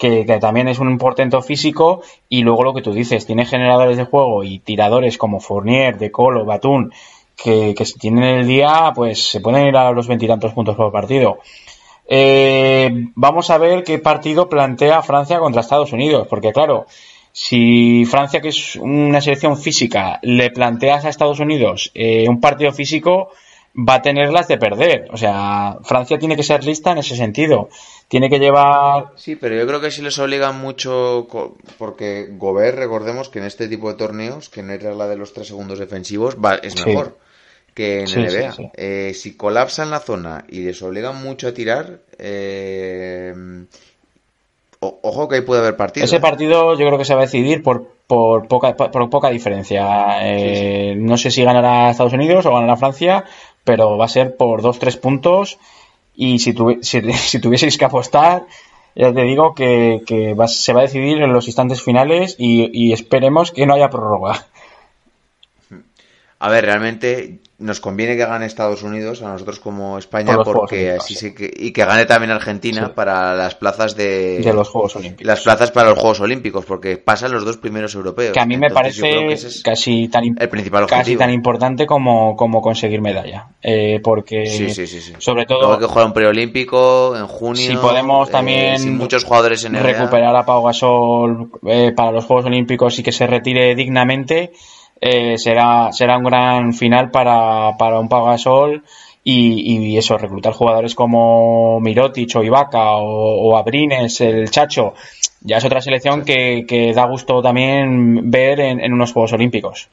Que, 0.00 0.24
también 0.40 0.66
es 0.66 0.78
un 0.78 0.96
portento 0.96 1.42
físico, 1.42 2.00
y 2.30 2.40
luego 2.40 2.64
lo 2.64 2.72
que 2.72 2.80
tú 2.80 2.94
dices, 2.94 3.26
tiene 3.26 3.44
generadores 3.44 3.98
de 3.98 4.06
juego 4.06 4.42
y 4.42 4.58
tiradores 4.58 5.18
como 5.18 5.40
Fournier, 5.40 5.98
De 5.98 6.10
Colo, 6.10 6.46
Batum, 6.46 6.88
que, 7.36 7.74
que 7.76 7.84
si 7.84 7.98
tienen 7.98 8.24
el 8.24 8.46
día, 8.46 8.92
pues 8.94 9.30
se 9.30 9.42
pueden 9.42 9.66
ir 9.66 9.76
a 9.76 9.92
los 9.92 10.08
veintitantos 10.08 10.54
puntos 10.54 10.74
por 10.74 10.90
partido. 10.90 11.40
Eh, 12.08 12.90
vamos 13.14 13.50
a 13.50 13.58
ver 13.58 13.84
qué 13.84 13.98
partido 13.98 14.48
plantea 14.48 15.02
Francia 15.02 15.38
contra 15.38 15.60
Estados 15.60 15.92
Unidos, 15.92 16.26
porque 16.30 16.50
claro, 16.50 16.86
si 17.30 18.06
Francia, 18.06 18.40
que 18.40 18.48
es 18.48 18.76
una 18.76 19.20
selección 19.20 19.58
física, 19.58 20.18
le 20.22 20.50
planteas 20.50 21.04
a 21.04 21.10
Estados 21.10 21.40
Unidos 21.40 21.90
eh, 21.94 22.26
un 22.26 22.40
partido 22.40 22.72
físico, 22.72 23.32
va 23.74 23.94
a 23.94 24.02
tenerlas 24.02 24.48
de 24.48 24.58
perder. 24.58 25.08
O 25.12 25.16
sea, 25.16 25.76
Francia 25.84 26.18
tiene 26.18 26.36
que 26.36 26.42
ser 26.42 26.64
lista 26.64 26.92
en 26.92 26.98
ese 26.98 27.16
sentido. 27.16 27.68
Tiene 28.08 28.28
que 28.28 28.38
llevar 28.40 29.12
Sí, 29.16 29.36
pero 29.36 29.54
yo 29.56 29.66
creo 29.66 29.80
que 29.80 29.90
sí 29.92 30.02
les 30.02 30.18
obligan 30.18 30.60
mucho, 30.60 31.28
porque 31.78 32.28
Gobert, 32.32 32.76
recordemos 32.78 33.28
que 33.28 33.38
en 33.38 33.44
este 33.44 33.68
tipo 33.68 33.88
de 33.88 33.96
torneos, 33.96 34.48
que 34.48 34.62
no 34.62 34.72
hay 34.72 34.78
regla 34.78 35.06
de 35.06 35.16
los 35.16 35.32
tres 35.32 35.46
segundos 35.46 35.78
defensivos, 35.78 36.36
va, 36.36 36.56
es 36.56 36.72
Sí. 36.74 36.84
mejor 36.88 37.16
que 37.74 38.00
en 38.00 38.08
Sí, 38.08 38.18
NBA. 38.20 38.52
sí. 38.52 38.70
Eh, 38.76 39.12
si 39.14 39.36
colapsan 39.36 39.90
la 39.90 40.00
zona 40.00 40.44
y 40.48 40.60
les 40.62 40.82
obligan 40.82 41.22
mucho 41.22 41.46
a 41.46 41.54
tirar, 41.54 42.00
eh, 42.18 43.32
o- 44.80 44.98
ojo 45.02 45.28
que 45.28 45.36
ahí 45.36 45.40
puede 45.42 45.60
haber 45.60 45.76
partido. 45.76 46.04
Ese 46.04 46.16
¿eh? 46.16 46.20
partido 46.20 46.72
yo 46.76 46.86
creo 46.86 46.98
que 46.98 47.04
se 47.04 47.14
va 47.14 47.20
a 47.20 47.24
decidir 47.26 47.62
por, 47.62 47.86
por, 48.06 48.48
poca, 48.48 48.74
por 48.74 49.10
poca 49.10 49.28
diferencia. 49.30 49.86
Eh, 50.22 50.94
No 50.96 51.16
sé 51.16 51.30
si 51.30 51.44
ganará 51.44 51.90
Estados 51.90 52.12
Unidos 52.12 52.46
o 52.46 52.52
ganará 52.54 52.76
Francia, 52.76 53.24
pero 53.70 53.96
va 54.00 54.06
a 54.06 54.14
ser 54.16 54.36
por 54.36 54.62
dos, 54.62 54.78
tres 54.82 54.96
puntos. 54.96 55.58
Y 56.14 56.38
si, 56.44 56.52
tuvi- 56.54 56.82
si, 56.82 57.00
si 57.30 57.40
tuvieseis 57.40 57.78
que 57.78 57.84
apostar, 57.86 58.46
ya 58.94 59.12
te 59.14 59.22
digo 59.22 59.54
que, 59.54 60.02
que 60.06 60.34
va- 60.34 60.48
se 60.48 60.72
va 60.74 60.80
a 60.80 60.88
decidir 60.88 61.22
en 61.22 61.32
los 61.32 61.46
instantes 61.50 61.82
finales 61.82 62.36
y, 62.38 62.50
y 62.82 62.92
esperemos 62.92 63.52
que 63.52 63.66
no 63.66 63.74
haya 63.74 63.90
prórroga. 63.90 64.46
A 66.42 66.48
ver, 66.48 66.64
realmente 66.64 67.40
nos 67.58 67.80
conviene 67.80 68.16
que 68.16 68.24
gane 68.24 68.46
Estados 68.46 68.82
Unidos 68.82 69.20
a 69.22 69.28
nosotros 69.28 69.60
como 69.60 69.98
España 69.98 70.34
Por 70.36 70.56
porque 70.56 70.92
así 70.92 71.14
sí. 71.14 71.34
que, 71.34 71.52
y 71.54 71.72
que 71.72 71.84
gane 71.84 72.06
también 72.06 72.30
Argentina 72.30 72.86
Sí. 72.86 72.92
para 72.94 73.34
las 73.34 73.54
plazas 73.54 73.94
de, 73.94 74.38
de 74.38 74.52
los 74.54 74.70
Juegos 74.70 74.96
Olímpicos. 74.96 75.26
las 75.26 75.42
plazas 75.42 75.70
para 75.70 75.90
los 75.90 75.98
Juegos 75.98 76.20
Olímpicos 76.20 76.64
porque 76.64 76.96
pasan 76.96 77.32
los 77.32 77.44
dos 77.44 77.58
primeros 77.58 77.94
europeos. 77.94 78.32
Que 78.32 78.40
a 78.40 78.46
mí 78.46 78.56
me 78.56 78.68
Entonces, 78.68 78.98
parece 79.02 79.32
es 79.34 79.62
casi 79.62 80.08
tan, 80.08 80.24
el 80.38 80.48
principal 80.48 80.86
casi 80.86 81.14
tan 81.16 81.28
importante 81.30 81.84
como, 81.84 82.34
como 82.36 82.62
conseguir 82.62 83.02
medalla. 83.02 83.48
Eh, 83.62 84.00
porque 84.02 84.46
Sí, 84.46 84.70
sí, 84.70 84.86
sí, 84.86 85.02
sí. 85.02 85.12
sobre 85.18 85.44
Luego 85.46 85.60
todo 85.60 85.72
hay 85.74 85.80
que 85.80 85.86
jugar 85.86 86.06
un 86.06 86.12
preolímpico 86.14 87.14
en 87.18 87.26
junio. 87.26 87.56
Si 87.70 87.76
podemos 87.76 88.30
eh, 88.30 88.32
también 88.32 88.78
sin 88.78 88.96
muchos 88.96 89.24
jugadores 89.24 89.62
en 89.66 89.72
NBA. 89.74 89.82
recuperar 89.82 90.34
a 90.34 90.46
Pau 90.46 90.64
Gasol 90.64 91.50
eh, 91.66 91.92
para 91.94 92.12
los 92.12 92.24
Juegos 92.24 92.46
Olímpicos 92.46 92.98
y 92.98 93.02
que 93.02 93.12
se 93.12 93.26
retire 93.26 93.74
dignamente, 93.74 94.52
eh, 95.00 95.38
será, 95.38 95.90
será 95.92 96.18
un 96.18 96.24
gran 96.24 96.74
final 96.74 97.10
para, 97.10 97.76
para 97.78 97.98
un 98.00 98.08
Pau 98.08 98.26
Gasol 98.26 98.84
y, 99.24 99.90
y 99.92 99.98
eso, 99.98 100.16
reclutar 100.18 100.52
jugadores 100.52 100.94
como 100.94 101.78
Mirotic 101.80 102.34
o 102.36 102.42
Ibaka 102.42 102.96
o, 102.96 103.48
o 103.50 103.56
Abrines, 103.56 104.20
el 104.20 104.50
Chacho, 104.50 104.94
ya 105.42 105.58
es 105.58 105.64
otra 105.64 105.80
selección 105.80 106.24
que, 106.24 106.64
que 106.66 106.92
da 106.92 107.06
gusto 107.06 107.40
también 107.42 108.30
ver 108.30 108.60
en, 108.60 108.80
en 108.80 108.92
unos 108.92 109.12
Juegos 109.12 109.32
Olímpicos. 109.32 109.88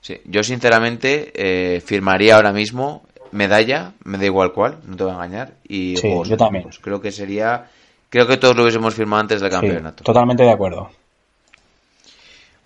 Sí, 0.00 0.20
yo 0.24 0.42
sinceramente 0.42 1.32
eh, 1.34 1.80
firmaría 1.80 2.36
ahora 2.36 2.52
mismo 2.52 3.02
medalla, 3.32 3.92
me 4.04 4.18
da 4.18 4.24
igual 4.26 4.52
cuál, 4.52 4.78
no 4.86 4.96
te 4.96 5.02
voy 5.04 5.12
a 5.12 5.16
engañar. 5.16 5.54
Y 5.66 5.96
Sí, 5.96 6.08
Juegos 6.08 6.28
yo 6.28 6.36
también. 6.36 6.68
Creo 6.80 7.00
que 7.00 7.10
sería. 7.10 7.66
Creo 8.08 8.26
que 8.28 8.36
todos 8.36 8.54
lo 8.54 8.62
hubiésemos 8.62 8.94
firmado 8.94 9.22
antes 9.22 9.40
del 9.40 9.50
Sí, 9.50 9.56
campeonato. 9.56 10.04
totalmente 10.04 10.44
de 10.44 10.50
acuerdo. 10.52 10.88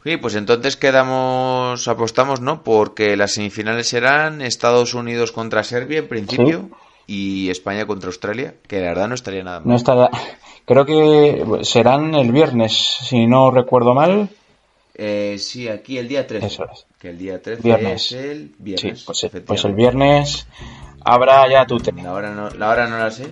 Sí, 0.05 0.17
pues 0.17 0.35
entonces 0.35 0.77
quedamos, 0.77 1.87
apostamos, 1.87 2.41
¿no? 2.41 2.63
Porque 2.63 3.17
las 3.17 3.35
semifinales 3.35 3.89
serán 3.89 4.41
Estados 4.41 4.95
Unidos 4.95 5.31
contra 5.33 5.63
Serbia 5.63 5.99
en 5.99 6.09
principio 6.09 6.71
y 7.07 7.51
España 7.51 7.87
contra 7.87 8.09
Australia, 8.09 8.55
que 8.67 8.81
la 8.81 8.89
verdad 8.89 9.09
no 9.09 9.15
estaría 9.15 9.45
nada 9.45 9.61
mal. 9.61 9.69
No 9.69 9.77
estará, 9.77 10.11
creo 10.65 10.87
que 10.87 11.45
serán 11.63 12.15
el 12.15 12.33
viernes, 12.33 12.73
si 12.73 13.27
no 13.27 13.51
recuerdo 13.51 13.95
mal. 13.95 14.31
Eh, 14.95 15.37
sí, 15.39 15.69
aquí 15.69 15.99
el 15.99 16.09
día 16.09 16.27
13. 16.27 16.47
Eso 16.47 16.65
es. 16.71 16.87
Que 16.99 17.11
el 17.11 17.19
día 17.19 17.41
13 17.41 17.63
Viernes. 17.63 18.07
es 18.07 18.13
el 18.13 18.55
viernes. 18.59 19.01
Sí, 19.01 19.05
pues, 19.07 19.43
pues 19.47 19.65
el 19.65 19.75
viernes 19.75 20.47
habrá 21.05 21.49
ya 21.49 21.67
tu 21.67 21.79
La 22.03 22.13
hora 22.13 22.35
no 22.35 22.51
la, 22.51 22.69
hora 22.69 22.87
no 22.87 22.99
la 22.99 23.11
sé, 23.11 23.31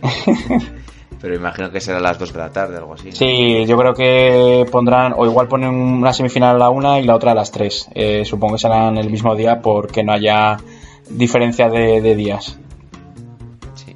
pero 1.20 1.34
imagino 1.34 1.70
que 1.70 1.80
será 1.80 1.98
a 1.98 2.00
las 2.00 2.18
2 2.18 2.32
de 2.32 2.38
la 2.38 2.50
tarde, 2.50 2.76
algo 2.76 2.94
así. 2.94 3.10
¿no? 3.10 3.16
Sí, 3.16 3.64
yo 3.66 3.76
creo 3.76 3.94
que 3.94 4.66
pondrán, 4.70 5.14
o 5.16 5.26
igual 5.26 5.48
ponen 5.48 5.70
una 5.70 6.12
semifinal 6.12 6.56
a 6.56 6.58
la 6.58 6.70
una 6.70 7.00
y 7.00 7.04
la 7.04 7.16
otra 7.16 7.32
a 7.32 7.34
las 7.34 7.50
tres. 7.50 7.88
Eh, 7.94 8.24
supongo 8.24 8.54
que 8.54 8.60
serán 8.60 8.96
el 8.98 9.10
mismo 9.10 9.34
día 9.34 9.60
porque 9.60 10.04
no 10.04 10.12
haya 10.12 10.58
diferencia 11.10 11.68
de, 11.68 12.00
de 12.00 12.14
días. 12.14 12.58
Sí. 13.74 13.94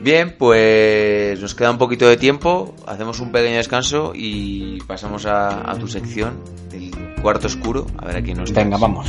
Bien, 0.00 0.34
pues 0.36 1.40
nos 1.40 1.54
queda 1.54 1.70
un 1.70 1.78
poquito 1.78 2.08
de 2.08 2.16
tiempo, 2.16 2.74
hacemos 2.86 3.20
un 3.20 3.30
pequeño 3.30 3.56
descanso 3.56 4.12
y 4.14 4.80
pasamos 4.82 5.26
a, 5.26 5.70
a 5.70 5.78
tu 5.78 5.86
sección 5.86 6.42
del 6.70 6.90
cuarto 7.22 7.46
oscuro, 7.46 7.86
a 7.98 8.06
ver 8.06 8.16
aquí 8.16 8.34
nos 8.34 8.52
Venga, 8.52 8.76
vamos. 8.76 9.06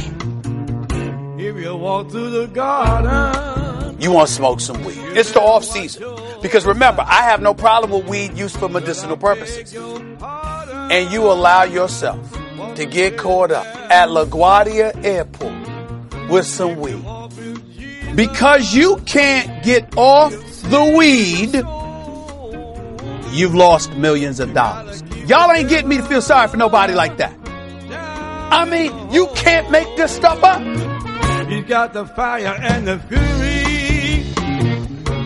If 1.37 1.55
you 1.63 1.73
walk 1.75 2.09
through 2.09 2.31
the 2.31 2.53
garden, 2.53 3.59
You 3.99 4.13
want 4.13 4.29
to 4.29 4.33
smoke 4.33 4.61
some 4.61 4.81
weed. 4.85 4.97
It's 5.13 5.33
the 5.33 5.41
off 5.41 5.65
season. 5.65 6.03
Because 6.41 6.65
remember, 6.65 7.03
I 7.05 7.23
have 7.23 7.41
no 7.41 7.53
problem 7.53 7.91
with 7.91 8.07
weed 8.07 8.37
used 8.37 8.57
for 8.57 8.69
medicinal 8.69 9.17
purposes. 9.17 9.73
And 9.75 11.11
you 11.11 11.23
allow 11.23 11.63
yourself 11.63 12.19
to 12.75 12.85
get 12.85 13.17
caught 13.17 13.51
up 13.51 13.65
at 13.65 14.09
LaGuardia 14.09 15.03
Airport 15.03 16.29
with 16.29 16.45
some 16.45 16.79
weed. 16.79 17.03
Because 18.15 18.73
you 18.73 18.97
can't 19.05 19.63
get 19.63 19.97
off 19.97 20.31
the 20.63 20.95
weed, 20.97 21.53
you've 23.33 23.55
lost 23.55 23.93
millions 23.93 24.39
of 24.39 24.53
dollars. 24.53 25.03
Y'all 25.27 25.51
ain't 25.51 25.69
getting 25.69 25.89
me 25.89 25.97
to 25.97 26.03
feel 26.03 26.21
sorry 26.21 26.47
for 26.47 26.57
nobody 26.57 26.93
like 26.93 27.17
that. 27.17 27.35
I 28.51 28.65
mean, 28.65 29.11
you 29.11 29.27
can't 29.35 29.69
make 29.69 29.95
this 29.95 30.15
stuff 30.15 30.43
up. 30.43 30.61
he's 31.47 31.65
got 31.65 31.93
the 31.93 32.05
fire 32.05 32.57
and 32.59 32.87
the 32.87 32.97
fury. 32.99 33.68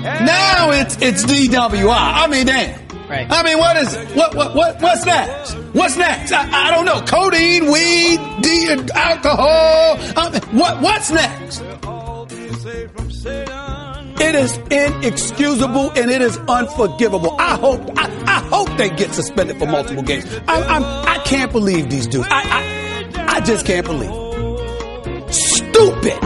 Now 0.04 0.72
it's 0.72 0.98
it's 1.02 1.26
DWI. 1.26 1.88
I 1.90 2.28
mean, 2.28 2.46
damn. 2.46 2.80
Right. 3.08 3.28
I 3.30 3.44
mean, 3.44 3.58
what 3.58 3.78
is 3.78 3.94
it? 3.94 4.16
What 4.16 4.36
what 4.36 4.56
what 4.56 4.82
what's 4.82 5.06
next? 5.06 5.54
What's 5.74 5.98
next? 5.98 6.32
I, 6.32 6.68
I 6.68 6.72
don't 6.72 6.86
know. 6.86 7.02
Codeine, 7.02 7.72
weed, 7.72 8.20
D, 8.42 8.70
alcohol. 8.96 9.98
I 10.18 10.30
mean, 10.32 10.42
what 10.60 10.82
what's 10.82 11.12
next? 11.12 11.64
All 11.86 12.26
be 12.26 12.50
saved 12.54 12.98
from 12.98 13.12
Satan. 13.12 14.16
It 14.20 14.36
is 14.36 14.58
inexcusable 14.72 15.92
and 15.92 16.10
it 16.10 16.22
is 16.22 16.38
unforgivable. 16.48 17.36
I 17.40 17.56
hope 17.58 17.82
I, 17.98 18.06
I 18.26 18.40
hope 18.48 18.70
they 18.78 18.90
get 18.90 19.14
suspended 19.14 19.58
for 19.58 19.66
multiple 19.68 20.04
games. 20.04 20.26
I, 20.48 20.62
I'm 20.64 20.84
I 20.84 21.22
can't 21.24 21.52
believe 21.52 21.90
these 21.90 22.08
dudes. 22.08 22.28
I 22.30 23.14
I, 23.16 23.38
I 23.38 23.42
just 23.42 23.66
can't 23.66 23.86
believe. 23.86 24.10
it. 24.12 25.34
Stupid. 25.34 26.20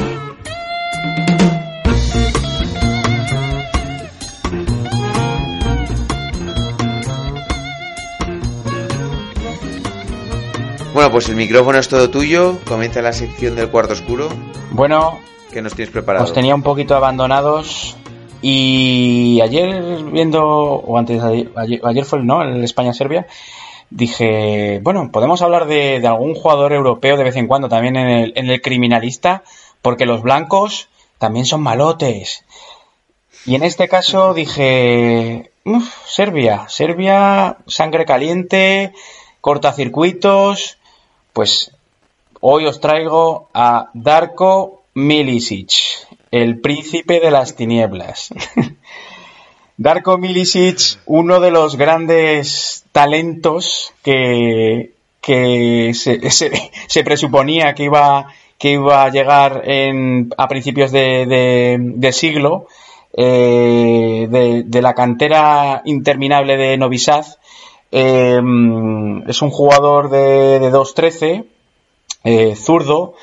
Bueno, 10.98 11.12
pues 11.12 11.30
el 11.30 11.36
micrófono 11.36 11.78
es 11.78 11.88
todo 11.88 12.10
tuyo. 12.10 12.58
Comienza 12.66 13.04
la 13.04 13.14
sección 13.14 13.56
del 13.56 13.70
cuarto 13.70 13.94
oscuro. 13.94 14.30
Bueno, 14.72 15.20
que 15.54 15.62
nos 15.62 15.76
tienes 15.76 15.92
preparado. 15.94 16.26
Os 16.26 16.34
tenía 16.34 16.56
un 16.56 16.64
poquito 16.64 16.96
abandonados 16.96 17.96
y 18.42 19.40
ayer 19.44 20.02
viendo, 20.06 20.44
o 20.44 20.98
antes 20.98 21.22
ayer, 21.22 21.52
ayer 21.84 22.04
fue 22.04 22.24
¿no? 22.24 22.42
el 22.42 22.64
España-Serbia, 22.64 23.28
dije, 23.92 24.80
bueno, 24.82 25.12
podemos 25.12 25.44
hablar 25.44 25.68
de, 25.68 26.02
algún 26.08 26.34
jugador 26.34 26.74
europeo 26.74 27.16
de 27.16 27.26
vez 27.26 27.36
en 27.36 27.46
cuando 27.46 27.70
también 27.70 27.96
en 27.96 28.08
el, 28.08 28.34
en 28.36 28.50
el 28.50 28.60
criminalista, 28.60 29.44
porque 29.84 30.08
los 30.08 30.24
blancos 30.24 30.90
también 31.20 31.46
son 31.46 31.62
malotes. 31.62 32.44
Y 33.46 33.54
en 33.54 33.62
este 33.62 33.88
caso 33.88 34.34
dije, 34.34 35.52
Serbia, 36.08 36.66
Serbia, 36.70 37.58
sangre 37.68 38.04
caliente, 38.04 38.94
cortacircuitos, 39.42 40.80
pues 41.38 41.72
hoy 42.42 42.66
os 42.66 42.80
traigo 42.80 43.48
a 43.54 43.92
Darko 43.94 44.82
Milicic, 44.96 45.70
el 46.32 46.60
príncipe 46.60 47.20
de 47.20 47.30
las 47.30 47.56
tinieblas. 47.56 48.30
Darko 49.78 50.18
Milicic, 50.18 50.98
uno 51.06 51.40
de 51.40 51.52
los 51.52 51.76
grandes 51.76 52.86
talentos 52.92 53.94
que, 54.02 54.94
se, 55.94 57.04
presuponía 57.04 57.76
que 57.76 57.84
iba, 57.84 58.34
que 58.58 58.72
iba 58.72 59.04
a 59.04 59.12
llegar 59.12 59.64
a 60.38 60.48
principios 60.48 60.92
de, 60.92 62.10
siglo, 62.14 62.66
eh, 63.14 64.64
de, 64.66 64.82
la 64.82 64.96
cantera 64.96 65.84
interminable 65.86 66.58
de 66.58 66.78
Novi 66.78 66.98
Sad. 66.98 67.26
Eh, 67.92 68.42
es 69.28 69.42
un 69.42 69.50
jugador 69.50 70.10
de, 70.10 70.60
de 70.60 70.72
2-13, 70.72 71.46
eh, 72.24 72.56
zurdo, 72.56 73.16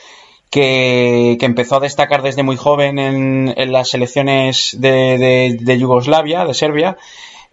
que, 0.55 1.37
empezó 1.41 1.77
a 1.77 1.81
destacar 1.81 2.23
desde 2.23 2.45
muy 2.45 2.57
joven 2.57 2.99
en, 2.99 3.73
las 3.73 3.91
selecciones 3.91 4.77
de, 4.79 5.77
Yugoslavia, 5.79 6.45
de 6.45 6.55
Serbia, 6.55 6.97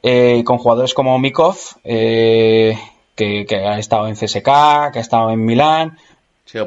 eh, 0.04 0.44
con 0.46 0.60
jugadores 0.60 0.94
como 0.94 1.18
Mikov, 1.18 1.58
eh, 1.84 2.78
que, 3.16 3.46
ha 3.52 3.80
estado 3.80 4.08
en 4.08 4.14
CSK, 4.14 4.92
que 4.94 5.00
ha 5.00 5.02
estado 5.02 5.32
en 5.32 5.44
Milán. 5.44 5.98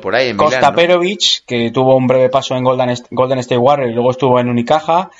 por 0.02 0.16
ahí, 0.16 0.34
Costa 0.34 0.74
Perovic, 0.74 1.44
que 1.46 1.70
tuvo 1.70 1.96
un 1.96 2.08
breve 2.08 2.28
paso 2.30 2.56
en 2.56 2.64
Golden, 2.64 2.94
Golden 3.10 3.38
State 3.38 3.58
Warriors 3.58 3.92
y 3.92 3.94
luego 3.94 4.10
estuvo 4.10 4.40
en 4.40 4.48
Unicaja. 4.48 5.10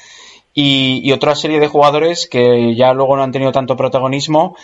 y, 0.53 1.11
otra 1.12 1.37
serie 1.37 1.61
de 1.61 1.68
jugadores 1.68 2.27
que 2.27 2.75
ya 2.75 2.93
luego 2.93 3.16
no 3.16 3.22
han 3.22 3.33
tenido 3.33 3.53
tanto 3.53 3.77
protagonismo 3.77 4.57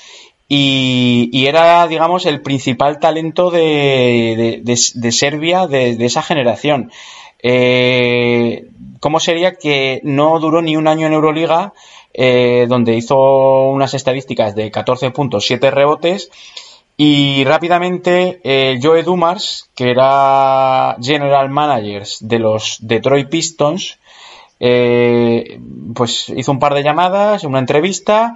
y, 0.52 1.46
era, 1.46 1.86
digamos, 1.86 2.26
el 2.26 2.42
principal 2.42 2.98
talento 2.98 3.52
de, 3.52 4.60
Serbia 5.12 5.68
de, 5.68 6.04
esa 6.04 6.22
generación. 6.22 6.90
Eh, 7.40 8.66
¿Cómo 8.98 9.20
sería 9.20 9.54
que 9.54 10.00
no 10.02 10.40
duró 10.40 10.60
ni 10.60 10.76
un 10.76 10.88
año 10.88 11.06
en 11.06 11.12
Euroliga, 11.12 11.72
eh, 12.12 12.66
donde 12.68 12.96
hizo 12.96 13.70
unas 13.70 13.94
estadísticas 13.94 14.56
de 14.56 14.72
14 14.72 15.12
puntos, 15.12 15.46
7 15.46 15.70
rebotes? 15.70 16.32
Y 16.96 17.44
rápidamente, 17.44 18.40
eh, 18.42 18.80
Joe 18.82 19.04
Dumars, 19.04 19.70
que 19.76 19.90
era 19.92 20.96
General 21.00 21.48
Manager 21.48 22.02
de 22.22 22.38
los 22.40 22.78
Detroit 22.80 23.28
Pistons, 23.28 24.00
pues 24.58 26.28
hizo 26.28 26.50
un 26.50 26.58
par 26.58 26.74
de 26.74 26.82
llamadas, 26.82 27.44
una 27.44 27.60
entrevista 27.60 28.34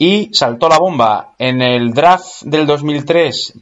y 0.00 0.30
saltó 0.32 0.70
la 0.70 0.78
bomba 0.78 1.34
en 1.38 1.60
el 1.60 1.92
draft 1.92 2.44
del 2.44 2.66
2003 2.66 3.52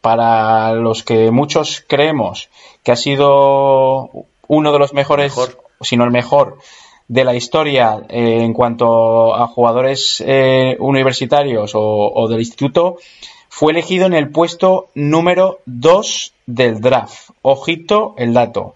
para 0.00 0.72
los 0.72 1.04
que 1.04 1.30
muchos 1.30 1.84
creemos 1.86 2.48
que 2.82 2.90
ha 2.90 2.96
sido 2.96 4.10
uno 4.48 4.72
de 4.72 4.78
los 4.80 4.92
mejores, 4.92 5.32
si 5.80 5.96
no 5.96 6.02
el 6.02 6.10
mejor, 6.10 6.58
de 7.06 7.22
la 7.22 7.36
historia 7.36 8.02
eh, 8.08 8.42
en 8.42 8.52
cuanto 8.52 9.32
a 9.32 9.46
jugadores 9.46 10.20
eh, 10.26 10.76
universitarios 10.80 11.70
o, 11.74 12.26
del 12.28 12.40
instituto, 12.40 12.96
fue 13.48 13.70
elegido 13.70 14.06
en 14.06 14.14
el 14.14 14.28
puesto 14.28 14.88
número 14.96 15.60
2 15.66 16.32
del 16.46 16.80
draft. 16.80 17.30
Ojito 17.42 18.16
el 18.18 18.34
dato. 18.34 18.74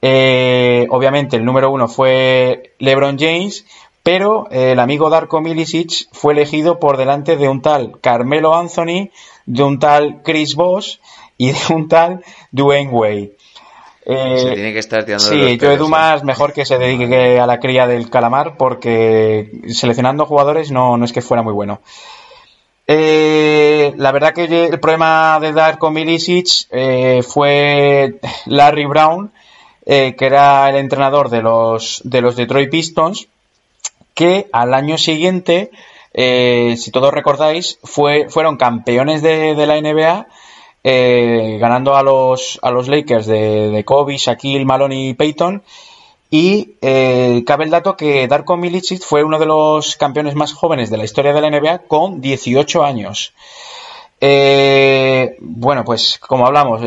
Eh, 0.00 0.86
obviamente 0.90 1.36
el 1.36 1.44
número 1.44 1.72
1 1.72 1.88
fue 1.88 2.74
LeBron 2.78 3.18
James, 3.18 3.66
pero 4.02 4.48
eh, 4.50 4.72
el 4.72 4.80
amigo 4.80 5.10
Darko 5.10 5.40
Milicic 5.40 6.08
fue 6.12 6.32
elegido 6.32 6.80
por 6.80 6.96
delante 6.96 7.36
de 7.36 7.48
un 7.48 7.60
tal 7.60 8.00
Carmelo 8.00 8.54
Anthony, 8.54 9.10
de 9.46 9.62
un 9.62 9.78
tal 9.78 10.22
Chris 10.22 10.54
Bosh 10.54 10.98
y 11.36 11.52
de 11.52 11.74
un 11.74 11.88
tal 11.88 12.24
Dwayne 12.50 12.90
Wade. 12.90 13.32
Eh, 14.06 14.38
se 14.38 14.52
tiene 14.52 14.72
que 14.72 14.78
estar 14.78 15.04
tirando 15.04 15.26
Sí, 15.26 15.58
Joe 15.60 15.76
Dumas 15.76 16.24
mejor 16.24 16.54
que 16.54 16.64
se 16.64 16.78
dedique 16.78 17.38
a 17.38 17.46
la 17.46 17.60
cría 17.60 17.86
del 17.86 18.08
calamar 18.08 18.56
porque 18.56 19.50
seleccionando 19.68 20.24
jugadores 20.24 20.70
no, 20.70 20.96
no 20.96 21.04
es 21.04 21.12
que 21.12 21.20
fuera 21.20 21.42
muy 21.42 21.52
bueno. 21.52 21.80
Eh, 22.86 23.92
la 23.98 24.10
verdad 24.10 24.32
que 24.32 24.44
el 24.44 24.80
problema 24.80 25.38
de 25.40 25.52
Darko 25.52 25.90
Milicic 25.90 26.66
fue 27.22 28.18
Larry 28.46 28.86
Brown, 28.86 29.30
que 29.84 30.16
era 30.18 30.68
el 30.70 30.76
entrenador 30.76 31.28
de 31.28 31.42
los, 31.42 32.00
de 32.02 32.20
los 32.22 32.34
Detroit 32.34 32.70
Pistons, 32.70 33.28
que 34.20 34.50
al 34.52 34.74
año 34.74 34.98
siguiente, 34.98 35.70
eh, 36.12 36.74
si 36.76 36.90
todos 36.90 37.10
recordáis, 37.10 37.78
fue, 37.82 38.28
fueron 38.28 38.58
campeones 38.58 39.22
de, 39.22 39.54
la 39.66 39.80
NBA, 39.80 40.26
eh, 40.84 41.56
ganando 41.58 41.96
a 41.96 42.02
los, 42.02 42.58
a 42.60 42.70
los 42.70 42.86
Lakers 42.88 43.24
de, 43.24 43.82
Kobe, 43.86 44.18
Shaquille, 44.18 44.66
Malone 44.66 45.08
y 45.08 45.14
Peyton. 45.14 45.62
Y 46.28 46.74
eh, 46.82 47.42
cabe 47.46 47.64
el 47.64 47.70
dato 47.70 47.96
que 47.96 48.28
Darko 48.28 48.58
Milicic 48.58 49.00
fue 49.00 49.24
uno 49.24 49.38
de 49.38 49.46
los 49.46 49.96
campeones 49.96 50.34
más 50.34 50.52
jóvenes 50.52 50.90
de 50.90 50.98
la 50.98 51.04
historia 51.04 51.32
de 51.32 51.40
la 51.40 51.48
NBA 51.48 51.78
con 51.88 52.20
18 52.20 52.84
años. 52.84 53.32
bueno, 55.40 55.82
pues 55.82 56.18
como 56.18 56.46
hablamos, 56.46 56.82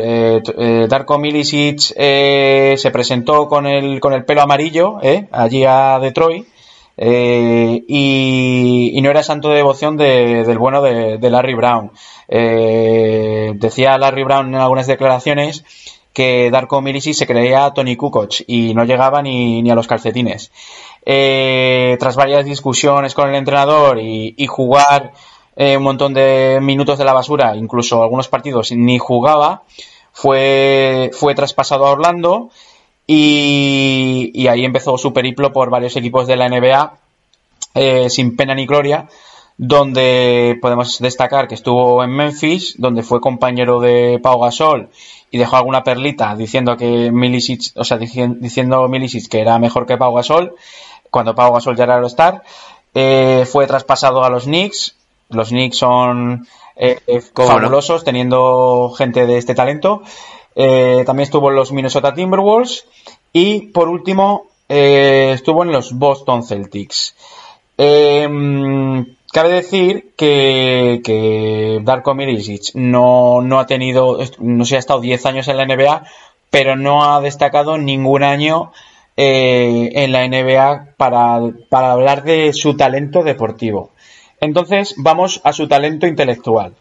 Darko 0.87 1.17
Milicic 1.17 1.79
se 1.79 2.89
presentó 2.93 3.47
con 3.47 3.65
el, 3.65 3.99
con 3.99 4.13
el 4.13 4.23
pelo 4.23 4.43
amarillo 4.43 4.99
allí 5.31 5.65
a 5.65 5.97
Detroit 5.99 6.52
eh, 6.97 7.83
y, 7.87 8.99
no 9.01 9.09
era 9.09 9.23
santo 9.23 9.49
de 9.49 9.55
devoción 9.55 9.97
del 9.97 10.57
bueno 10.57 10.81
de, 10.81 11.29
Larry 11.29 11.55
Brown. 11.55 11.91
Eh, 12.27 13.51
decía 13.55 13.97
Larry 13.97 14.23
Brown 14.23 14.47
en 14.47 14.55
algunas 14.55 14.87
declaraciones 14.87 15.65
que 16.13 16.49
Darko 16.51 16.81
Milicic 16.81 17.15
se 17.15 17.27
creía 17.27 17.71
Tony 17.71 17.95
Kukoc 17.95 18.41
y 18.47 18.73
no 18.73 18.85
llegaba 18.85 19.21
ni, 19.21 19.69
a 19.69 19.75
los 19.75 19.87
calcetines. 19.87 20.51
Eh, 21.05 21.97
tras 21.99 22.15
varias 22.15 22.45
discusiones 22.45 23.13
con 23.13 23.29
el 23.29 23.35
entrenador 23.35 23.99
y, 23.99 24.45
jugar 24.47 25.13
un 25.55 25.83
montón 25.83 26.13
de 26.13 26.59
minutos 26.61 26.97
de 26.97 27.05
la 27.05 27.13
basura, 27.13 27.55
incluso 27.55 28.01
algunos 28.01 28.27
partidos 28.27 28.71
ni 28.71 28.97
jugaba, 28.97 29.63
fue, 30.11 31.11
fue 31.13 31.35
traspasado 31.35 31.85
a 31.85 31.91
Orlando 31.91 32.49
y, 33.05 34.47
ahí 34.47 34.65
empezó 34.65 34.97
su 34.97 35.13
periplo 35.13 35.51
por 35.51 35.69
varios 35.69 35.95
equipos 35.95 36.27
de 36.27 36.35
la 36.35 36.49
NBA 36.49 36.93
eh, 37.75 38.09
sin 38.09 38.35
pena 38.35 38.55
ni 38.55 38.65
gloria, 38.65 39.09
donde 39.57 40.57
podemos 40.61 40.99
destacar 40.99 41.47
que 41.47 41.55
estuvo 41.55 42.03
en 42.03 42.11
Memphis, 42.11 42.75
donde 42.77 43.03
fue 43.03 43.21
compañero 43.21 43.79
de 43.79 44.19
Pau 44.21 44.39
Gasol 44.39 44.89
y 45.31 45.37
dejó 45.37 45.57
alguna 45.57 45.83
perlita 45.83 46.35
diciendo 46.35 46.77
que 46.77 47.11
Milicic, 47.11 47.71
o 47.75 47.83
sea, 47.83 47.97
diciendo 47.97 48.87
Milicic 48.87 49.27
que 49.27 49.41
era 49.41 49.57
mejor 49.57 49.85
que 49.85 49.97
Pau 49.97 50.13
Gasol, 50.13 50.55
cuando 51.09 51.35
Pau 51.35 51.53
Gasol 51.53 51.75
ya 51.75 51.83
era 51.85 51.97
el 51.97 52.05
star. 52.05 52.43
Eh, 52.95 53.47
fue 53.51 53.67
traspasado 53.67 54.23
a 54.23 54.29
los 54.29 54.43
Knicks. 54.43 54.95
Los 55.29 55.49
Knicks 55.49 55.77
son 55.77 56.47
eh, 56.75 56.99
fabulosos 57.33 58.03
teniendo 58.03 58.93
gente 58.97 59.25
de 59.25 59.37
este 59.37 59.55
talento. 59.55 60.03
Eh, 60.55 61.03
también 61.05 61.23
estuvo 61.23 61.49
en 61.49 61.55
los 61.55 61.71
Minnesota 61.71 62.13
Timberwolves. 62.13 62.85
Y 63.31 63.67
por 63.67 63.89
último, 63.89 64.47
eh, 64.69 65.31
estuvo 65.33 65.63
en 65.63 65.71
los 65.71 65.93
Boston 65.93 66.43
Celtics. 66.43 67.15
Em, 67.77 69.15
cabe 69.31 69.49
decir 69.49 70.13
que, 70.15 71.01
que 71.03 71.79
Darko 71.83 72.15
no, 72.75 73.41
no 73.41 73.59
ha 73.59 73.65
tenido, 73.65 74.19
no 74.39 74.65
sé, 74.65 74.75
ha 74.75 74.79
estado 74.79 75.01
10 75.01 75.25
años 75.25 75.47
en 75.47 75.57
la 75.57 75.65
NBA, 75.65 76.03
pero 76.49 76.75
no 76.75 77.03
ha 77.03 77.19
destacado 77.21 77.77
ningún 77.77 78.23
año 78.23 78.71
eh, 79.17 79.89
en 79.93 80.11
la 80.11 80.27
NBA 80.27 80.93
para, 80.97 81.39
para 81.69 81.91
hablar 81.91 82.23
de 82.23 82.53
su 82.53 82.77
talento 82.77 83.23
deportivo. 83.23 83.89
Entonces, 84.39 84.95
vamos 84.97 85.41
a 85.43 85.53
su 85.53 85.67
talento 85.67 86.05
intelectual. 86.05 86.73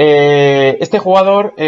Este 0.00 0.98
jugador 0.98 1.54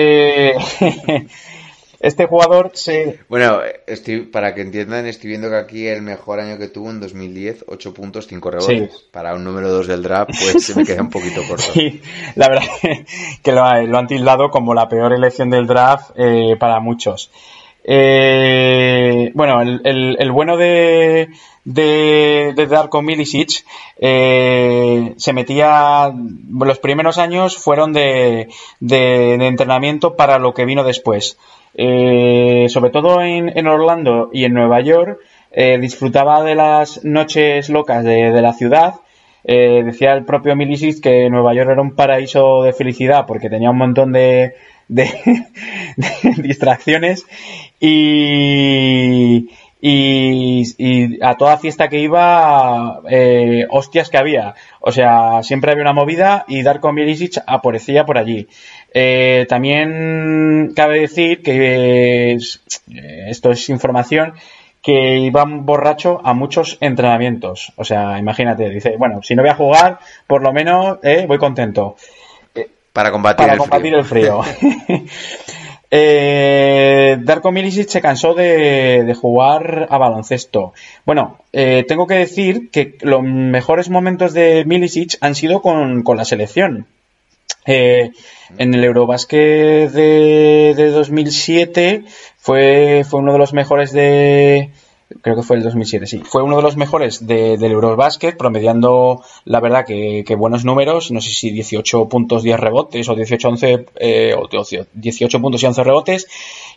este 2.03 2.26
jugador 2.26 2.72
se... 2.74 3.20
Bueno, 3.28 3.61
estoy, 3.87 4.22
para 4.22 4.55
que 4.55 4.62
entiendan, 4.62 5.07
estoy 5.07 5.30
viendo 5.30 5.49
que 5.49 5.57
aquí 5.57 5.87
el 5.87 6.03
mejor 6.03 6.41
año 6.41 6.59
que 6.59 6.66
tuvo 6.66 6.91
en 6.91 7.01
2010, 7.01 7.64
8 7.68 7.95
puntos, 7.95 8.26
5 8.26 8.51
rebotes. 8.51 9.05
Para 9.12 9.35
un 9.35 9.45
número 9.45 9.70
2 9.70 9.87
del 9.87 10.03
draft, 10.03 10.33
pues 10.39 10.66
se 10.66 10.74
me 10.74 10.85
queda 10.85 11.01
un 11.01 11.11
poquito 11.11 11.43
corto. 11.49 11.62
Sí, 11.72 12.03
la 12.35 12.49
verdad 12.49 12.66
que 13.43 13.53
lo, 13.53 13.64
han 13.64 14.07
tildado 14.09 14.51
como 14.51 14.74
la 14.74 14.89
peor 14.89 15.12
elección 15.12 15.49
del 15.49 15.68
draft 15.68 16.11
eh, 16.16 16.57
para 16.59 16.80
muchos. 16.80 17.30
Eh, 17.85 19.30
bueno, 19.35 19.61
el, 19.61 20.33
bueno 20.33 20.57
de, 20.57 21.28
de, 21.64 22.53
de 22.55 22.66
Darko 22.66 23.03
Milicic 23.03 23.64
eh, 23.99 25.14
se 25.16 25.33
metía. 25.33 26.12
Los 26.61 26.78
primeros 26.78 27.18
años 27.18 27.57
fueron 27.57 27.93
de, 27.93 28.49
de, 28.80 29.35
entrenamiento 29.35 30.16
para 30.16 30.39
lo 30.39 30.55
que 30.55 30.64
vino 30.64 30.85
después. 30.85 31.39
Eh, 31.74 32.66
sobre 32.68 32.91
todo 32.91 33.22
en, 33.22 33.57
en, 33.57 33.66
Orlando 33.66 34.28
y 34.33 34.45
en 34.45 34.53
Nueva 34.53 34.80
York, 34.80 35.18
eh, 35.53 35.78
disfrutaba 35.78 36.43
de 36.43 36.55
las 36.55 37.03
noches 37.05 37.70
locas 37.70 38.05
de, 38.05 38.30
de 38.30 38.43
la 38.43 38.53
ciudad. 38.53 38.95
Eh, 39.45 39.83
decía 39.85 40.12
el 40.12 40.24
propio 40.24 40.55
Milicic 40.55 41.03
que 41.03 41.28
Nueva 41.28 41.53
York 41.55 41.70
era 41.70 41.83
un 41.83 41.97
paraíso 41.97 42.62
de 42.62 42.72
felicidad 42.72 43.26
porque 43.26 43.51
tenía 43.51 43.70
un 43.70 43.78
montón 43.78 44.12
de, 44.12 44.55
de, 44.95 45.45
distracciones 46.38 47.26
y, 47.80 49.49
y, 49.80 51.18
a 51.22 51.36
toda 51.36 51.59
fiesta 51.59 51.88
que 51.88 51.99
iba, 51.99 53.01
eh, 53.11 53.66
hostias 53.70 54.11
que 54.11 54.18
había. 54.18 54.55
O 54.80 54.93
sea, 54.93 55.43
siempre 55.43 55.72
había 55.72 55.82
una 55.82 55.93
movida 55.93 56.45
y 56.49 56.62
Darko 56.62 56.93
Milicic 56.93 57.43
aparecía 57.47 58.05
por 58.05 58.18
allí. 58.18 58.49
Eh, 58.95 59.47
también 59.49 60.72
cabe 60.76 61.01
decir 61.01 61.43
que 61.43 62.38
esto 63.26 63.51
es 63.51 63.68
información 63.70 64.34
que 64.82 65.18
iba 65.18 65.45
borracho 65.45 66.20
a 66.24 66.34
muchos 66.34 66.76
entrenamientos. 66.80 67.72
O 67.76 67.84
sea, 67.84 68.18
imagínate, 68.18 68.68
dice, 68.68 68.97
bueno, 68.99 69.22
si 69.22 69.34
no 69.34 69.43
voy 69.43 69.51
a 69.51 69.55
jugar, 69.55 69.99
por 70.26 70.43
lo 70.43 70.53
menos 70.53 70.99
eh, 71.03 71.24
voy 71.26 71.38
contento. 71.38 71.97
Para 72.93 73.11
combatir, 73.11 73.49
el, 73.49 73.59
combatir 73.59 73.95
el 73.95 74.05
frío. 74.05 74.40
eh, 75.90 77.16
Darko 77.20 77.51
Milicic 77.53 77.88
se 77.88 78.03
cansó 78.03 78.34
de, 78.34 79.16
jugar 79.18 79.88
a 79.90 79.99
baloncesto. 79.99 80.74
Bueno, 81.07 81.38
eh, 81.53 81.84
tengo 81.88 82.07
que 82.07 82.14
decir 82.14 82.70
que 82.70 82.99
los 83.01 83.22
mejores 83.22 83.88
momentos 83.88 84.34
de 84.34 84.64
Milicic 84.66 85.16
han 85.20 85.34
sido 85.34 85.62
con, 85.62 86.05
la 86.05 86.24
selección. 86.24 86.86
Eh, 87.64 88.11
en 88.59 88.74
el 88.74 88.84
Eurobasket 88.84 89.90
de, 89.93 90.74
de 90.76 90.90
2007 90.90 92.05
fue, 92.36 93.05
fue 93.09 93.20
uno 93.20 93.32
de 93.32 93.38
los 93.38 93.53
mejores 93.53 93.93
de, 93.93 94.72
creo 95.21 95.37
que 95.37 95.43
fue 95.43 95.57
el 95.57 95.63
2007, 95.63 96.07
sí. 96.07 96.23
Fue 96.25 96.43
uno 96.43 96.57
de 96.57 96.63
los 96.63 96.77
mejores 96.77 97.27
de, 97.27 97.59
del 97.59 97.73
Eurobasket, 97.73 98.37
promediando, 98.37 99.23
la 99.45 99.61
verdad, 99.61 99.85
que, 99.85 100.25
buenos 100.37 100.65
números. 100.65 101.11
No 101.11 101.21
sé 101.21 101.31
si 101.31 101.51
18 101.51 102.09
puntos, 102.09 102.43
10 102.43 102.59
rebotes, 102.59 103.09
o 103.09 103.15
18, 103.15 103.49
11, 103.49 103.87
eh, 103.97 104.35
o 104.37 104.49
18 104.93 105.41
puntos 105.41 105.63
y 105.63 105.67
11 105.67 105.85
rebotes. 105.85 106.27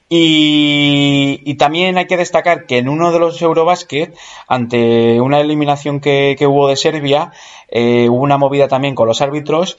Y, 0.09 1.55
también 1.55 1.97
hay 1.97 2.05
que 2.05 2.17
destacar 2.17 2.65
que 2.65 2.77
en 2.79 2.89
uno 2.89 3.11
de 3.11 3.19
los 3.19 3.41
Eurobasket, 3.41 4.15
ante 4.47 5.19
una 5.21 5.39
eliminación 5.39 5.99
que, 5.99 6.37
hubo 6.41 6.67
de 6.67 6.75
Serbia, 6.75 7.31
eh, 7.69 8.07
hubo 8.09 8.23
una 8.23 8.37
movida 8.37 8.67
también 8.67 8.93
con 8.93 9.07
los 9.07 9.21
árbitros 9.21 9.77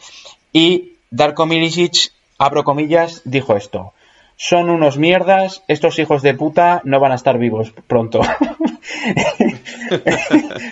y 0.52 0.94
Darko 1.10 1.46
Milicic, 1.46 2.12
abro 2.38 2.64
comillas, 2.64 3.22
dijo 3.24 3.56
esto 3.56 3.92
son 4.36 4.68
unos 4.68 4.98
mierdas, 4.98 5.62
estos 5.66 5.98
hijos 5.98 6.22
de 6.22 6.34
puta 6.34 6.82
no 6.84 7.00
van 7.00 7.12
a 7.12 7.16
estar 7.16 7.38
vivos 7.38 7.72
pronto. 7.86 8.20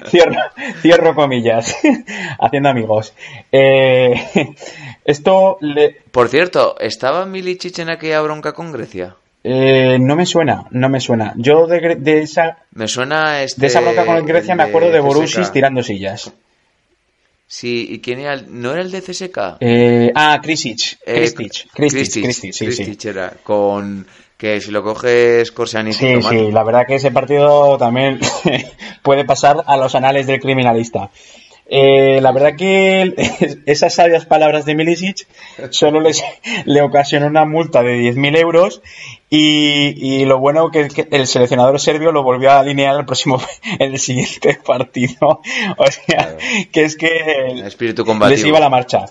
cierro, 0.08 0.40
cierro, 0.82 1.14
comillas, 1.14 1.74
haciendo 2.38 2.68
amigos. 2.68 3.14
Eh, 3.50 4.14
esto 5.04 5.56
le... 5.60 5.96
Por 6.10 6.28
cierto, 6.28 6.76
¿estaba 6.78 7.24
Milicic 7.24 7.78
en 7.78 7.88
aquella 7.88 8.20
bronca 8.20 8.52
con 8.52 8.70
Grecia? 8.70 9.16
Eh, 9.42 9.98
no 9.98 10.14
me 10.14 10.26
suena, 10.26 10.66
no 10.70 10.88
me 10.88 11.00
suena. 11.00 11.32
Yo 11.36 11.66
de, 11.66 12.20
esa... 12.22 12.58
Me 12.72 12.86
suena 12.86 13.42
este... 13.42 13.62
De 13.62 13.66
esa 13.68 13.80
bronca 13.80 14.04
con 14.04 14.24
Grecia 14.26 14.54
me 14.54 14.62
acuerdo 14.62 14.90
de 14.90 15.00
Borussis 15.00 15.50
tirando 15.52 15.82
sillas. 15.82 16.32
Sí, 17.56 17.86
¿y 17.88 18.00
quién 18.00 18.18
era? 18.18 18.34
¿No 18.48 18.72
era 18.72 18.82
el 18.82 18.90
de 18.90 19.00
CSK? 19.00 19.58
Eh, 19.60 20.10
ah, 20.16 20.40
Krisic. 20.42 20.98
Eh, 21.06 21.32
Krisic. 21.72 22.52
sí, 22.52 23.08
era. 23.08 23.32
Con 23.44 24.04
que 24.36 24.60
si 24.60 24.72
lo 24.72 24.82
coges 24.82 25.52
Corsiani 25.52 25.92
Sí, 25.92 26.20
sí, 26.20 26.50
la 26.50 26.64
verdad 26.64 26.84
que 26.84 26.96
ese 26.96 27.12
partido 27.12 27.78
también 27.78 28.18
puede 29.02 29.24
pasar 29.24 29.62
a 29.68 29.76
los 29.76 29.94
anales 29.94 30.26
del 30.26 30.40
criminalista. 30.40 31.10
Eh, 31.66 32.20
la 32.20 32.30
verdad 32.32 32.56
que 32.56 33.14
esas 33.66 33.94
sabias 33.94 34.26
palabras 34.26 34.66
de 34.66 34.74
Milicic 34.74 35.26
solo 35.70 36.00
les, 36.00 36.22
le 36.66 36.82
ocasionó 36.82 37.26
una 37.26 37.44
multa 37.44 37.82
de 37.82 38.00
10.000 38.12 38.38
euros 38.38 38.82
y, 39.30 40.24
lo 40.26 40.38
bueno 40.38 40.70
que, 40.70 40.88
que 40.88 41.08
el 41.10 41.26
seleccionador 41.26 41.80
serbio 41.80 42.12
lo 42.12 42.22
volvió 42.22 42.52
a 42.52 42.60
alinear 42.60 42.96
el 42.96 43.04
próximo 43.04 43.40
en 43.80 43.92
el 43.92 43.98
siguiente 43.98 44.60
partido. 44.64 45.40
O 45.76 45.86
sea, 45.90 46.36
que 46.70 46.84
es 46.84 46.96
que 46.96 47.48
el 47.48 47.66
espíritu 47.66 48.04
combativo. 48.04 48.36
les 48.36 48.46
iba 48.46 48.60
la 48.60 48.68
marcha. 48.68 49.06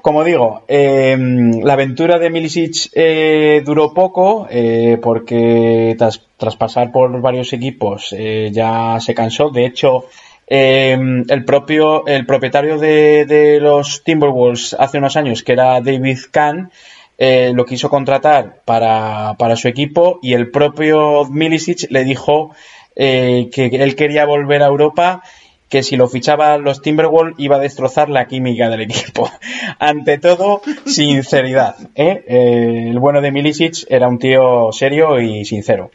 Como 0.00 0.22
digo, 0.22 0.62
em, 0.68 1.60
la 1.62 1.72
aventura 1.72 2.18
de 2.18 2.30
Milicic 2.30 2.90
eh, 2.94 3.62
duró 3.64 3.92
poco 3.92 4.46
eh, 4.48 4.96
porque 5.02 5.96
tras, 5.98 6.22
tras, 6.36 6.56
pasar 6.56 6.92
por 6.92 7.20
varios 7.20 7.52
equipos 7.52 8.14
ya 8.52 8.98
se 9.00 9.12
cansó. 9.12 9.50
De 9.50 9.66
hecho, 9.66 10.04
Em, 10.52 11.24
el 11.28 11.44
propio, 11.44 12.04
el 12.08 12.26
propietario 12.26 12.76
de, 12.76 13.58
los 13.60 14.02
Timberwolves 14.02 14.74
hace 14.76 14.98
unos 14.98 15.16
años, 15.16 15.44
que 15.44 15.52
era 15.52 15.80
David 15.80 16.18
Kahn, 16.32 16.72
eh, 17.18 17.52
lo 17.54 17.64
quiso 17.64 17.88
contratar 17.88 18.56
para, 18.64 19.36
su 19.54 19.68
equipo 19.68 20.18
y 20.22 20.32
el 20.32 20.50
propio 20.50 21.24
Milicic 21.26 21.88
le 21.90 22.02
dijo 22.02 22.50
eh, 22.96 23.48
que 23.52 23.66
él 23.66 23.94
quería 23.94 24.24
volver 24.24 24.64
a 24.64 24.66
Europa 24.66 25.22
que 25.68 25.84
si 25.84 25.94
lo 25.94 26.08
fichaba 26.08 26.58
los 26.58 26.82
Timberwolves 26.82 27.36
iba 27.38 27.54
a 27.54 27.60
destrozar 27.60 28.10
la 28.10 28.26
química 28.26 28.68
del 28.68 28.80
equipo. 28.80 29.30
Ante 29.78 30.18
todo, 30.18 30.62
sinceridad. 30.84 31.76
¿eh? 31.94 32.24
el 32.26 32.98
bueno 32.98 33.20
de 33.20 33.30
Milicic 33.30 33.86
era 33.88 34.08
un 34.08 34.18
tío 34.18 34.72
serio 34.72 35.20
y 35.20 35.44
sincero. 35.44 35.92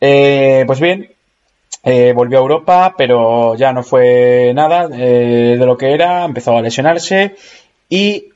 pues 0.00 0.80
bien, 0.80 1.10
eh, 1.84 2.14
volvió 2.14 2.38
a 2.38 2.40
Europa, 2.40 2.94
pero 2.96 3.56
ya 3.56 3.74
no 3.74 3.82
fue 3.82 4.52
nada 4.54 4.88
eh, 4.90 5.56
de 5.58 5.66
lo 5.66 5.76
que 5.76 5.92
era, 5.92 6.24
empezó 6.24 6.56
a 6.56 6.62
lesionarse 6.62 7.36
y 7.90 8.30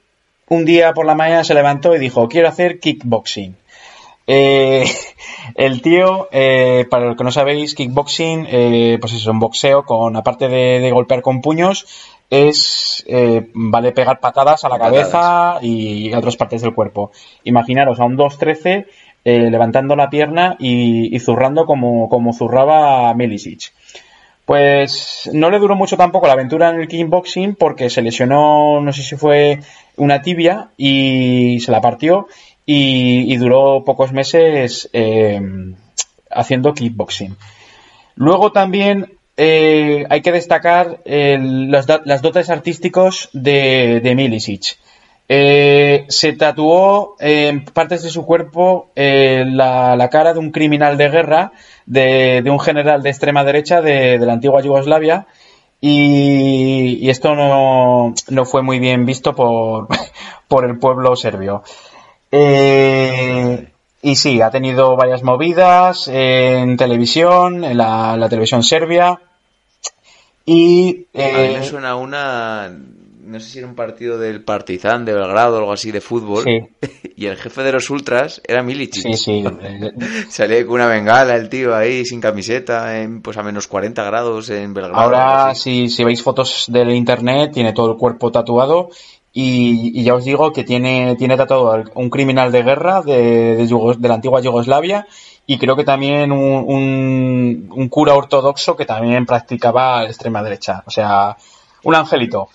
un 0.49 0.67
día 0.67 0.93
por 0.93 1.07
la 1.07 1.15
mañana 1.15 1.45
se 1.45 1.55
levantó 1.55 1.95
y 1.95 1.99
dijo, 1.99 2.29
quiero 2.29 2.49
hacer 2.49 2.79
kickboxing. 2.79 3.57
Eh, 4.27 4.85
el 5.55 5.81
tío, 5.81 6.29
para 6.91 7.07
los 7.07 7.17
que 7.17 7.25
no 7.25 7.33
sabéis, 7.33 7.75
kickboxing, 7.75 8.99
pues 9.01 9.15
es 9.15 9.27
un 9.27 9.41
boxeo 9.41 9.85
con, 9.85 10.15
aparte 10.17 10.49
de, 10.49 10.91
golpear 10.91 11.23
con 11.23 11.41
puños, 11.41 11.87
es, 12.29 13.07
vale 13.55 13.93
pegar 13.93 14.21
patadas 14.21 14.65
a 14.65 14.69
la 14.69 14.79
cabeza 14.79 15.59
y 15.63 16.13
a 16.13 16.19
otras 16.19 16.37
partes 16.37 16.61
del 16.61 16.75
cuerpo. 16.75 17.13
Imaginaros 17.45 17.99
a 17.99 18.05
un 18.05 18.19
2-13 18.19 18.87
eh, 19.31 19.51
levantando 19.51 19.95
la 19.95 20.09
pierna 20.09 20.57
y, 20.59 21.19
zurrando 21.21 21.67
como, 21.67 22.09
como 22.09 22.33
zurraba 22.33 23.13
Milicic. 23.13 23.75
Pues 24.47 25.29
no 25.35 25.51
le 25.51 25.59
duró 25.59 25.77
mucho 25.77 25.99
tampoco 25.99 26.27
la 26.27 26.33
aventura 26.33 26.71
en 26.71 26.81
el 26.81 26.89
kickboxing 26.89 27.55
porque 27.55 27.91
se 27.91 28.01
lesionó, 28.01 28.81
no 28.81 28.91
sé 28.91 29.03
si 29.03 29.17
fue 29.17 29.61
una 29.99 30.23
tibia 30.23 30.71
y 30.79 31.61
se 31.61 31.71
la 31.71 31.83
partió 31.83 32.29
y, 32.65 33.37
duró 33.37 33.85
pocos 33.85 34.13
meses 34.13 34.89
eh, 34.95 35.43
haciendo 36.31 36.73
kickboxing. 36.73 37.37
Luego 38.15 38.51
también 38.51 39.13
eh, 39.37 40.07
hay 40.09 40.23
que 40.23 40.33
destacar 40.33 41.03
las 41.05 42.23
dotes 42.23 42.49
artísticos 42.49 43.29
de, 43.35 44.01
de 44.03 44.15
Milicic. 44.15 44.79
Eh, 45.31 46.07
se 46.09 46.33
tatuó 46.33 47.17
en 47.21 47.67
partes 47.67 48.03
de 48.03 48.09
su 48.09 48.25
cuerpo 48.25 48.89
eh, 48.97 49.45
la, 49.47 50.09
cara 50.11 50.33
de 50.33 50.39
un 50.39 50.51
criminal 50.51 50.97
de 50.97 51.11
guerra, 51.11 51.53
de, 51.85 52.43
un 52.51 52.59
general 52.59 53.03
de 53.03 53.11
extrema 53.11 53.45
derecha 53.45 53.83
de, 53.83 54.19
la 54.19 54.33
antigua 54.33 54.63
Yugoslavia. 54.63 55.27
Y, 55.81 57.09
esto 57.11 57.35
no, 57.35 58.45
fue 58.47 58.63
muy 58.63 58.79
bien 58.79 59.05
visto 59.05 59.35
por, 59.35 59.89
por 60.49 60.65
el 60.65 60.79
pueblo 60.79 61.15
serbio. 61.15 61.63
Eh, 62.33 63.69
y 64.01 64.17
sí, 64.17 64.41
ha 64.41 64.51
tenido 64.51 64.97
varias 64.97 65.23
movidas 65.23 66.09
en 66.09 66.77
televisión, 66.77 67.65
en 67.65 67.77
la, 67.77 68.27
televisión 68.31 68.63
serbia. 68.63 69.21
Y. 70.47 71.07
no 73.29 73.41
sé 73.41 73.51
si 73.51 73.59
era 73.59 73.69
un 73.69 73.75
partido 73.75 74.19
del 74.19 74.43
Partizan 74.43 75.05
de 75.05 75.13
Belgrado 75.13 75.57
o 75.57 75.59
algo 75.59 75.73
así 75.73 75.91
de 75.91 76.01
fútbol, 76.01 76.45
y 77.17 77.27
el 77.27 77.37
jefe 77.37 77.63
de 77.63 77.73
los 77.73 77.91
ultras 77.91 78.41
era 78.47 78.63
Milicic. 78.63 79.03
Sí, 79.03 79.15
sí. 79.15 79.45
Salía 80.31 80.65
con 80.65 80.77
una 80.77 80.87
bengala 80.87 81.37
el 81.37 81.49
tío 81.49 81.77
ahí 81.77 82.07
sin 82.07 82.21
camiseta, 82.21 83.01
en, 83.01 83.21
pues 83.21 83.37
a 83.37 83.43
menos 83.43 83.67
40 83.67 84.03
grados 84.03 84.49
en 84.49 84.73
Belgrado. 84.73 84.97
Ahora, 84.97 85.55
si, 85.55 85.91
si 85.91 86.05
veis 86.05 86.23
fotos 86.23 86.65
del 86.69 86.91
internet, 86.91 87.53
tiene 87.53 87.75
todo 87.75 87.93
el 87.93 87.99
cuerpo 87.99 88.33
tatuado 88.33 88.89
y, 89.33 90.03
ya 90.03 90.15
os 90.15 90.25
digo 90.25 90.53
que 90.53 90.65
tiene, 90.65 91.15
tiene 91.17 91.37
tratado 91.37 91.85
un 91.95 92.11
criminal 92.11 92.51
de 92.51 92.63
guerra 92.63 93.03
de, 93.03 93.57
de, 93.57 94.09
la 94.09 94.15
antigua 94.15 94.41
Yugoslavia 94.41 95.07
y 95.47 95.59
creo 95.59 95.77
que 95.77 95.85
también 95.85 96.33
un, 96.33 97.69
un, 97.71 97.89
cura 97.89 98.15
ortodoxo 98.15 98.75
que 98.75 98.87
también 98.87 99.27
practicaba 99.27 100.03
la 100.03 100.09
extrema 100.09 100.43
derecha. 100.43 100.83
O 100.87 100.91
sea, 100.91 101.37
un 101.85 101.95
angelito. 101.95 102.49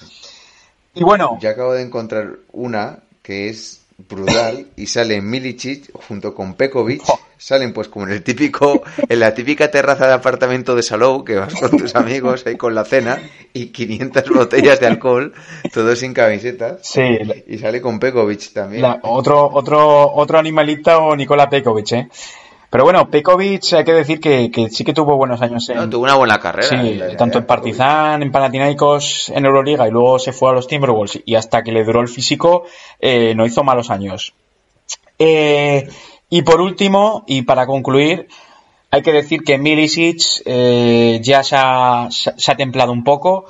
Y 0.95 1.03
bueno. 1.03 1.37
Ya 1.41 1.51
acabo 1.51 1.73
de 1.73 1.81
encontrar 1.81 2.31
una 2.51 2.99
que 3.21 3.49
es 3.49 3.81
brutal 3.97 4.67
y 4.75 4.87
sale 4.87 5.21
Milicic 5.21 5.91
junto 6.07 6.33
con 6.33 6.55
Pekovic. 6.55 7.01
Salen 7.37 7.73
pues 7.73 7.89
como 7.89 8.05
en 8.05 8.13
el 8.13 8.23
típico 8.23 8.83
en 9.09 9.19
la 9.19 9.33
típica 9.33 9.69
terraza 9.69 10.07
de 10.07 10.13
apartamento 10.13 10.75
de 10.75 10.83
Salou 10.83 11.25
que 11.25 11.35
vas 11.35 11.53
con 11.53 11.71
tus 11.77 11.93
amigos 11.93 12.45
ahí 12.45 12.55
con 12.55 12.73
la 12.73 12.85
cena 12.85 13.21
y 13.51 13.65
500 13.65 14.29
botellas 14.29 14.79
de 14.79 14.87
alcohol 14.87 15.33
todos 15.73 15.99
sin 15.99 16.13
camisetas. 16.13 16.79
Sí 16.83 17.01
y 17.45 17.57
sale 17.57 17.81
con 17.81 17.99
Pekovic 17.99 18.53
también. 18.53 18.85
otro 19.01 19.49
otro 19.51 20.13
otro 20.13 20.39
animalista 20.39 20.99
o 20.99 21.17
Nicola 21.17 21.49
Pekovic 21.49 21.91
eh 21.91 22.07
pero 22.74 22.86
bueno, 22.86 23.07
Pekovic 23.07 23.71
hay 23.74 23.84
que 23.84 23.93
decir 23.93 24.19
que, 24.19 24.49
sí 24.71 24.84
que 24.84 24.95
tuvo 24.95 25.15
buenos 25.15 25.43
años. 25.43 25.69
En, 25.69 25.91
tuvo 25.91 26.05
una 26.05 26.15
buena 26.15 26.39
carrera. 26.39 26.82
Sí, 26.82 26.99
tanto 27.19 27.38
en 27.38 27.45
Partizan, 27.45 28.24
en 28.24 28.32
Panathinaikos, 28.32 29.30
en 29.30 29.45
Euroliga 29.45 29.88
y 29.88 29.91
luego 29.91 30.17
se 30.17 30.34
fue 30.34 30.49
a 30.49 30.53
los 30.53 30.65
Timberwolves 30.65 31.21
y 31.24 31.36
hasta 31.36 31.61
que 31.61 31.71
le 31.71 31.84
duró 31.84 32.01
el 32.01 32.07
físico 32.07 32.63
eh, 32.99 33.36
no 33.36 33.45
hizo 33.45 33.63
malos 33.63 33.91
años. 33.91 34.34
Eh, 35.19 35.88
y 36.32 36.41
por 36.41 36.61
último, 36.61 37.24
y 37.28 37.43
para 37.43 37.67
concluir, 37.67 38.28
hay 38.89 39.03
que 39.03 39.11
decir 39.11 39.43
que 39.43 39.59
Milicic 39.59 40.41
eh, 40.45 41.19
ya 41.21 41.43
se 41.43 41.55
ha, 41.55 42.55
templado 42.57 42.91
un 42.91 43.03
poco. 43.03 43.45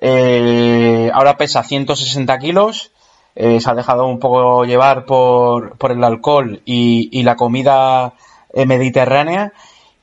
ahora 0.00 1.36
pesa 1.36 1.64
160 1.64 2.38
kilos. 2.38 2.92
se 3.34 3.68
ha 3.68 3.74
dejado 3.74 4.06
un 4.06 4.20
poco 4.20 4.64
llevar 4.64 5.04
por, 5.04 5.76
el 5.90 6.04
alcohol 6.04 6.62
y 6.64 7.24
la 7.24 7.34
comida 7.34 8.14
eh, 8.14 8.27
mediterránea 8.54 9.52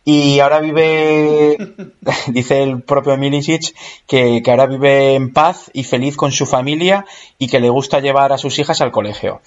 y 0.07 0.39
ahora 0.39 0.59
vive, 0.59 1.57
dice 2.27 2.61
el 2.61 2.83
propio 2.83 3.17
Milicic, 3.17 3.75
que, 4.05 4.41
ahora 4.45 4.67
vive 4.67 5.15
en 5.15 5.33
paz 5.33 5.71
y 5.73 5.83
feliz 5.83 6.15
con 6.15 6.31
su 6.31 6.45
familia 6.45 7.05
y 7.39 7.47
que 7.47 7.59
le 7.59 7.69
gusta 7.69 7.99
llevar 7.99 8.31
a 8.31 8.37
sus 8.37 8.59
hijas 8.59 8.81
al 8.81 8.91
colegio. 8.91 9.41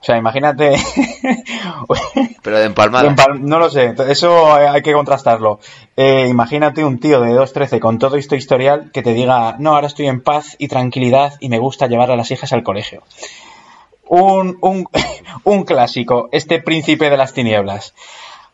O 0.00 0.04
sea, 0.04 0.18
imagínate. 0.18 0.74
Pero 2.42 2.58
de 2.58 2.66
empalmada. 2.66 3.14
no 3.38 3.58
lo 3.58 3.70
sé, 3.70 3.94
eso 4.08 4.52
hay 4.52 4.82
que 4.82 4.92
contrastarlo. 4.92 5.60
Eh, 5.96 6.26
imagínate 6.28 6.84
un 6.84 6.98
tío 6.98 7.20
de 7.20 7.30
2.13 7.30 7.78
con 7.78 7.98
todo 7.98 8.16
este 8.16 8.36
historial 8.36 8.90
que 8.92 9.02
te 9.02 9.14
diga, 9.14 9.56
no, 9.60 9.74
ahora 9.74 9.86
estoy 9.86 10.08
en 10.08 10.20
paz 10.20 10.56
y 10.58 10.68
tranquilidad 10.68 11.34
y 11.40 11.48
me 11.48 11.58
gusta 11.58 11.86
llevar 11.86 12.10
a 12.10 12.16
las 12.16 12.30
hijas 12.30 12.52
al 12.52 12.64
colegio. 12.64 13.02
Un, 14.08 14.58
un, 14.60 14.86
un 15.44 15.64
clásico, 15.64 16.28
este 16.32 16.60
príncipe 16.60 17.08
de 17.08 17.16
las 17.16 17.32
tinieblas. 17.32 17.94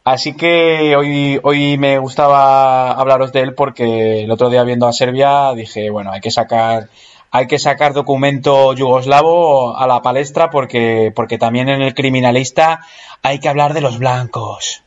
Así 0.04 0.34
que 0.34 0.96
hoy, 0.96 1.38
hoy 1.42 1.76
me 1.76 1.98
gustaba 1.98 2.92
hablaros 2.92 3.32
de 3.32 3.40
él 3.40 3.54
porque 3.54 4.24
el 4.24 4.30
otro 4.30 4.48
día 4.48 4.62
viendo 4.64 4.88
a 4.88 4.92
Serbia 4.92 5.52
dije, 5.54 5.90
bueno, 5.90 6.12
hay 6.12 6.20
que 6.20 6.30
sacar, 6.30 6.88
hay 7.30 7.46
que 7.46 7.58
sacar 7.58 7.92
documento 7.92 8.72
yugoslavo 8.72 9.76
a 9.76 9.86
la 9.86 10.00
palestra 10.00 10.50
porque, 10.50 11.12
porque 11.14 11.36
también 11.36 11.68
en 11.68 11.82
el 11.82 11.94
criminalista 11.94 12.80
hay 13.22 13.38
que 13.38 13.48
hablar 13.48 13.74
de 13.74 13.82
los 13.82 13.98
blancos. 13.98 14.82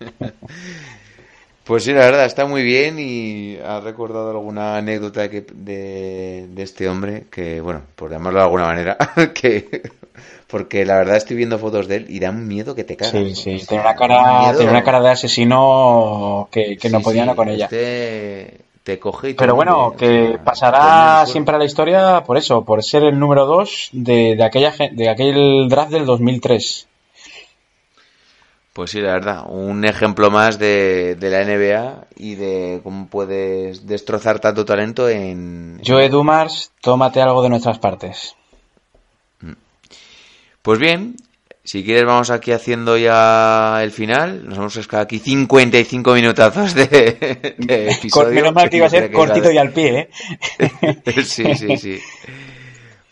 Pues 1.64 1.84
sí, 1.84 1.92
la 1.92 2.00
verdad, 2.00 2.26
está 2.26 2.44
muy 2.44 2.64
bien 2.64 2.98
y 2.98 3.56
ha 3.64 3.78
recordado 3.78 4.30
alguna 4.30 4.78
anécdota 4.78 5.28
de, 5.28 5.44
de, 6.48 6.62
este 6.62 6.88
hombre 6.88 7.26
que, 7.30 7.60
bueno, 7.60 7.82
por 7.94 8.10
llamarlo 8.10 8.40
de 8.40 8.44
alguna 8.44 8.64
manera, 8.64 8.98
que 9.32 9.80
porque 10.52 10.84
la 10.84 10.96
verdad 10.96 11.16
estoy 11.16 11.34
viendo 11.34 11.58
fotos 11.58 11.88
de 11.88 11.96
él 11.96 12.06
y 12.10 12.20
da 12.20 12.28
un 12.28 12.46
miedo 12.46 12.74
que 12.74 12.84
te 12.84 12.94
cagas. 12.94 13.12
Sí, 13.12 13.34
sí, 13.34 13.66
tiene 13.66 13.82
una 13.82 13.94
cara, 13.94 14.52
tiene 14.54 14.70
una 14.70 14.84
cara 14.84 15.00
de 15.00 15.08
asesino 15.08 16.46
que, 16.52 16.76
no 16.90 17.00
podía 17.00 17.34
con 17.34 17.48
ella. 17.48 17.64
Este 17.64 18.60
te 18.82 18.98
coge 18.98 19.30
y 19.30 19.34
Pero 19.34 19.54
bueno, 19.54 19.94
que 19.96 20.38
pasará 20.44 21.24
siempre 21.24 21.56
a 21.56 21.58
la 21.58 21.64
historia 21.64 22.22
por 22.24 22.36
eso, 22.36 22.66
por 22.66 22.82
ser 22.82 23.02
el 23.04 23.18
número 23.18 23.46
2 23.46 23.88
de, 23.92 24.36
de, 24.36 24.44
aquella, 24.44 24.74
de 24.92 25.08
aquel 25.08 25.68
draft 25.70 25.90
del 25.90 26.04
2003. 26.04 26.86
Pues 28.74 28.90
sí, 28.90 29.00
la 29.00 29.12
verdad, 29.12 29.44
un 29.48 29.86
ejemplo 29.86 30.30
más 30.30 30.58
de, 30.58 31.14
de, 31.14 31.30
la 31.30 31.44
NBA 31.44 32.08
y 32.16 32.34
de 32.34 32.80
cómo 32.82 33.06
puedes 33.06 33.86
destrozar 33.86 34.38
tanto 34.38 34.66
talento 34.66 35.08
en... 35.08 35.80
Joe 35.86 36.10
Dumars, 36.10 36.72
tómate 36.82 37.22
algo 37.22 37.42
de 37.42 37.48
nuestras 37.48 37.78
partes. 37.78 38.36
Pues 40.62 40.78
bien, 40.78 41.16
si 41.64 41.84
quieres 41.84 42.04
vamos 42.04 42.30
aquí 42.30 42.52
haciendo 42.52 42.96
ya 42.96 43.80
el 43.82 43.90
final. 43.90 44.48
Nos 44.48 44.58
hemos 44.58 44.76
escapado 44.76 45.04
aquí 45.04 45.18
55 45.18 46.14
minutazos 46.14 46.74
de, 46.74 47.54
de 47.58 47.90
episodio. 47.98 48.34
Menos 48.34 48.54
mal 48.54 48.70
que 48.70 48.76
iba 48.78 48.86
a 48.86 48.90
ser 48.90 49.10
cortito 49.10 49.50
y 49.50 49.58
al 49.58 49.72
pie, 49.72 49.98
¿eh? 49.98 50.08
sí, 51.24 51.54
sí, 51.54 51.76
sí. 51.76 52.00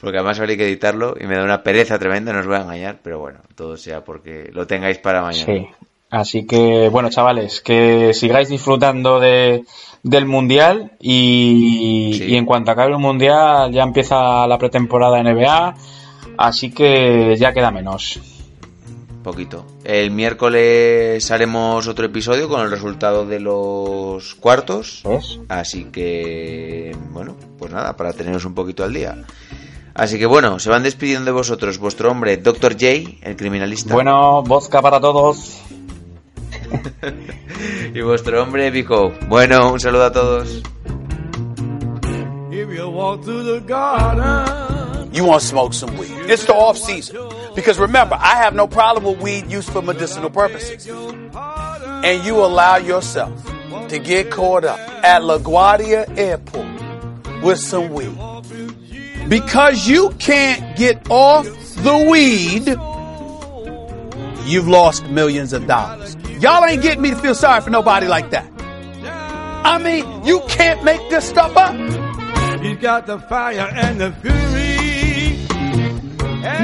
Porque 0.01 0.19
además 0.19 0.39
habría 0.41 0.57
que 0.57 0.67
editarlo 0.67 1.15
y 1.21 1.27
me 1.27 1.37
da 1.37 1.45
una 1.45 1.63
pereza 1.63 1.99
tremenda, 1.99 2.33
no 2.33 2.41
os 2.41 2.47
voy 2.47 2.57
a 2.57 2.63
engañar, 2.63 2.99
pero 3.03 3.19
bueno, 3.19 3.41
todo 3.55 3.77
sea 3.77 4.03
porque 4.03 4.49
lo 4.53 4.67
tengáis 4.67 4.99
para 4.99 5.23
mañana. 5.23 5.47
Sí. 5.47 5.67
Así 6.09 6.45
que, 6.45 6.89
bueno, 6.89 7.11
chavales, 7.11 7.61
que 7.61 8.13
sigáis 8.15 8.49
disfrutando 8.49 9.21
de, 9.21 9.65
del 10.03 10.27
Mundial 10.27 10.93
y, 10.99 12.21
y 12.21 12.37
en 12.37 12.47
cuanto 12.47 12.73
acabe 12.73 12.91
el 12.93 12.99
Mundial 12.99 13.71
ya 13.71 13.83
empieza 13.83 14.47
la 14.47 14.59
pretemporada 14.59 15.23
NBA 15.23 15.75
Así 16.37 16.71
que 16.71 17.37
ya 17.39 17.53
queda 17.53 17.71
menos. 17.71 18.21
Poquito. 19.23 19.67
El 19.85 20.11
miércoles 20.11 21.31
haremos 21.31 21.87
otro 21.87 22.07
episodio 22.07 22.49
con 22.49 22.63
el 22.63 22.71
resultado 22.71 23.27
de 23.27 23.39
los 23.39 24.35
cuartos. 24.37 25.03
Así 25.49 25.85
que, 25.85 26.97
bueno, 27.11 27.37
pues 27.59 27.71
nada, 27.71 27.97
para 27.97 28.15
teneros 28.15 28.45
un 28.47 28.55
poquito 28.55 28.83
al 28.83 28.95
día. 28.95 29.17
Así 29.93 30.19
que 30.19 30.27
bueno, 30.27 30.59
se 30.59 30.71
van 30.71 30.83
despidiendo 30.83 31.27
de 31.27 31.33
vosotros 31.33 31.79
vuestro 31.79 32.11
hombre, 32.11 32.39
Dr. 32.39 32.73
J, 32.73 32.87
el 33.23 33.37
criminalista. 33.37 33.93
Bueno, 33.93 34.43
vodka 34.43 34.81
para 34.81 35.01
todos. 35.01 35.61
y 37.95 38.01
vuestro 38.01 38.43
hombre, 38.43 38.71
Vico. 38.71 39.13
Bueno, 39.29 39.73
un 39.73 39.81
saludo 39.81 40.05
a 40.05 40.13
todos. 40.13 40.63
you 42.71 44.80
want 45.25 45.43
to 45.43 45.47
smoke 45.47 45.75
some 45.75 45.97
weed. 45.97 46.11
It's 46.13 46.45
the 46.47 46.55
off 46.55 46.79
season. 46.79 47.17
Because 47.55 47.79
remember, 47.79 48.15
I 48.15 48.37
have 48.37 48.55
no 48.55 48.67
problem 48.67 49.05
with 49.05 49.21
weed 49.21 49.51
used 49.51 49.71
for 49.71 49.83
medicinal 49.83 50.31
purposes. 50.31 50.87
And 50.89 52.25
you 52.25 52.37
allow 52.37 52.77
yourself 52.77 53.45
to 53.89 53.99
get 53.99 54.31
caught 54.31 54.65
up 54.65 54.79
at 55.05 55.23
LaGuardia 55.23 56.17
Airport 56.17 57.43
with 57.43 57.59
some 57.59 57.93
weed. 57.93 58.17
Because 59.29 59.87
you 59.89 60.11
can't 60.19 60.77
get 60.77 61.11
off 61.11 61.45
the 61.77 62.09
weed, 62.11 62.67
you've 64.49 64.69
lost 64.69 65.05
millions 65.07 65.53
of 65.53 65.67
dollars. 65.67 66.17
Y'all 66.41 66.65
ain't 66.65 66.83
getting 66.83 67.03
me 67.03 67.11
to 67.11 67.17
feel 67.17 67.35
sorry 67.35 67.61
for 67.61 67.71
nobody 67.71 68.07
like 68.07 68.31
that. 68.31 68.49
I 69.63 69.79
mean, 69.79 70.25
you 70.25 70.41
can't 70.49 70.83
make 70.85 71.11
this 71.11 71.29
stuff 71.29 71.57
up. 71.57 71.75
You 72.63 72.77
got 72.77 73.07
the 73.07 73.19
fire 73.19 73.71
and 73.75 74.01
the 74.01 74.13
fury. 74.13 74.80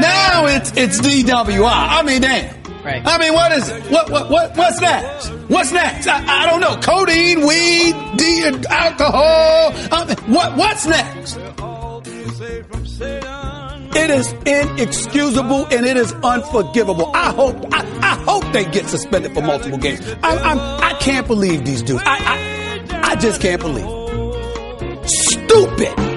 Now 0.01 0.47
it's 0.47 0.73
it's 0.77 1.01
DWI. 1.01 1.63
I 1.71 2.03
mean, 2.03 2.21
damn. 2.23 2.55
Right. 2.83 3.03
I 3.05 3.19
mean, 3.19 3.33
what 3.33 3.51
is 3.53 3.69
it? 3.69 3.83
What 3.91 4.11
what 4.11 4.31
what 4.31 4.57
what's 4.57 4.81
next? 4.81 5.29
What's 5.49 5.73
next? 5.73 6.07
I, 6.07 6.43
I 6.45 6.47
don't 6.49 6.61
know. 6.61 6.77
Codeine, 6.81 7.41
weed, 7.47 7.95
de- 8.17 8.65
alcohol. 8.71 9.73
I 9.91 10.05
mean, 10.07 10.17
what 10.35 10.57
what's 10.57 10.87
next? 10.87 11.37
It 13.99 14.11
is 14.11 14.33
inexcusable 14.45 15.67
and 15.67 15.87
it 15.87 15.97
is 15.97 16.13
unforgivable. 16.23 17.11
I 17.15 17.33
hope 17.33 17.57
I, 17.73 17.81
I 18.03 18.15
hope 18.25 18.45
they 18.53 18.65
get 18.67 18.87
suspended 18.89 19.33
for 19.35 19.41
multiple 19.43 19.79
games. 19.79 20.01
I, 20.23 20.37
I'm 20.37 20.59
I 20.59 20.93
can't 21.01 21.27
believe 21.27 21.65
these 21.65 21.83
dudes. 21.83 22.03
I 22.05 22.19
I, 22.93 23.13
I 23.13 23.17
just 23.17 23.41
can't 23.41 23.61
believe. 23.61 23.87
Stupid. 25.09 26.16